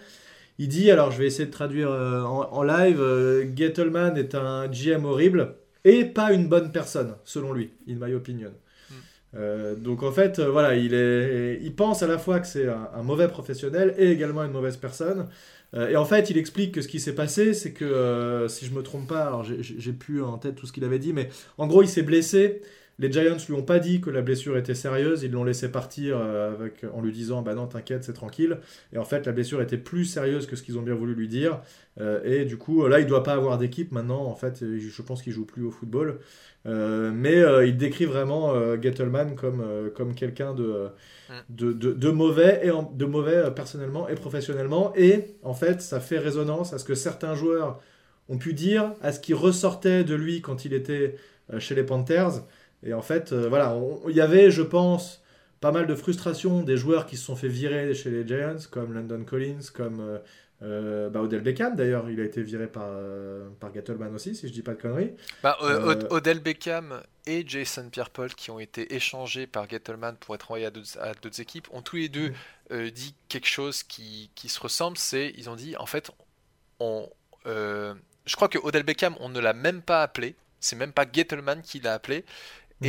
il 0.62 0.67
dit, 0.67 0.91
alors 0.91 1.10
je 1.10 1.17
vais 1.17 1.26
essayer 1.26 1.47
de 1.47 1.52
traduire 1.52 1.89
euh, 1.89 2.21
en, 2.21 2.47
en 2.52 2.62
live, 2.62 3.02
euh, 3.02 3.43
Gettleman 3.56 4.15
est 4.15 4.36
un 4.36 4.67
GM 4.67 5.06
horrible 5.06 5.56
et 5.84 6.06
pas 6.06 6.32
une 6.34 6.47
bonne 6.47 6.71
personne, 6.71 7.15
selon 7.24 7.52
lui, 7.52 7.71
in 7.89 7.95
my 8.00 8.13
opinion. 8.13 8.52
Mm. 8.52 8.93
Euh, 9.38 9.76
donc 9.76 10.04
en 10.04 10.12
fait, 10.12 10.39
voilà, 10.39 10.76
il, 10.76 10.93
est, 10.93 11.58
il 11.63 11.74
pense 11.74 12.04
à 12.04 12.08
la 12.08 12.19
fois 12.19 12.39
que 12.39 12.45
c'est 12.45 12.67
un, 12.67 12.89
un 12.93 13.02
mauvais 13.02 13.28
professionnel 13.28 13.95
et 13.97 14.12
également 14.12 14.43
une 14.43 14.52
mauvaise 14.52 14.78
personne. 14.78 15.28
Et 15.89 15.95
en 15.95 16.04
fait, 16.04 16.30
il 16.30 16.38
explique 16.38 16.74
que 16.74 16.82
ce 16.82 16.89
qui 16.89 17.00
s'est 17.00 17.15
passé, 17.15 17.54
c'est 17.54 17.71
que, 17.71 18.45
si 18.50 18.65
je 18.65 18.74
me 18.74 18.84
trompe 18.84 19.08
pas, 19.08 19.28
alors 19.28 19.45
j'ai 19.45 19.93
plus 19.93 20.21
en 20.21 20.38
tête 20.38 20.56
tout 20.56 20.67
ce 20.67 20.74
qu'il 20.74 20.84
avait 20.84 21.00
dit, 21.00 21.13
mais 21.13 21.30
en 21.58 21.65
gros, 21.65 21.82
il 21.82 21.88
s'est 21.88 22.04
blessé. 22.04 22.62
Les 23.02 23.12
Giants 23.12 23.38
lui 23.48 23.54
ont 23.56 23.64
pas 23.64 23.80
dit 23.80 24.00
que 24.00 24.10
la 24.10 24.22
blessure 24.22 24.58
était 24.58 24.76
sérieuse, 24.76 25.24
ils 25.24 25.32
l'ont 25.32 25.44
laissé 25.44 25.70
partir 25.72 26.18
euh, 26.18 26.54
avec, 26.54 26.86
en 26.94 27.02
lui 27.02 27.12
disant 27.12 27.42
bah 27.42 27.56
non 27.56 27.68
t'inquiète 27.68 28.04
c'est 28.04 28.14
tranquille. 28.14 28.60
Et 28.94 28.98
en 28.98 29.06
fait 29.06 29.26
la 29.26 29.32
blessure 29.32 29.62
était 29.62 29.78
plus 29.78 30.06
sérieuse 30.06 30.46
que 30.48 30.56
ce 30.56 30.64
qu'ils 30.64 30.78
ont 30.78 30.84
bien 30.84 30.96
voulu 30.96 31.16
lui 31.16 31.28
dire. 31.28 31.62
Euh, 32.00 32.22
et 32.24 32.46
du 32.46 32.58
coup 32.58 32.88
là 32.88 33.00
il 33.00 33.08
doit 33.08 33.24
pas 33.24 33.34
avoir 33.34 33.58
d'équipe 33.58 33.92
maintenant 33.92 34.24
en 34.26 34.36
fait 34.36 34.64
je 34.78 35.02
pense 35.02 35.22
qu'il 35.24 35.34
joue 35.34 35.46
plus 35.46 35.64
au 35.64 35.72
football. 35.72 36.20
Euh, 36.68 37.12
mais 37.14 37.42
il 37.68 37.76
décrit 37.78 38.06
vraiment 38.06 38.54
Gettleman 38.82 39.36
comme, 39.36 39.64
comme 39.96 40.14
quelqu'un 40.14 40.54
de, 40.54 40.64
euh, 40.64 40.90
de, 41.50 41.72
de, 41.74 41.92
de 41.94 42.10
mauvais, 42.12 42.62
et 42.64 42.72
en- 42.72 42.84
de 42.84 43.06
mauvais 43.06 43.52
personnellement 43.56 44.08
et 44.10 44.16
professionnellement. 44.16 44.94
Et 44.96 45.36
en 45.44 45.54
fait 45.54 45.82
ça 45.82 46.00
fait 46.00 46.20
résonance 46.20 46.74
à 46.74 46.78
ce 46.80 46.86
que 46.86 46.96
certains 46.96 47.36
joueurs 47.36 47.80
ont 48.30 48.38
pu 48.38 48.54
dire, 48.54 48.94
à 49.02 49.12
ce 49.12 49.20
qui 49.20 49.34
ressortait 49.34 50.04
de 50.04 50.16
lui 50.16 50.42
quand 50.42 50.66
il 50.66 50.74
était 50.74 51.16
chez 51.60 51.76
les 51.76 51.84
Panthers. 51.84 52.44
Et 52.84 52.94
en 52.94 53.02
fait, 53.02 53.32
euh, 53.32 53.48
voilà, 53.48 53.78
il 54.10 54.15
y 54.15 54.22
avait, 54.22 54.52
je 54.52 54.62
pense, 54.62 55.22
pas 55.60 55.72
mal 55.72 55.86
de 55.88 55.96
frustration 55.96 56.63
des 56.63 56.78
joueurs 56.78 57.06
qui 57.06 57.17
se 57.17 57.26
sont 57.26 57.36
fait 57.36 57.48
virer 57.48 57.94
chez 57.94 58.10
les 58.10 58.28
Giants, 58.28 58.58
comme 58.72 58.94
London 58.94 59.24
Collins, 59.24 59.60
comme 59.74 60.00
euh, 60.00 60.17
euh, 60.63 61.10
bah, 61.10 61.22
Odell 61.22 61.41
Beckham 61.41 61.76
d'ailleurs, 61.76 62.10
il 62.10 62.20
a 62.20 62.24
été 62.24 62.41
viré 62.41 62.67
par, 62.67 62.88
euh, 62.88 63.50
par 63.60 63.74
Gettleman 63.74 64.13
aussi, 64.15 64.36
si 64.36 64.48
je 64.48 64.54
dis 64.54 64.63
pas 64.63 64.74
de 64.74 64.82
conneries. 64.82 65.12
Bah, 65.44 65.58
Od- 65.62 66.08
Odell 66.10 66.39
Beckham 66.39 67.02
et 67.28 67.44
Jason 67.48 67.89
Pierre-Paul, 67.89 68.34
qui 68.34 68.50
ont 68.50 68.60
été 68.60 68.96
échangés 68.96 69.46
par 69.46 69.70
Gettleman 69.70 70.15
pour 70.20 70.34
être 70.36 70.50
envoyés 70.52 70.65
à 70.65 70.72
d'autres 70.72 71.41
équipes, 71.41 71.67
ont 71.72 71.82
tous 71.82 71.98
les 71.98 72.10
deux 72.10 72.32
dit 72.72 73.13
quelque 73.28 73.48
chose 73.48 73.84
qui, 73.84 74.32
qui 74.34 74.50
se 74.50 74.60
ressemble. 74.60 74.98
C'est, 74.98 75.34
ils 75.38 75.50
ont 75.50 75.56
dit, 75.56 75.76
en 75.78 75.86
fait, 75.86 76.12
on, 76.80 77.08
je 77.46 78.36
crois 78.36 78.48
que 78.48 78.58
Odell 78.63 78.84
Beckham, 78.84 79.15
on 79.20 79.30
ne 79.30 79.39
l'a 79.39 79.54
même 79.54 79.82
pas 79.82 80.04
appelé. 80.04 80.36
C'est 80.60 80.76
même 80.76 80.94
pas 80.94 81.06
Gettleman 81.12 81.62
qui 81.63 81.80
l'a 81.80 81.96
appelé. 81.96 82.24
Mhm. 82.82 82.88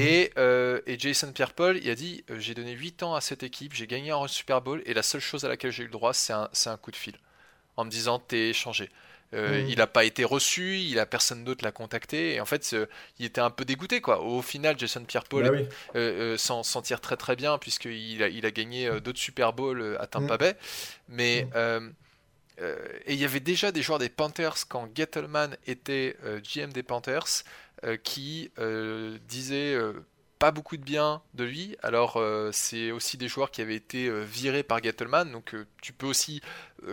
Et, 0.87 0.99
Jason 0.99 1.33
Pierre-Paul, 1.33 1.79
il 1.83 1.91
a 1.91 1.95
dit 1.95 2.25
J'ai 2.39 2.55
donné 2.55 2.73
8 2.73 3.03
ans 3.03 3.15
à 3.15 3.21
cette 3.21 3.43
équipe, 3.43 3.75
j'ai 3.75 3.87
gagné 3.87 4.11
un 4.11 4.27
Super 4.27 4.61
Bowl, 4.61 4.83
et 4.87 4.95
la 4.95 5.03
seule 5.03 5.21
chose 5.21 5.45
à 5.45 5.49
laquelle 5.49 5.71
j'ai 5.71 5.83
eu 5.83 5.87
le 5.87 5.93
droit, 5.93 6.13
c'est 6.13 6.33
un, 6.33 6.49
un, 6.67 6.77
coup 6.77 6.91
de 6.91 6.97
fil. 6.97 7.15
En 7.77 7.85
me 7.85 7.91
disant 7.91 8.19
T'es 8.19 8.51
échangé. 8.51 8.91
Euh, 9.35 9.63
mm. 9.63 9.69
Il 9.69 9.79
n'a 9.79 9.87
pas 9.87 10.05
été 10.05 10.25
reçu, 10.25 10.79
il 10.79 10.99
a 10.99 11.07
personne 11.07 11.45
d'autre 11.45 11.65
l'a 11.65 11.73
contacté. 11.73 12.35
Et 12.35 12.41
en 12.41 12.45
fait, 12.45 12.77
il 13.19 13.27
était 13.27 13.41
un 13.41 13.51
peu 13.51 13.65
dégoûté. 13.65 14.01
Quoi. 14.01 14.21
Au 14.21 14.43
final, 14.43 14.79
Jason 14.79 15.05
Pierre-Paul 15.05 15.45
bah 15.45 15.57
euh, 15.97 16.35
euh, 16.35 16.37
s'en 16.37 16.83
tire 16.83 17.01
très 17.01 17.17
très 17.17 17.37
bien, 17.37 17.59
puisqu'il 17.59 18.23
a, 18.23 18.29
il 18.29 18.45
a 18.47 18.51
gagné 18.51 19.01
d'autres 19.01 19.19
Super 19.19 19.53
Bowls 19.53 19.97
à 20.01 20.07
Tampa 20.07 20.35
mm. 20.35 20.39
Bay. 20.39 20.57
Mais. 21.09 21.47
Et 23.07 23.15
il 23.15 23.19
y 23.19 23.25
avait 23.25 23.41
déjà 23.41 23.73
des 23.73 23.83
joueurs 23.83 23.99
des 23.99 24.09
Panthers 24.09 24.69
quand 24.69 24.89
Gettleman 24.95 25.57
était 25.67 26.17
GM 26.45 26.73
des 26.73 26.85
Panthers 26.85 27.43
qui 28.05 28.51
disaient 29.29 29.77
pas 30.43 30.51
beaucoup 30.51 30.77
de 30.77 30.83
bien 30.83 31.23
de 31.35 31.45
lui. 31.45 31.77
Alors, 31.85 32.17
euh, 32.17 32.51
c'est 32.53 32.91
aussi 32.91 33.17
des 33.17 33.29
joueurs 33.29 33.53
qui 33.53 33.63
avaient 33.63 33.77
été 33.77 34.09
euh, 34.09 34.23
virés 34.25 34.65
par 34.65 34.83
Gettleman. 34.83 35.31
Donc, 35.31 35.55
euh, 35.55 35.69
tu 35.81 35.93
peux 35.93 36.07
aussi, 36.09 36.41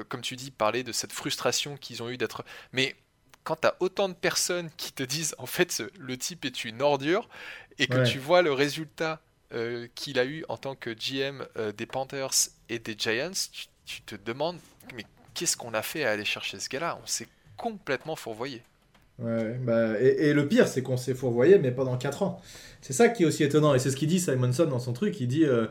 comme 0.07 0.21
tu 0.21 0.35
dis, 0.35 0.51
parler 0.51 0.83
de 0.83 0.91
cette 0.91 1.11
frustration 1.11 1.75
qu'ils 1.75 2.03
ont 2.03 2.11
eu 2.11 2.17
d'être. 2.17 2.45
Mais 2.73 2.95
quand 3.43 3.55
tu 3.55 3.65
as 3.65 3.75
autant 3.79 4.07
de 4.07 4.13
personnes 4.13 4.69
qui 4.77 4.93
te 4.93 5.01
disent 5.01 5.33
en 5.39 5.47
fait 5.47 5.81
le 5.97 6.15
type 6.15 6.45
est 6.45 6.63
une 6.63 6.83
ordure 6.83 7.27
et 7.79 7.87
que 7.87 8.07
tu 8.07 8.19
vois 8.19 8.43
le 8.43 8.53
résultat 8.53 9.19
qu'il 9.95 10.19
a 10.19 10.25
eu 10.25 10.45
en 10.47 10.57
tant 10.57 10.75
que 10.75 10.91
GM 10.91 11.43
des 11.75 11.87
Panthers 11.87 12.51
et 12.67 12.77
des 12.77 12.95
Giants, 12.95 13.31
tu, 13.51 13.65
tu 13.85 14.01
te 14.03 14.13
demandes 14.13 14.59
mais 14.93 15.05
qu'est-ce 15.33 15.57
qu'on 15.57 15.73
a 15.73 15.81
fait 15.81 16.03
à 16.03 16.11
aller 16.11 16.25
chercher 16.25 16.59
ce 16.59 16.69
gars-là? 16.69 16.99
On 17.01 17.07
s'est 17.07 17.29
complètement 17.57 18.15
fourvoyé. 18.15 18.61
Ouais, 19.21 19.59
bah, 19.61 19.99
et, 19.99 20.33
le 20.33 20.47
pire, 20.47 20.67
c'est 20.67 20.81
qu'on 20.81 20.97
s'est 20.97 21.13
fourvoyé, 21.13 21.57
mais 21.59 21.71
pendant 21.71 21.97
4 21.97 22.23
ans. 22.23 22.41
C'est 22.81 22.93
ça 22.93 23.09
qui 23.09 23.23
est 23.23 23.25
aussi 23.25 23.43
étonnant, 23.43 23.75
et 23.75 23.79
c'est 23.79 23.91
ce 23.91 23.97
qu'il 23.97 24.07
dit 24.07 24.19
Simonson 24.19 24.65
dans 24.65 24.79
son 24.79 24.93
truc. 24.93 25.19
Il 25.19 25.27
dit, 25.27 25.43
euh, 25.45 25.67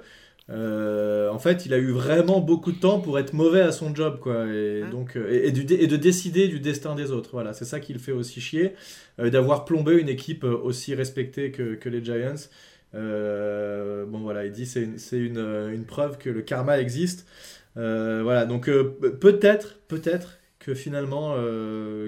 euh, 0.50 1.30
en 1.30 1.38
fait, 1.38 1.64
il 1.64 1.72
a 1.72 1.78
eu 1.78 1.90
vraiment 1.90 2.40
beaucoup 2.40 2.72
de 2.72 2.78
temps 2.78 3.00
pour 3.00 3.18
être 3.18 3.32
mauvais 3.32 3.62
à 3.62 3.72
son 3.72 3.94
job, 3.94 4.18
quoi, 4.20 4.44
et, 4.46 4.82
mmh. 4.82 4.90
donc, 4.90 5.16
euh, 5.16 5.30
et, 5.30 5.48
et, 5.48 5.86
de 5.86 5.96
décider 5.96 6.48
du 6.48 6.60
destin 6.60 6.94
des 6.94 7.10
autres. 7.10 7.30
Voilà, 7.32 7.54
c'est 7.54 7.64
ça 7.64 7.80
qui 7.80 7.94
le 7.94 7.98
fait 7.98 8.12
aussi 8.12 8.40
chier, 8.40 8.74
d'avoir 9.18 9.64
plombé 9.64 9.94
une 9.94 10.08
équipe 10.10 10.44
aussi 10.44 10.94
respectée 10.94 11.50
que, 11.50 11.74
que 11.74 11.88
les 11.88 12.04
Giants. 12.04 12.48
bon, 12.92 14.18
voilà, 14.20 14.44
il 14.44 14.52
dit 14.52 14.66
c'est 14.66 14.98
c'est 14.98 15.18
une, 15.18 15.38
une, 15.38 15.84
preuve 15.84 16.18
que 16.18 16.28
le 16.28 16.42
karma 16.42 16.78
existe. 16.78 17.26
voilà, 17.74 18.44
donc 18.44 18.66
peut-être, 18.66 19.78
peut-être 19.88 20.38
que 20.58 20.74
finalement 20.74 21.34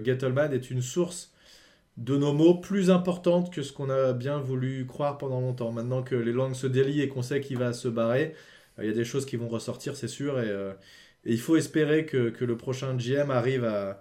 Gettleman 0.05 0.53
est 0.53 0.71
une 0.71 0.83
source 0.83 1.30
de 2.01 2.17
nos 2.17 2.33
mots 2.33 2.55
plus 2.55 2.91
importante 2.91 3.53
que 3.53 3.63
ce 3.63 3.73
qu'on 3.73 3.91
a 3.91 4.15
bien 4.15 4.39
voulu 4.39 4.87
croire 4.87 5.19
pendant 5.19 5.41
longtemps. 5.41 5.71
Maintenant 5.71 6.03
que 6.03 6.15
les 6.15 6.33
langues 6.33 6.55
se 6.55 6.67
délient 6.67 7.03
et 7.03 7.09
qu'on 7.09 7.23
sait 7.23 7.43
qu'il 7.43 7.59
va 7.59 7.75
se 7.75 7.89
barrer, 7.89 8.35
euh, 8.79 8.85
il 8.85 8.87
y 8.89 8.91
a 8.91 8.95
des 8.95 9.05
choses 9.05 9.27
qui 9.27 9.37
vont 9.37 9.49
ressortir, 9.49 9.95
c'est 9.97 10.09
sûr. 10.09 10.41
Et, 10.41 10.49
euh, 10.49 10.73
il 11.25 11.39
faut 11.39 11.57
espérer 11.57 12.07
que, 12.07 12.35
le 12.41 12.57
prochain 12.57 12.97
GM 12.97 13.31
arrive 13.31 13.65
à, 13.67 14.01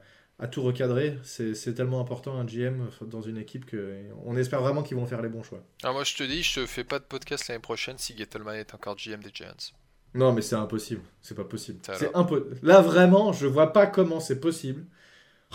tout 0.50 0.62
recadrer. 0.62 1.18
C'est 1.24 1.74
tellement 1.76 2.00
important 2.00 2.40
un 2.40 2.46
GM 2.46 2.88
dans 3.02 3.22
une 3.22 3.38
équipe 3.38 3.70
qu'on 3.70 4.38
espère 4.38 4.62
vraiment 4.62 4.84
qu'ils 4.84 4.96
vont 4.96 5.06
faire 5.06 5.22
les 5.22 5.28
bons 5.28 5.44
choix. 5.44 5.62
Alors 5.84 5.96
moi 5.96 6.06
je 6.06 6.16
te 6.16 6.24
dis, 6.24 6.44
je 6.44 6.66
fais 6.66 6.86
pas 6.86 7.00
de 7.00 7.04
podcast 7.04 7.50
l'année 7.50 7.60
prochaine 7.60 7.98
si 7.98 8.16
Gettleman 8.18 8.56
est 8.56 8.74
encore 8.74 8.96
GM 8.96 9.22
des 9.22 9.32
Giants. 9.34 9.74
Non 10.14 10.32
mais 10.32 10.42
c'est 10.42 10.56
impossible, 10.56 11.02
c'est 11.22 11.36
pas 11.36 11.44
possible. 11.44 11.80
C'est 11.84 12.10
Là 12.64 12.80
vraiment, 12.80 13.34
je 13.34 13.48
vois 13.48 13.74
pas 13.74 13.86
comment 13.86 14.22
c'est 14.22 14.40
possible. 14.40 14.86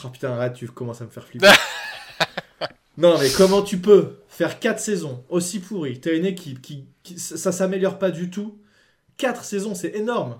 Oh 0.05 0.09
putain 0.11 0.33
arrête, 0.33 0.53
tu 0.53 0.69
commences 0.69 1.01
à 1.01 1.07
me 1.07 1.11
faire 1.11 1.25
flipper. 1.25 1.49
Non, 2.97 3.19
mais 3.19 3.29
comment 3.37 3.63
tu 3.63 3.79
peux 3.79 4.17
faire 4.29 4.61
4 4.61 4.79
saisons 4.79 5.25
aussi 5.29 5.59
pourries? 5.59 6.01
T'as 6.01 6.15
une 6.15 6.27
équipe 6.27 6.63
qui, 6.63 6.87
ça 7.17 7.53
s'améliore 7.53 7.99
pas 7.99 8.11
du 8.11 8.31
tout. 8.31 8.59
4 9.17 9.45
saisons, 9.45 9.75
c'est 9.75 9.97
énorme. 9.97 10.39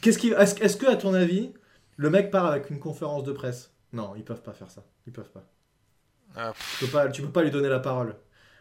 Qu'est-ce 0.00 0.18
qui, 0.18 0.30
est-ce, 0.30 0.76
que 0.76 0.86
à 0.86 0.96
ton 0.96 1.14
avis, 1.14 1.52
le 1.96 2.10
mec 2.10 2.30
part 2.30 2.46
avec 2.46 2.70
une 2.70 2.80
conférence 2.80 3.24
de 3.24 3.32
presse? 3.32 3.72
Non, 3.92 4.14
ils 4.16 4.24
peuvent 4.24 4.42
pas 4.42 4.52
faire 4.52 4.70
ça. 4.70 4.84
Ils 5.06 5.12
peuvent 5.12 5.30
pas. 5.30 5.44
Ah, 6.34 6.52
tu, 6.78 6.86
peux 6.86 6.90
pas 6.90 7.08
tu 7.08 7.22
peux 7.22 7.30
pas 7.30 7.42
lui 7.42 7.50
donner 7.50 7.68
la 7.68 7.78
parole. 7.78 8.16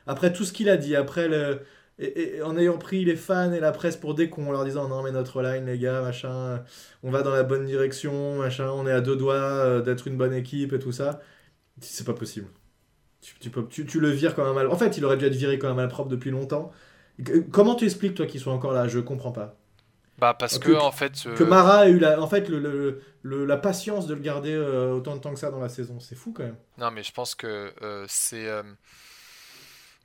Après 0.06 0.34
tout 0.34 0.44
ce 0.44 0.52
qu'il 0.54 0.70
a 0.70 0.78
dit, 0.78 0.96
après 0.96 1.28
le, 1.30 1.62
et, 2.00 2.42
en 2.42 2.58
ayant 2.58 2.78
pris 2.78 3.06
les 3.06 3.16
fans 3.16 3.52
et 3.54 3.60
la 3.60 3.72
presse 3.72 3.96
pour 3.96 4.14
des 4.14 4.30
cons, 4.30 4.48
en 4.48 4.52
leur 4.52 4.66
disant 4.66 4.88
non 4.88 5.04
mais 5.04 5.12
notre 5.12 5.42
line 5.42 5.66
les 5.66 5.78
gars, 5.78 6.02
machin, 6.02 6.64
on 7.04 7.12
va 7.12 7.22
dans 7.22 7.32
la 7.32 7.44
bonne 7.44 7.66
direction, 7.66 8.38
machin, 8.38 8.70
on 8.72 8.88
est 8.88 8.92
à 8.92 9.02
deux 9.02 9.16
doigts 9.16 9.36
euh, 9.36 9.82
d'être 9.82 10.08
une 10.08 10.18
bonne 10.18 10.34
équipe 10.34 10.74
et 10.74 10.80
tout 10.80 10.92
ça. 10.92 11.22
C'est 11.80 12.06
pas 12.06 12.14
possible. 12.14 12.48
Tu, 13.40 13.52
peux, 13.52 13.68
tu, 13.68 14.00
le 14.00 14.10
vires 14.10 14.34
quand 14.36 14.44
même 14.44 14.56
mal. 14.56 14.68
En 14.68 14.78
fait, 14.78 14.98
il 14.98 15.06
aurait 15.06 15.18
dû 15.18 15.26
être 15.26 15.36
viré 15.36 15.60
quand 15.60 15.68
même 15.68 15.78
mal 15.78 15.88
propre 15.88 16.10
depuis 16.10 16.32
longtemps. 16.32 16.72
Comment 17.52 17.76
tu 17.76 17.86
expliques, 17.86 18.16
toi, 18.16 18.26
qu'il 18.26 18.40
soit 18.40 18.54
encore 18.54 18.74
là? 18.74 18.88
Je 18.88 19.00
comprends 19.00 19.32
pas. 19.32 19.58
Bah, 20.18 20.36
parce 20.36 20.60
que, 20.60 20.72
en 20.72 20.92
fait. 20.92 21.14
Que 21.36 21.44
Mara 21.44 21.80
a 21.80 21.88
eu 21.88 22.00
la, 22.00 22.22
en 22.22 22.28
fait, 22.28 22.48
le, 22.48 23.02
la 23.24 23.58
patience 23.58 24.06
de 24.06 24.14
le 24.14 24.22
garder 24.22 24.54
euh, 24.54 24.94
autant 24.94 25.16
de 25.16 25.22
temps 25.22 25.34
que 25.34 25.40
ça 25.40 25.50
dans 25.50 25.60
la 25.60 25.70
saison. 25.70 26.00
C'est 26.00 26.16
fou 26.16 26.32
quand 26.32 26.44
même. 26.44 26.58
Non, 26.78 26.92
mais 26.92 27.04
je 27.04 27.12
pense 27.12 27.36
que 27.36 27.74
euh, 27.82 28.06
c'est. 28.08 28.48
Euh, 28.48 28.64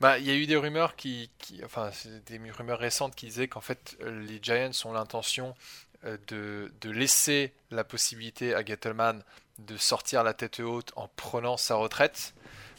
bah, 0.01 0.19
il 0.19 0.27
y 0.27 0.31
a 0.31 0.35
eu 0.35 0.47
des 0.47 0.57
rumeurs 0.57 0.97
qui, 0.97 1.31
qui 1.39 1.63
enfin, 1.65 1.91
des 2.27 2.39
rumeurs 2.51 2.79
récentes 2.79 3.15
qui 3.15 3.27
disaient 3.27 3.49
qu'en 3.49 3.61
fait, 3.61 3.97
les 4.05 4.39
Giants 4.43 4.71
ont 4.85 4.93
l'intention 4.93 5.55
de, 6.29 6.71
de, 6.81 6.91
laisser 6.91 7.53
la 7.71 7.83
possibilité 7.83 8.55
à 8.55 8.65
Gettleman 8.65 9.23
de 9.59 9.77
sortir 9.77 10.23
la 10.23 10.35
tête 10.35 10.61
haute 10.61 10.93
en 10.97 11.09
prenant 11.17 11.57
sa 11.57 11.77
retraite 11.77 12.35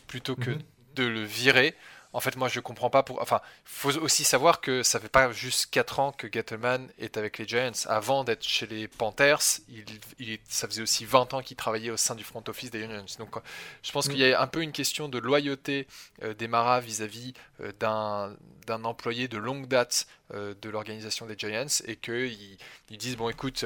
plutôt 0.07 0.35
que 0.35 0.51
mhm. 0.51 0.61
de 0.95 1.03
le 1.03 1.23
virer. 1.23 1.75
En 2.17 2.19
fait, 2.19 2.36
moi, 2.36 2.47
je 2.47 2.60
comprends 2.60 2.89
pas 2.89 3.03
pour. 3.03 3.21
Enfin, 3.21 3.41
faut 3.63 3.95
aussi 3.97 4.23
savoir 4.23 4.60
que 4.60 4.82
ça 4.82 4.99
fait 4.99 5.08
pas 5.08 5.32
juste 5.32 5.67
4 5.69 5.99
ans 5.99 6.12
que 6.12 6.25
Gettleman 6.27 6.89
est 6.97 7.15
avec 7.15 7.38
les 7.38 7.47
Giants. 7.47 7.86
Avant 7.86 8.23
d'être 8.23 8.43
chez 8.43 8.65
les 8.65 8.88
Panthers, 8.88 9.60
il, 10.17 10.39
ça 10.49 10.67
faisait 10.67 10.82
aussi 10.82 11.06
20 11.06 11.36
ans 11.36 11.43
qu'il 11.43 11.56
travaillait 11.58 11.91
au 11.91 11.97
sein 11.97 12.15
du 12.15 12.23
front 12.23 12.43
office 12.47 12.71
des 12.71 12.82
Unions. 12.82 13.06
Donc, 13.19 13.36
je 13.84 13.91
pense 13.91 14.08
qu'il 14.08 14.17
y 14.17 14.34
a 14.34 14.41
un 14.41 14.47
peu 14.47 14.63
une 14.63 14.71
question 14.71 15.10
de 15.10 15.19
loyauté 15.19 15.86
euh, 16.23 16.34
des 16.34 16.47
Maras 16.47 16.80
vis-à-vis 16.80 17.36
euh, 17.62 17.71
d'un 17.80 18.84
employé 18.84 19.27
de 19.27 19.38
longue 19.38 19.67
date 19.67 20.08
euh, 20.34 20.56
de 20.60 20.71
l'organisation 20.71 21.27
des 21.27 21.36
Giants 21.38 21.67
et 21.86 21.97
qu'ils 21.97 22.58
ils 22.89 22.97
disent 22.97 23.15
bon 23.15 23.30
écoute 23.30 23.63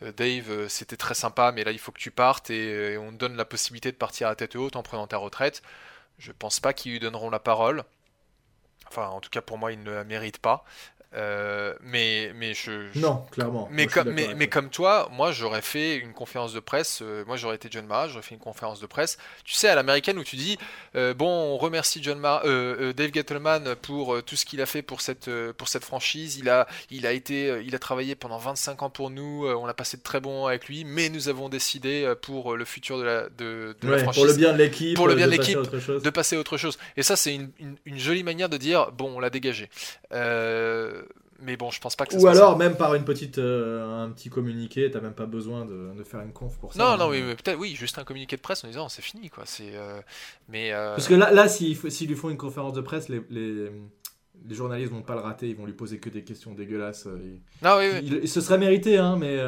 Dave 0.00 0.68
c'était 0.68 0.96
très 0.96 1.14
sympa 1.14 1.52
mais 1.52 1.64
là 1.64 1.70
il 1.70 1.78
faut 1.78 1.92
que 1.92 2.00
tu 2.00 2.10
partes 2.10 2.50
et, 2.50 2.98
on 2.98 3.10
te 3.12 3.16
donne 3.16 3.36
la 3.36 3.44
possibilité 3.44 3.90
de 3.92 3.96
partir 3.96 4.28
à 4.28 4.34
tête 4.34 4.56
haute 4.56 4.76
en 4.76 4.82
prenant 4.82 5.06
ta 5.06 5.16
retraite 5.16 5.62
je 6.18 6.32
pense 6.32 6.60
pas 6.60 6.72
qu'ils 6.72 6.92
lui 6.92 7.00
donneront 7.00 7.30
la 7.30 7.38
parole. 7.38 7.84
Enfin, 8.88 9.08
en 9.08 9.20
tout 9.20 9.30
cas, 9.30 9.42
pour 9.42 9.58
moi, 9.58 9.72
il 9.72 9.82
ne 9.82 9.90
la 9.90 10.04
mérite 10.04 10.38
pas. 10.38 10.64
Euh, 11.16 11.74
mais, 11.80 12.32
mais 12.34 12.54
je, 12.54 12.98
Non, 12.98 13.24
clairement. 13.30 13.68
Mais, 13.70 13.86
comme, 13.86 14.10
mais, 14.10 14.34
mais, 14.34 14.48
comme 14.48 14.68
toi, 14.68 15.08
moi 15.12 15.30
j'aurais 15.30 15.62
fait 15.62 15.96
une 15.96 16.12
conférence 16.12 16.52
de 16.52 16.60
presse. 16.60 17.00
Euh, 17.02 17.24
moi 17.26 17.36
j'aurais 17.36 17.54
été 17.54 17.68
John 17.70 17.86
Mara, 17.86 18.08
j'aurais 18.08 18.22
fait 18.22 18.34
une 18.34 18.40
conférence 18.40 18.80
de 18.80 18.86
presse. 18.86 19.16
Tu 19.44 19.54
sais, 19.54 19.68
à 19.68 19.76
l'américaine 19.76 20.18
où 20.18 20.24
tu 20.24 20.36
dis 20.36 20.58
euh, 20.96 21.14
Bon, 21.14 21.28
on 21.28 21.56
remercie 21.56 22.02
John 22.02 22.18
Mara, 22.18 22.42
Dave 22.44 23.12
Gettleman 23.12 23.76
pour 23.76 24.22
tout 24.24 24.34
ce 24.34 24.44
qu'il 24.44 24.60
a 24.60 24.66
fait 24.66 24.82
pour 24.82 25.00
cette, 25.00 25.30
pour 25.52 25.68
cette 25.68 25.84
franchise. 25.84 26.36
Il 26.38 26.48
a, 26.48 26.66
il, 26.90 27.06
a 27.06 27.12
été, 27.12 27.62
il 27.64 27.74
a 27.74 27.78
travaillé 27.78 28.16
pendant 28.16 28.38
25 28.38 28.82
ans 28.82 28.90
pour 28.90 29.10
nous. 29.10 29.46
on 29.46 29.66
a 29.66 29.74
passé 29.74 29.96
de 29.96 30.02
très 30.02 30.20
bons 30.20 30.46
avec 30.46 30.66
lui. 30.66 30.84
Mais 30.84 31.08
nous 31.10 31.28
avons 31.28 31.48
décidé 31.48 32.12
pour 32.22 32.56
le 32.56 32.64
futur 32.64 32.98
de 32.98 33.04
la, 33.04 33.28
de, 33.28 33.76
la 33.82 33.98
franchise. 33.98 34.20
Pour 34.20 34.26
le 34.26 34.36
bien 34.36 34.52
de 34.52 34.58
l'équipe. 34.58 34.96
Pour 34.96 35.06
le 35.06 35.14
bien 35.14 35.26
de 35.26 35.32
l'équipe. 35.32 35.58
De 35.58 36.10
passer 36.10 36.36
à 36.36 36.40
autre 36.40 36.56
chose. 36.56 36.76
Et 36.96 37.04
ça, 37.04 37.14
c'est 37.14 37.34
une, 37.34 37.50
une, 37.60 37.76
une, 37.84 37.98
jolie 37.98 38.24
manière 38.24 38.48
de 38.48 38.56
dire 38.56 38.90
Bon, 38.90 39.12
on 39.16 39.20
l'a 39.20 39.30
dégagé. 39.30 39.70
Euh 40.12 41.03
mais 41.40 41.56
bon, 41.56 41.70
je 41.70 41.80
pense 41.80 41.96
pas 41.96 42.06
que 42.06 42.12
ça 42.12 42.18
Ou 42.18 42.26
alors, 42.26 42.56
même 42.56 42.76
par 42.76 42.94
une 42.94 43.04
petite, 43.04 43.38
euh, 43.38 44.04
un 44.04 44.10
petit 44.10 44.30
communiqué, 44.30 44.90
t'as 44.90 45.00
même 45.00 45.14
pas 45.14 45.26
besoin 45.26 45.64
de, 45.64 46.02
faire 46.04 46.20
une 46.20 46.32
conf 46.32 46.56
pour 46.58 46.72
ça. 46.72 46.78
Non, 46.78 46.96
non, 46.96 47.10
oui, 47.10 47.22
peut-être, 47.22 47.58
oui, 47.58 47.74
juste 47.74 47.98
un 47.98 48.04
communiqué 48.04 48.36
de 48.36 48.40
presse 48.40 48.64
en 48.64 48.68
disant 48.68 48.88
c'est 48.88 49.02
fini, 49.02 49.30
quoi. 49.30 49.44
C'est, 49.46 49.74
euh, 49.74 50.00
mais. 50.48 50.72
Euh, 50.72 50.94
Parce 50.94 51.08
que 51.08 51.14
là, 51.14 51.30
là 51.32 51.48
s'ils 51.48 52.08
lui 52.08 52.14
font 52.14 52.30
une 52.30 52.36
conférence 52.36 52.72
de 52.72 52.80
presse, 52.80 53.08
les, 53.08 53.22
les, 53.30 53.70
les 54.46 54.54
journalistes 54.54 54.92
vont 54.92 55.02
pas 55.02 55.14
le 55.14 55.20
rater, 55.20 55.48
ils 55.48 55.56
vont 55.56 55.66
lui 55.66 55.72
poser 55.72 55.98
que 55.98 56.10
des 56.10 56.22
questions 56.22 56.52
dégueulasses. 56.52 57.06
Non, 57.62 57.76
oui, 57.78 57.88
oui. 57.92 58.18
Il, 58.22 58.28
se 58.28 58.40
serait 58.40 58.58
mérité, 58.58 58.98
hein, 58.98 59.16
mais 59.18 59.38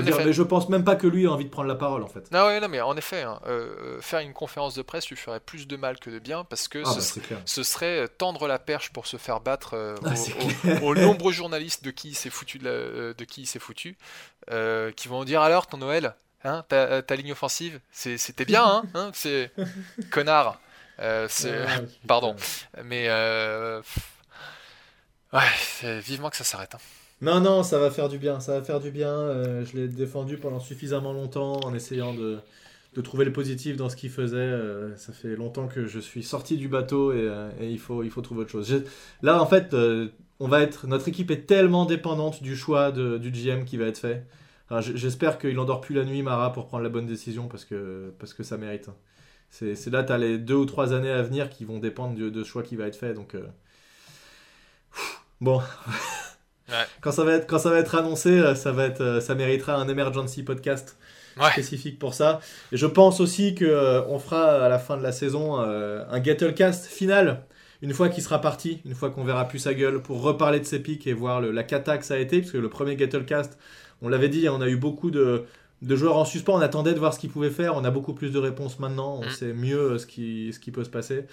mais 0.00 0.32
je 0.32 0.42
pense 0.42 0.68
même 0.68 0.84
pas 0.84 0.96
que 0.96 1.06
lui 1.06 1.24
ait 1.24 1.28
envie 1.28 1.44
de 1.44 1.50
prendre 1.50 1.68
la 1.68 1.74
parole 1.74 2.02
en 2.02 2.08
fait. 2.08 2.30
Non, 2.32 2.60
non 2.60 2.68
mais 2.68 2.80
en 2.80 2.96
effet, 2.96 3.22
hein, 3.22 3.40
euh, 3.46 4.00
faire 4.00 4.20
une 4.20 4.32
conférence 4.32 4.74
de 4.74 4.82
presse 4.82 5.08
lui 5.08 5.16
ferait 5.16 5.40
plus 5.40 5.66
de 5.66 5.76
mal 5.76 5.98
que 5.98 6.10
de 6.10 6.18
bien 6.18 6.44
parce 6.44 6.68
que 6.68 6.82
ah, 6.84 7.00
ce, 7.00 7.20
bah, 7.20 7.64
serait 7.64 8.00
euh, 8.00 8.06
tendre 8.06 8.46
la 8.48 8.58
perche 8.58 8.92
pour 8.92 9.06
se 9.06 9.16
faire 9.16 9.40
battre 9.40 9.74
euh, 9.74 9.94
ah, 10.04 10.82
aux, 10.82 10.94
nombreux 10.96 11.32
journalistes 11.32 11.84
de 11.84 11.90
qui 11.90 12.10
il 12.10 12.14
s'est 12.14 12.30
foutu, 12.30 12.58
de, 12.58 13.14
qui 13.26 13.42
il 13.42 13.46
s'est 13.46 13.58
foutu, 13.58 13.96
qui 14.96 15.08
vont 15.08 15.24
dire 15.24 15.42
alors 15.42 15.66
ton 15.66 15.78
Noël, 15.78 16.14
hein, 16.44 16.64
ta, 16.68 17.16
ligne 17.16 17.32
offensive, 17.32 17.80
c'était 17.90 18.44
bien, 18.44 18.64
hein, 18.64 18.82
hein 18.94 19.10
c'est 19.14 19.50
connard. 20.10 20.60
C'est 21.28 21.54
ah, 21.66 21.80
pardon, 22.06 22.36
mais 22.84 23.08
ouais, 25.32 26.00
vivement 26.00 26.30
que 26.30 26.36
ça 26.36 26.44
s'arrête. 26.44 26.74
Hein. 26.74 26.80
Non, 27.22 27.40
non, 27.40 27.62
ça 27.62 27.78
va 27.78 27.90
faire 27.90 28.08
du 28.10 28.18
bien, 28.18 28.40
ça 28.40 28.58
va 28.58 28.62
faire 28.62 28.78
du 28.78 28.90
bien. 28.90 29.08
Euh, 29.08 29.64
je 29.64 29.76
l'ai 29.76 29.88
défendu 29.88 30.36
pendant 30.36 30.60
suffisamment 30.60 31.14
longtemps 31.14 31.60
en 31.64 31.74
essayant 31.74 32.12
de, 32.12 32.38
de 32.94 33.00
trouver 33.00 33.24
le 33.24 33.32
positif 33.32 33.76
dans 33.76 33.88
ce 33.88 33.96
qu'il 33.96 34.10
faisait. 34.10 34.36
Euh, 34.36 34.94
ça 34.96 35.14
fait 35.14 35.34
longtemps 35.34 35.66
que 35.66 35.86
je 35.86 35.98
suis 35.98 36.22
sorti 36.22 36.58
du 36.58 36.68
bateau 36.68 37.12
et, 37.12 37.16
euh, 37.16 37.48
et 37.58 37.70
il, 37.70 37.78
faut, 37.78 38.02
il 38.02 38.10
faut 38.10 38.20
trouver 38.20 38.42
autre 38.42 38.50
chose. 38.50 38.84
Là, 39.22 39.40
en 39.40 39.46
fait, 39.46 39.74
on 40.40 40.48
va 40.48 40.60
être, 40.60 40.86
notre 40.86 41.08
équipe 41.08 41.30
est 41.30 41.46
tellement 41.46 41.86
dépendante 41.86 42.42
du 42.42 42.54
choix 42.54 42.92
de, 42.92 43.16
du 43.16 43.30
GM 43.30 43.64
qui 43.64 43.78
va 43.78 43.86
être 43.86 43.98
fait. 43.98 44.26
J'espère 44.80 45.38
qu'il 45.38 45.54
n'endort 45.54 45.80
plus 45.80 45.94
la 45.94 46.04
nuit, 46.04 46.22
Mara, 46.22 46.52
pour 46.52 46.66
prendre 46.66 46.82
la 46.82 46.90
bonne 46.90 47.06
décision 47.06 47.48
parce 47.48 47.64
que, 47.64 48.12
parce 48.18 48.34
que 48.34 48.42
ça 48.42 48.58
mérite. 48.58 48.90
C'est 49.50 49.90
là, 49.90 50.02
tu 50.02 50.12
as 50.12 50.18
les 50.18 50.38
deux 50.38 50.54
ou 50.54 50.66
trois 50.66 50.92
années 50.92 51.10
à 51.10 51.22
venir 51.22 51.48
qui 51.48 51.64
vont 51.64 51.78
dépendre 51.78 52.14
de, 52.14 52.28
de 52.28 52.44
ce 52.44 52.48
choix 52.48 52.62
qui 52.62 52.76
va 52.76 52.86
être 52.86 52.96
fait. 52.96 53.14
Donc, 53.14 53.34
bon. 55.40 55.62
Quand, 57.00 57.12
ça 57.12 57.24
va 57.24 57.34
être, 57.34 57.46
quand 57.46 57.58
ça 57.58 57.70
va 57.70 57.78
être 57.78 57.94
annoncé, 57.94 58.30
euh, 58.30 58.54
ça, 58.54 58.72
va 58.72 58.86
être, 58.86 59.00
euh, 59.00 59.20
ça 59.20 59.34
méritera 59.34 59.74
un 59.76 59.88
emergency 59.88 60.42
podcast 60.42 60.98
spécifique 61.52 61.98
pour 61.98 62.14
ça. 62.14 62.40
Et 62.72 62.76
je 62.76 62.86
pense 62.86 63.20
aussi 63.20 63.54
qu'on 63.54 63.66
euh, 63.66 64.02
on 64.08 64.18
fera 64.18 64.64
à 64.64 64.68
la 64.68 64.78
fin 64.78 64.96
de 64.96 65.02
la 65.02 65.12
saison 65.12 65.58
un 65.58 66.22
Gettlecast 66.22 66.86
final, 66.86 67.44
une 67.82 67.92
fois 67.92 68.08
qu'il 68.08 68.22
sera 68.22 68.40
parti, 68.40 68.80
une 68.86 68.94
fois 68.94 69.10
qu'on 69.10 69.22
verra 69.22 69.46
plus 69.46 69.58
sa 69.58 69.74
gueule, 69.74 70.00
pour 70.00 70.22
reparler 70.22 70.60
de 70.60 70.64
ses 70.64 70.80
pics 70.80 71.06
et 71.06 71.12
voir 71.12 71.40
le, 71.40 71.50
la 71.50 71.62
cata 71.62 71.98
que 71.98 72.06
ça 72.06 72.14
a 72.14 72.18
été, 72.18 72.40
parce 72.40 72.52
que 72.52 72.58
le 72.58 72.70
premier 72.70 72.98
Gettlecast, 72.98 73.58
on 74.00 74.08
l'avait 74.08 74.30
dit, 74.30 74.48
on 74.48 74.60
a 74.62 74.68
eu 74.68 74.76
beaucoup 74.76 75.10
de, 75.10 75.44
de 75.82 75.96
joueurs 75.96 76.16
en 76.16 76.24
suspens, 76.24 76.54
on 76.54 76.60
attendait 76.60 76.94
de 76.94 76.98
voir 76.98 77.12
ce 77.12 77.18
qu'ils 77.18 77.30
pouvaient 77.30 77.50
faire, 77.50 77.76
on 77.76 77.84
a 77.84 77.90
beaucoup 77.90 78.14
plus 78.14 78.30
de 78.30 78.38
réponses 78.38 78.78
maintenant, 78.78 79.20
on 79.22 79.26
mm. 79.26 79.30
sait 79.30 79.52
mieux 79.52 79.98
ce 79.98 80.06
qui, 80.06 80.52
ce 80.52 80.58
qui 80.58 80.70
peut 80.70 80.84
se 80.84 80.90
passer. 80.90 81.26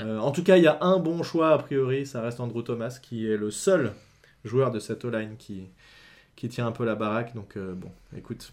Mm. 0.00 0.18
en 0.18 0.30
tout 0.32 0.42
cas, 0.42 0.56
il 0.56 0.64
y 0.64 0.66
a 0.66 0.78
un 0.82 0.98
bon 0.98 1.22
choix 1.22 1.50
a 1.50 1.58
priori, 1.58 2.06
ça 2.06 2.20
reste 2.20 2.40
Andrew 2.40 2.62
Thomas, 2.62 2.98
qui 3.00 3.30
est 3.30 3.36
le 3.36 3.50
seul 3.50 3.92
joueur 4.44 4.70
de 4.70 4.78
cette 4.78 5.04
O-line 5.04 5.36
qui, 5.38 5.68
qui 6.36 6.48
tient 6.48 6.66
un 6.66 6.72
peu 6.72 6.84
la 6.84 6.94
baraque. 6.94 7.34
Donc, 7.34 7.56
euh, 7.56 7.74
bon, 7.74 7.90
écoute. 8.16 8.52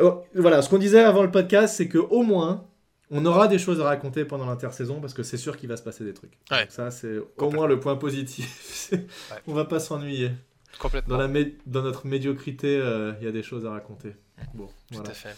Oh, 0.00 0.24
voilà, 0.34 0.62
ce 0.62 0.70
qu'on 0.70 0.78
disait 0.78 1.02
avant 1.02 1.22
le 1.22 1.30
podcast, 1.30 1.76
c'est 1.76 1.88
qu'au 1.88 2.22
moins, 2.22 2.64
on 3.10 3.26
aura 3.26 3.48
des 3.48 3.58
choses 3.58 3.80
à 3.80 3.84
raconter 3.84 4.24
pendant 4.24 4.46
l'intersaison 4.46 5.00
parce 5.00 5.12
que 5.12 5.22
c'est 5.22 5.36
sûr 5.36 5.56
qu'il 5.56 5.68
va 5.68 5.76
se 5.76 5.82
passer 5.82 6.04
des 6.04 6.14
trucs. 6.14 6.38
ça, 6.68 6.90
c'est 6.90 7.18
au 7.36 7.50
moins 7.50 7.66
le 7.66 7.78
point 7.78 7.96
positif. 7.96 8.90
On 9.46 9.52
va 9.52 9.66
pas 9.66 9.80
s'ennuyer. 9.80 10.30
Complètement. 10.78 11.18
Dans, 11.18 11.26
la 11.26 11.44
dans 11.66 11.82
notre 11.82 12.06
médiocrité, 12.06 12.76
euh, 12.76 13.12
il 13.20 13.24
y 13.24 13.28
a 13.28 13.32
des 13.32 13.42
choses 13.42 13.66
à 13.66 13.70
raconter. 13.70 14.14
Bon, 14.54 14.68
Tout 14.92 15.02
à 15.04 15.10
fait. 15.10 15.36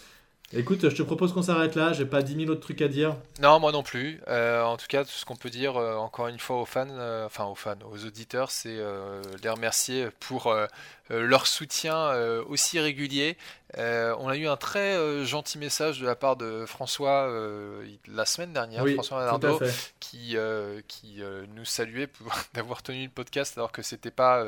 Écoute, 0.52 0.88
je 0.88 0.94
te 0.94 1.02
propose 1.02 1.32
qu'on 1.32 1.42
s'arrête 1.42 1.74
là. 1.74 1.92
J'ai 1.92 2.06
pas 2.06 2.22
10 2.22 2.36
000 2.36 2.50
autres 2.50 2.60
trucs 2.60 2.80
à 2.80 2.86
dire. 2.86 3.16
Non, 3.42 3.58
moi 3.58 3.72
non 3.72 3.82
plus. 3.82 4.20
Euh, 4.28 4.62
en 4.62 4.76
tout 4.76 4.86
cas, 4.88 5.02
tout 5.04 5.10
ce 5.10 5.24
qu'on 5.24 5.34
peut 5.34 5.50
dire, 5.50 5.76
euh, 5.76 5.96
encore 5.96 6.28
une 6.28 6.38
fois, 6.38 6.60
aux 6.60 6.64
fans, 6.64 6.86
euh, 6.88 7.26
enfin 7.26 7.46
aux 7.46 7.56
fans, 7.56 7.74
aux 7.90 8.04
auditeurs, 8.04 8.52
c'est 8.52 8.78
les 9.42 9.48
remercier 9.48 10.08
pour 10.20 10.54
leur 11.10 11.46
soutien 11.46 12.12
aussi 12.48 12.78
régulier. 12.78 13.36
on 13.76 14.28
a 14.28 14.36
eu 14.36 14.46
un 14.46 14.56
très 14.56 15.24
gentil 15.24 15.58
message 15.58 16.00
de 16.00 16.06
la 16.06 16.14
part 16.14 16.36
de 16.36 16.64
François 16.66 17.28
la 18.06 18.24
semaine 18.24 18.52
dernière, 18.52 18.86
François 18.94 19.18
Manardo, 19.18 19.60
qui, 19.98 20.36
qui 20.86 21.22
nous 21.54 21.64
saluait 21.64 22.06
pour 22.06 22.32
d'avoir 22.54 22.82
tenu 22.82 23.04
le 23.04 23.10
podcast 23.10 23.58
alors 23.58 23.72
que 23.72 23.82
c'était 23.82 24.10
pas, 24.10 24.46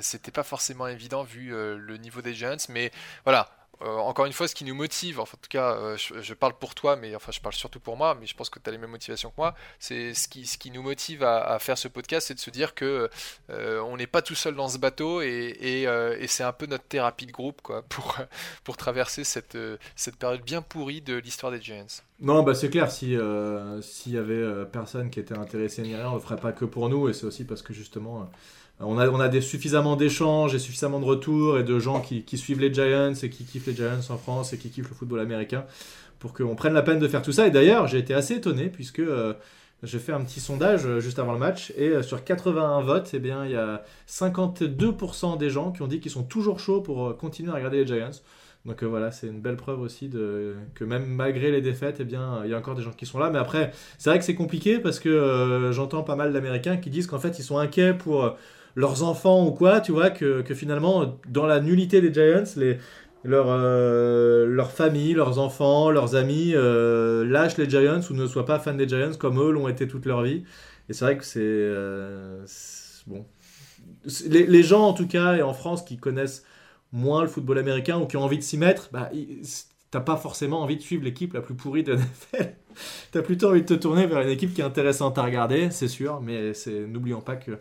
c'était 0.00 0.32
pas 0.32 0.42
forcément 0.42 0.86
évident 0.86 1.22
vu 1.22 1.50
le 1.50 1.96
niveau 1.98 2.22
des 2.22 2.34
Giants. 2.34 2.56
Mais 2.70 2.90
voilà 3.24 3.57
euh, 3.82 3.96
encore 3.96 4.26
une 4.26 4.32
fois, 4.32 4.48
ce 4.48 4.54
qui 4.54 4.64
nous 4.64 4.74
motive, 4.74 5.20
en 5.20 5.24
tout 5.24 5.36
cas, 5.48 5.74
euh, 5.74 5.96
je, 5.96 6.34
parle 6.34 6.54
pour 6.54 6.74
toi, 6.74 6.96
mais 6.96 7.14
enfin, 7.14 7.30
je 7.30 7.40
parle 7.40 7.54
surtout 7.54 7.78
pour 7.78 7.96
moi, 7.96 8.16
mais 8.20 8.26
je 8.26 8.34
pense 8.34 8.50
que 8.50 8.58
tu 8.58 8.68
as 8.68 8.72
les 8.72 8.78
mêmes 8.78 8.90
motivations 8.90 9.30
que 9.30 9.36
moi. 9.38 9.54
C'est 9.78 10.14
ce 10.14 10.26
qui, 10.26 10.46
ce 10.46 10.58
qui 10.58 10.70
nous 10.70 10.82
motive 10.82 11.22
à, 11.22 11.58
faire 11.60 11.78
ce 11.78 11.86
podcast, 11.86 12.26
c'est 12.28 12.34
de 12.34 12.40
se 12.40 12.50
dire 12.50 12.74
que 12.74 13.08
euh, 13.50 13.80
on 13.82 13.96
n'est 13.96 14.06
pas 14.06 14.22
tout 14.22 14.34
seul 14.34 14.56
dans 14.56 14.68
ce 14.68 14.78
bateau 14.78 15.22
et, 15.22 15.56
et, 15.60 16.26
c'est 16.26 16.42
un 16.42 16.52
peu 16.52 16.66
notre 16.66 16.84
thérapie 16.84 17.26
de 17.26 17.32
groupe, 17.32 17.62
quoi, 17.62 17.82
pour, 17.88 18.16
pour 18.64 18.76
traverser 18.76 19.24
cette, 19.24 19.58
cette 19.96 20.16
période 20.16 20.42
bien 20.42 20.62
pourrie 20.62 21.00
de 21.00 21.14
l'histoire 21.14 21.52
des 21.52 21.60
Giants. 21.60 21.86
Non, 22.20 22.42
bah 22.42 22.54
c'est 22.54 22.70
clair, 22.70 22.90
si 22.90 23.16
s'il 23.82 24.12
y 24.12 24.18
avait 24.18 24.64
personne 24.66 25.10
qui 25.10 25.20
était 25.20 25.38
intéressé 25.38 25.82
ni 25.82 25.94
rien, 25.94 26.10
on 26.10 26.14
le 26.14 26.20
ferait 26.20 26.36
pas 26.36 26.52
que 26.52 26.64
pour 26.64 26.88
nous, 26.88 27.08
et 27.08 27.12
c'est 27.12 27.26
aussi 27.26 27.44
parce 27.44 27.62
que 27.62 27.72
justement 27.72 28.28
on 28.80 28.98
a, 28.98 29.08
on 29.08 29.18
a 29.18 29.40
suffisamment 29.40 29.96
d'échanges 29.96 30.54
et 30.54 30.58
suffisamment 30.58 31.00
de 31.00 31.04
retours 31.04 31.58
et 31.58 31.64
de 31.64 31.78
gens 31.78 32.00
qui, 32.00 32.38
suivent 32.38 32.60
les 32.60 32.72
Giants 32.72 33.14
et 33.14 33.30
qui 33.30 33.44
kiffent 33.44 33.66
les 33.66 33.74
Giants 33.74 34.00
en 34.10 34.16
France 34.16 34.52
et 34.52 34.58
qui 34.58 34.70
kiffent 34.70 34.88
le 34.88 34.94
football 34.94 35.20
américain 35.20 35.64
pour 36.18 36.32
qu'on 36.32 36.54
prenne 36.54 36.74
la 36.74 36.82
peine 36.82 36.98
de 36.98 37.08
faire 37.08 37.22
tout 37.22 37.32
ça. 37.32 37.46
Et 37.46 37.50
d'ailleurs, 37.50 37.86
j'ai 37.88 37.98
été 37.98 38.14
assez 38.14 38.34
étonné 38.34 38.68
puisque 38.68 39.00
euh, 39.00 39.34
j'ai 39.82 39.98
fait 39.98 40.12
un 40.12 40.20
petit 40.20 40.40
sondage 40.40 40.86
euh, 40.86 41.00
juste 41.00 41.18
avant 41.18 41.32
le 41.32 41.38
match 41.38 41.72
et 41.76 41.88
euh, 41.88 42.02
sur 42.02 42.22
81 42.22 42.82
votes, 42.82 43.10
eh 43.14 43.18
bien, 43.18 43.44
il 43.44 43.52
y 43.52 43.56
a 43.56 43.82
52% 44.08 45.38
des 45.38 45.50
gens 45.50 45.72
qui 45.72 45.82
ont 45.82 45.88
dit 45.88 46.00
qu'ils 46.00 46.12
sont 46.12 46.24
toujours 46.24 46.60
chauds 46.60 46.80
pour 46.80 47.16
continuer 47.16 47.50
à 47.50 47.54
regarder 47.54 47.84
les 47.84 47.86
Giants. 47.86 48.22
Donc 48.64 48.82
voilà, 48.82 49.12
c'est 49.12 49.28
une 49.28 49.40
belle 49.40 49.56
preuve 49.56 49.80
aussi 49.80 50.08
de, 50.08 50.54
que 50.74 50.84
même 50.84 51.06
malgré 51.06 51.50
les 51.50 51.62
défaites, 51.62 51.98
eh 52.00 52.04
bien, 52.04 52.42
il 52.44 52.50
y 52.50 52.54
a 52.54 52.58
encore 52.58 52.74
des 52.74 52.82
gens 52.82 52.90
qui 52.90 53.06
sont 53.06 53.18
là. 53.18 53.30
Mais 53.30 53.38
après, 53.38 53.72
c'est 53.96 54.10
vrai 54.10 54.18
que 54.18 54.24
c'est 54.24 54.34
compliqué 54.34 54.78
parce 54.78 54.98
que 55.00 55.70
j'entends 55.72 56.02
pas 56.02 56.16
mal 56.16 56.32
d'Américains 56.32 56.76
qui 56.76 56.90
disent 56.90 57.06
qu'en 57.06 57.20
fait, 57.20 57.38
ils 57.38 57.44
sont 57.44 57.56
inquiets 57.56 57.94
pour 57.94 58.36
leurs 58.78 59.02
enfants 59.02 59.44
ou 59.44 59.50
quoi, 59.50 59.80
tu 59.80 59.90
vois, 59.90 60.08
que, 60.08 60.44
finalement, 60.54 61.18
dans 61.28 61.46
la 61.46 61.58
nullité 61.58 62.00
des 62.00 62.14
Giants, 62.14 62.44
les, 62.54 62.78
leur, 63.24 63.46
euh, 63.48 64.46
leur 64.46 64.70
famille, 64.70 65.14
leurs 65.14 65.40
enfants, 65.40 65.90
leurs 65.90 66.14
amis 66.14 66.52
euh, 66.54 67.24
lâchent 67.24 67.56
les 67.56 67.68
Giants 67.68 68.00
ou 68.08 68.14
ne 68.14 68.28
soient 68.28 68.44
pas 68.44 68.60
fans 68.60 68.74
des 68.74 68.88
Giants 68.88 69.16
comme 69.18 69.40
eux 69.40 69.50
l'ont 69.50 69.66
été 69.66 69.88
toute 69.88 70.06
leur 70.06 70.22
vie. 70.22 70.44
Et 70.88 70.92
c'est 70.92 71.04
vrai 71.04 71.18
que 71.18 71.24
c'est. 71.24 71.40
Euh, 71.42 72.46
bon. 73.08 73.26
Les, 74.28 74.62
gens, 74.62 74.86
en 74.86 74.92
tout 74.92 75.08
cas, 75.08 75.34
et 75.34 75.42
en 75.42 75.54
France, 75.54 75.82
qui 75.82 75.96
connaissent 75.96 76.44
moins 76.92 77.22
le 77.22 77.28
football 77.28 77.58
américain 77.58 77.98
ou 77.98 78.06
qui 78.06 78.16
ont 78.16 78.22
envie 78.22 78.38
de 78.38 78.44
s'y 78.44 78.58
mettre, 78.58 78.90
bah, 78.92 79.10
t'as 79.90 80.00
pas 80.00 80.16
forcément 80.16 80.62
envie 80.62 80.76
de 80.76 80.82
suivre 80.82 81.02
l'équipe 81.02 81.34
la 81.34 81.40
plus 81.40 81.56
pourrie 81.56 81.82
de 81.82 81.94
NFL. 81.94 82.54
t'as 83.10 83.22
plutôt 83.22 83.48
envie 83.48 83.62
de 83.62 83.66
te 83.66 83.74
tourner 83.74 84.06
vers 84.06 84.20
une 84.20 84.28
équipe 84.28 84.54
qui 84.54 84.60
est 84.60 84.64
intéressante 84.64 85.18
à 85.18 85.24
regarder, 85.24 85.70
c'est 85.72 85.88
sûr, 85.88 86.20
mais 86.20 86.52
n'oublions 86.86 87.20
pas 87.20 87.34
que 87.34 87.58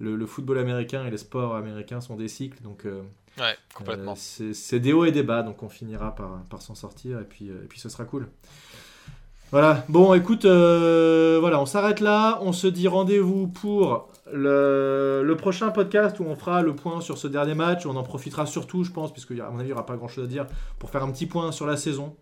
le, 0.00 0.26
football 0.26 0.58
américain 0.58 1.06
et 1.06 1.10
les 1.10 1.18
sports 1.18 1.54
américains 1.54 2.00
sont 2.00 2.16
des 2.16 2.28
cycles, 2.28 2.62
donc 2.62 2.84
euh, 2.84 3.02
ouais, 3.38 3.56
complètement. 3.74 4.14
Euh, 4.40 4.52
c'est 4.52 4.80
des 4.80 4.92
hauts 4.92 5.04
et 5.04 5.12
des 5.12 5.22
bas, 5.22 5.42
donc 5.42 5.62
on 5.62 5.68
finira 5.68 6.14
par, 6.14 6.42
par 6.50 6.62
s'en 6.62 6.74
sortir 6.74 7.20
et 7.20 7.24
puis, 7.24 7.48
euh, 7.48 7.64
et 7.64 7.66
puis 7.66 7.78
ce 7.78 7.88
sera 7.88 8.04
cool. 8.04 8.28
Voilà, 9.50 9.84
bon 9.88 10.14
écoute, 10.14 10.46
voilà, 10.46 11.60
on 11.60 11.66
s'arrête 11.66 12.00
là, 12.00 12.40
on 12.42 12.52
se 12.52 12.66
dit 12.66 12.88
rendez-vous 12.88 13.46
pour 13.46 14.08
le, 14.32 15.22
le, 15.24 15.36
prochain 15.36 15.70
podcast 15.70 16.18
où 16.18 16.24
on 16.24 16.34
fera 16.34 16.62
le 16.62 16.74
point 16.74 17.00
sur 17.00 17.18
ce 17.18 17.28
dernier 17.28 17.54
match, 17.54 17.86
on 17.86 17.94
en 17.94 18.02
profitera 18.02 18.46
surtout, 18.46 18.82
je 18.82 18.90
pense, 18.90 19.12
puisque 19.12 19.30
à 19.32 19.50
mon 19.50 19.58
avis 19.60 19.64
il 19.64 19.66
n'y 19.66 19.72
aura 19.72 19.86
pas 19.86 19.96
grand-chose 19.96 20.24
à 20.24 20.26
dire, 20.26 20.46
pour 20.80 20.90
faire 20.90 21.04
un 21.04 21.12
petit 21.12 21.26
point 21.26 21.52
sur 21.52 21.66
la 21.66 21.76
saison, 21.76 22.16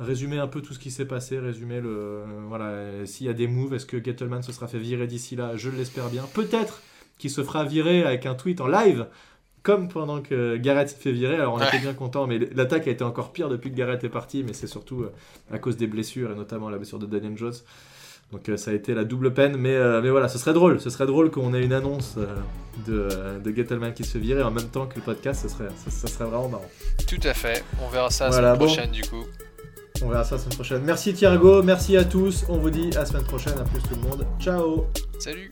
résumer 0.00 0.38
un 0.38 0.48
peu 0.48 0.60
tout 0.60 0.74
ce 0.74 0.78
qui 0.78 0.90
s'est 0.90 1.06
passé, 1.06 1.38
résumer 1.38 1.80
le 1.80 2.24
voilà 2.46 3.06
s'il 3.06 3.26
y 3.26 3.30
a 3.30 3.32
des 3.32 3.46
moves, 3.46 3.72
est-ce 3.72 3.86
que 3.86 4.02
Gettleman 4.02 4.42
se 4.42 4.52
sera 4.52 4.66
fait 4.66 4.78
virer 4.78 5.06
d'ici 5.06 5.34
là, 5.34 5.52
je 5.56 5.70
l'espère 5.70 6.10
bien. 6.10 6.24
Peut-être 6.34 6.82
qui 7.18 7.30
se 7.30 7.42
fera 7.42 7.64
virer 7.64 8.04
avec 8.04 8.26
un 8.26 8.34
tweet 8.34 8.60
en 8.60 8.66
live, 8.66 9.06
comme 9.62 9.88
pendant 9.88 10.20
que 10.20 10.56
Garrett 10.56 10.88
s'est 10.88 10.96
fait 10.96 11.12
virer. 11.12 11.34
Alors 11.34 11.54
on 11.54 11.60
était 11.60 11.78
bien 11.78 11.94
content, 11.94 12.26
mais 12.26 12.38
l'attaque 12.54 12.86
a 12.86 12.90
été 12.90 13.02
encore 13.02 13.32
pire 13.32 13.48
depuis 13.48 13.70
que 13.70 13.76
Garrett 13.76 14.02
est 14.04 14.08
parti, 14.08 14.44
mais 14.44 14.52
c'est 14.52 14.66
surtout 14.66 15.02
euh, 15.02 15.12
à 15.50 15.58
cause 15.58 15.76
des 15.76 15.88
blessures 15.88 16.30
et 16.30 16.34
notamment 16.34 16.70
la 16.70 16.76
blessure 16.76 16.98
de 16.98 17.06
Daniel 17.06 17.36
Jones. 17.36 17.54
Donc 18.32 18.48
euh, 18.48 18.56
ça 18.56 18.70
a 18.70 18.74
été 18.74 18.94
la 18.94 19.04
double 19.04 19.34
peine, 19.34 19.56
mais, 19.56 19.74
euh, 19.74 20.00
mais 20.02 20.10
voilà, 20.10 20.28
ce 20.28 20.38
serait 20.38 20.52
drôle. 20.52 20.80
Ce 20.80 20.90
serait 20.90 21.06
drôle 21.06 21.30
qu'on 21.30 21.54
ait 21.54 21.64
une 21.64 21.72
annonce 21.72 22.16
de, 22.86 23.08
de 23.42 23.56
Gettleman 23.56 23.92
qui 23.92 24.04
se 24.04 24.18
virait 24.18 24.42
en 24.42 24.52
même 24.52 24.68
temps 24.68 24.86
que 24.86 24.96
le 24.96 25.02
podcast. 25.02 25.42
Ce 25.42 25.48
serait, 25.48 25.68
ça, 25.88 26.06
serait 26.06 26.24
vraiment 26.26 26.48
marrant. 26.48 26.70
Tout 27.08 27.20
à 27.24 27.34
fait. 27.34 27.64
On 27.84 27.88
verra 27.88 28.10
ça 28.10 28.26
la 28.26 28.32
semaine 28.36 28.56
prochaine 28.56 28.90
du 28.92 29.02
coup. 29.02 29.24
On 30.02 30.08
verra 30.08 30.22
ça 30.22 30.36
la 30.36 30.42
semaine 30.42 30.54
prochaine. 30.54 30.82
Merci 30.84 31.12
Thiergo, 31.14 31.62
merci 31.64 31.96
à 31.96 32.04
tous. 32.04 32.44
On 32.48 32.58
vous 32.58 32.70
dit 32.70 32.90
à 32.94 33.00
la 33.00 33.06
semaine 33.06 33.24
prochaine. 33.24 33.58
À 33.58 33.64
plus 33.64 33.82
tout 33.82 33.94
le 33.94 34.08
monde. 34.08 34.26
Ciao. 34.38 34.86
Salut. 35.18 35.50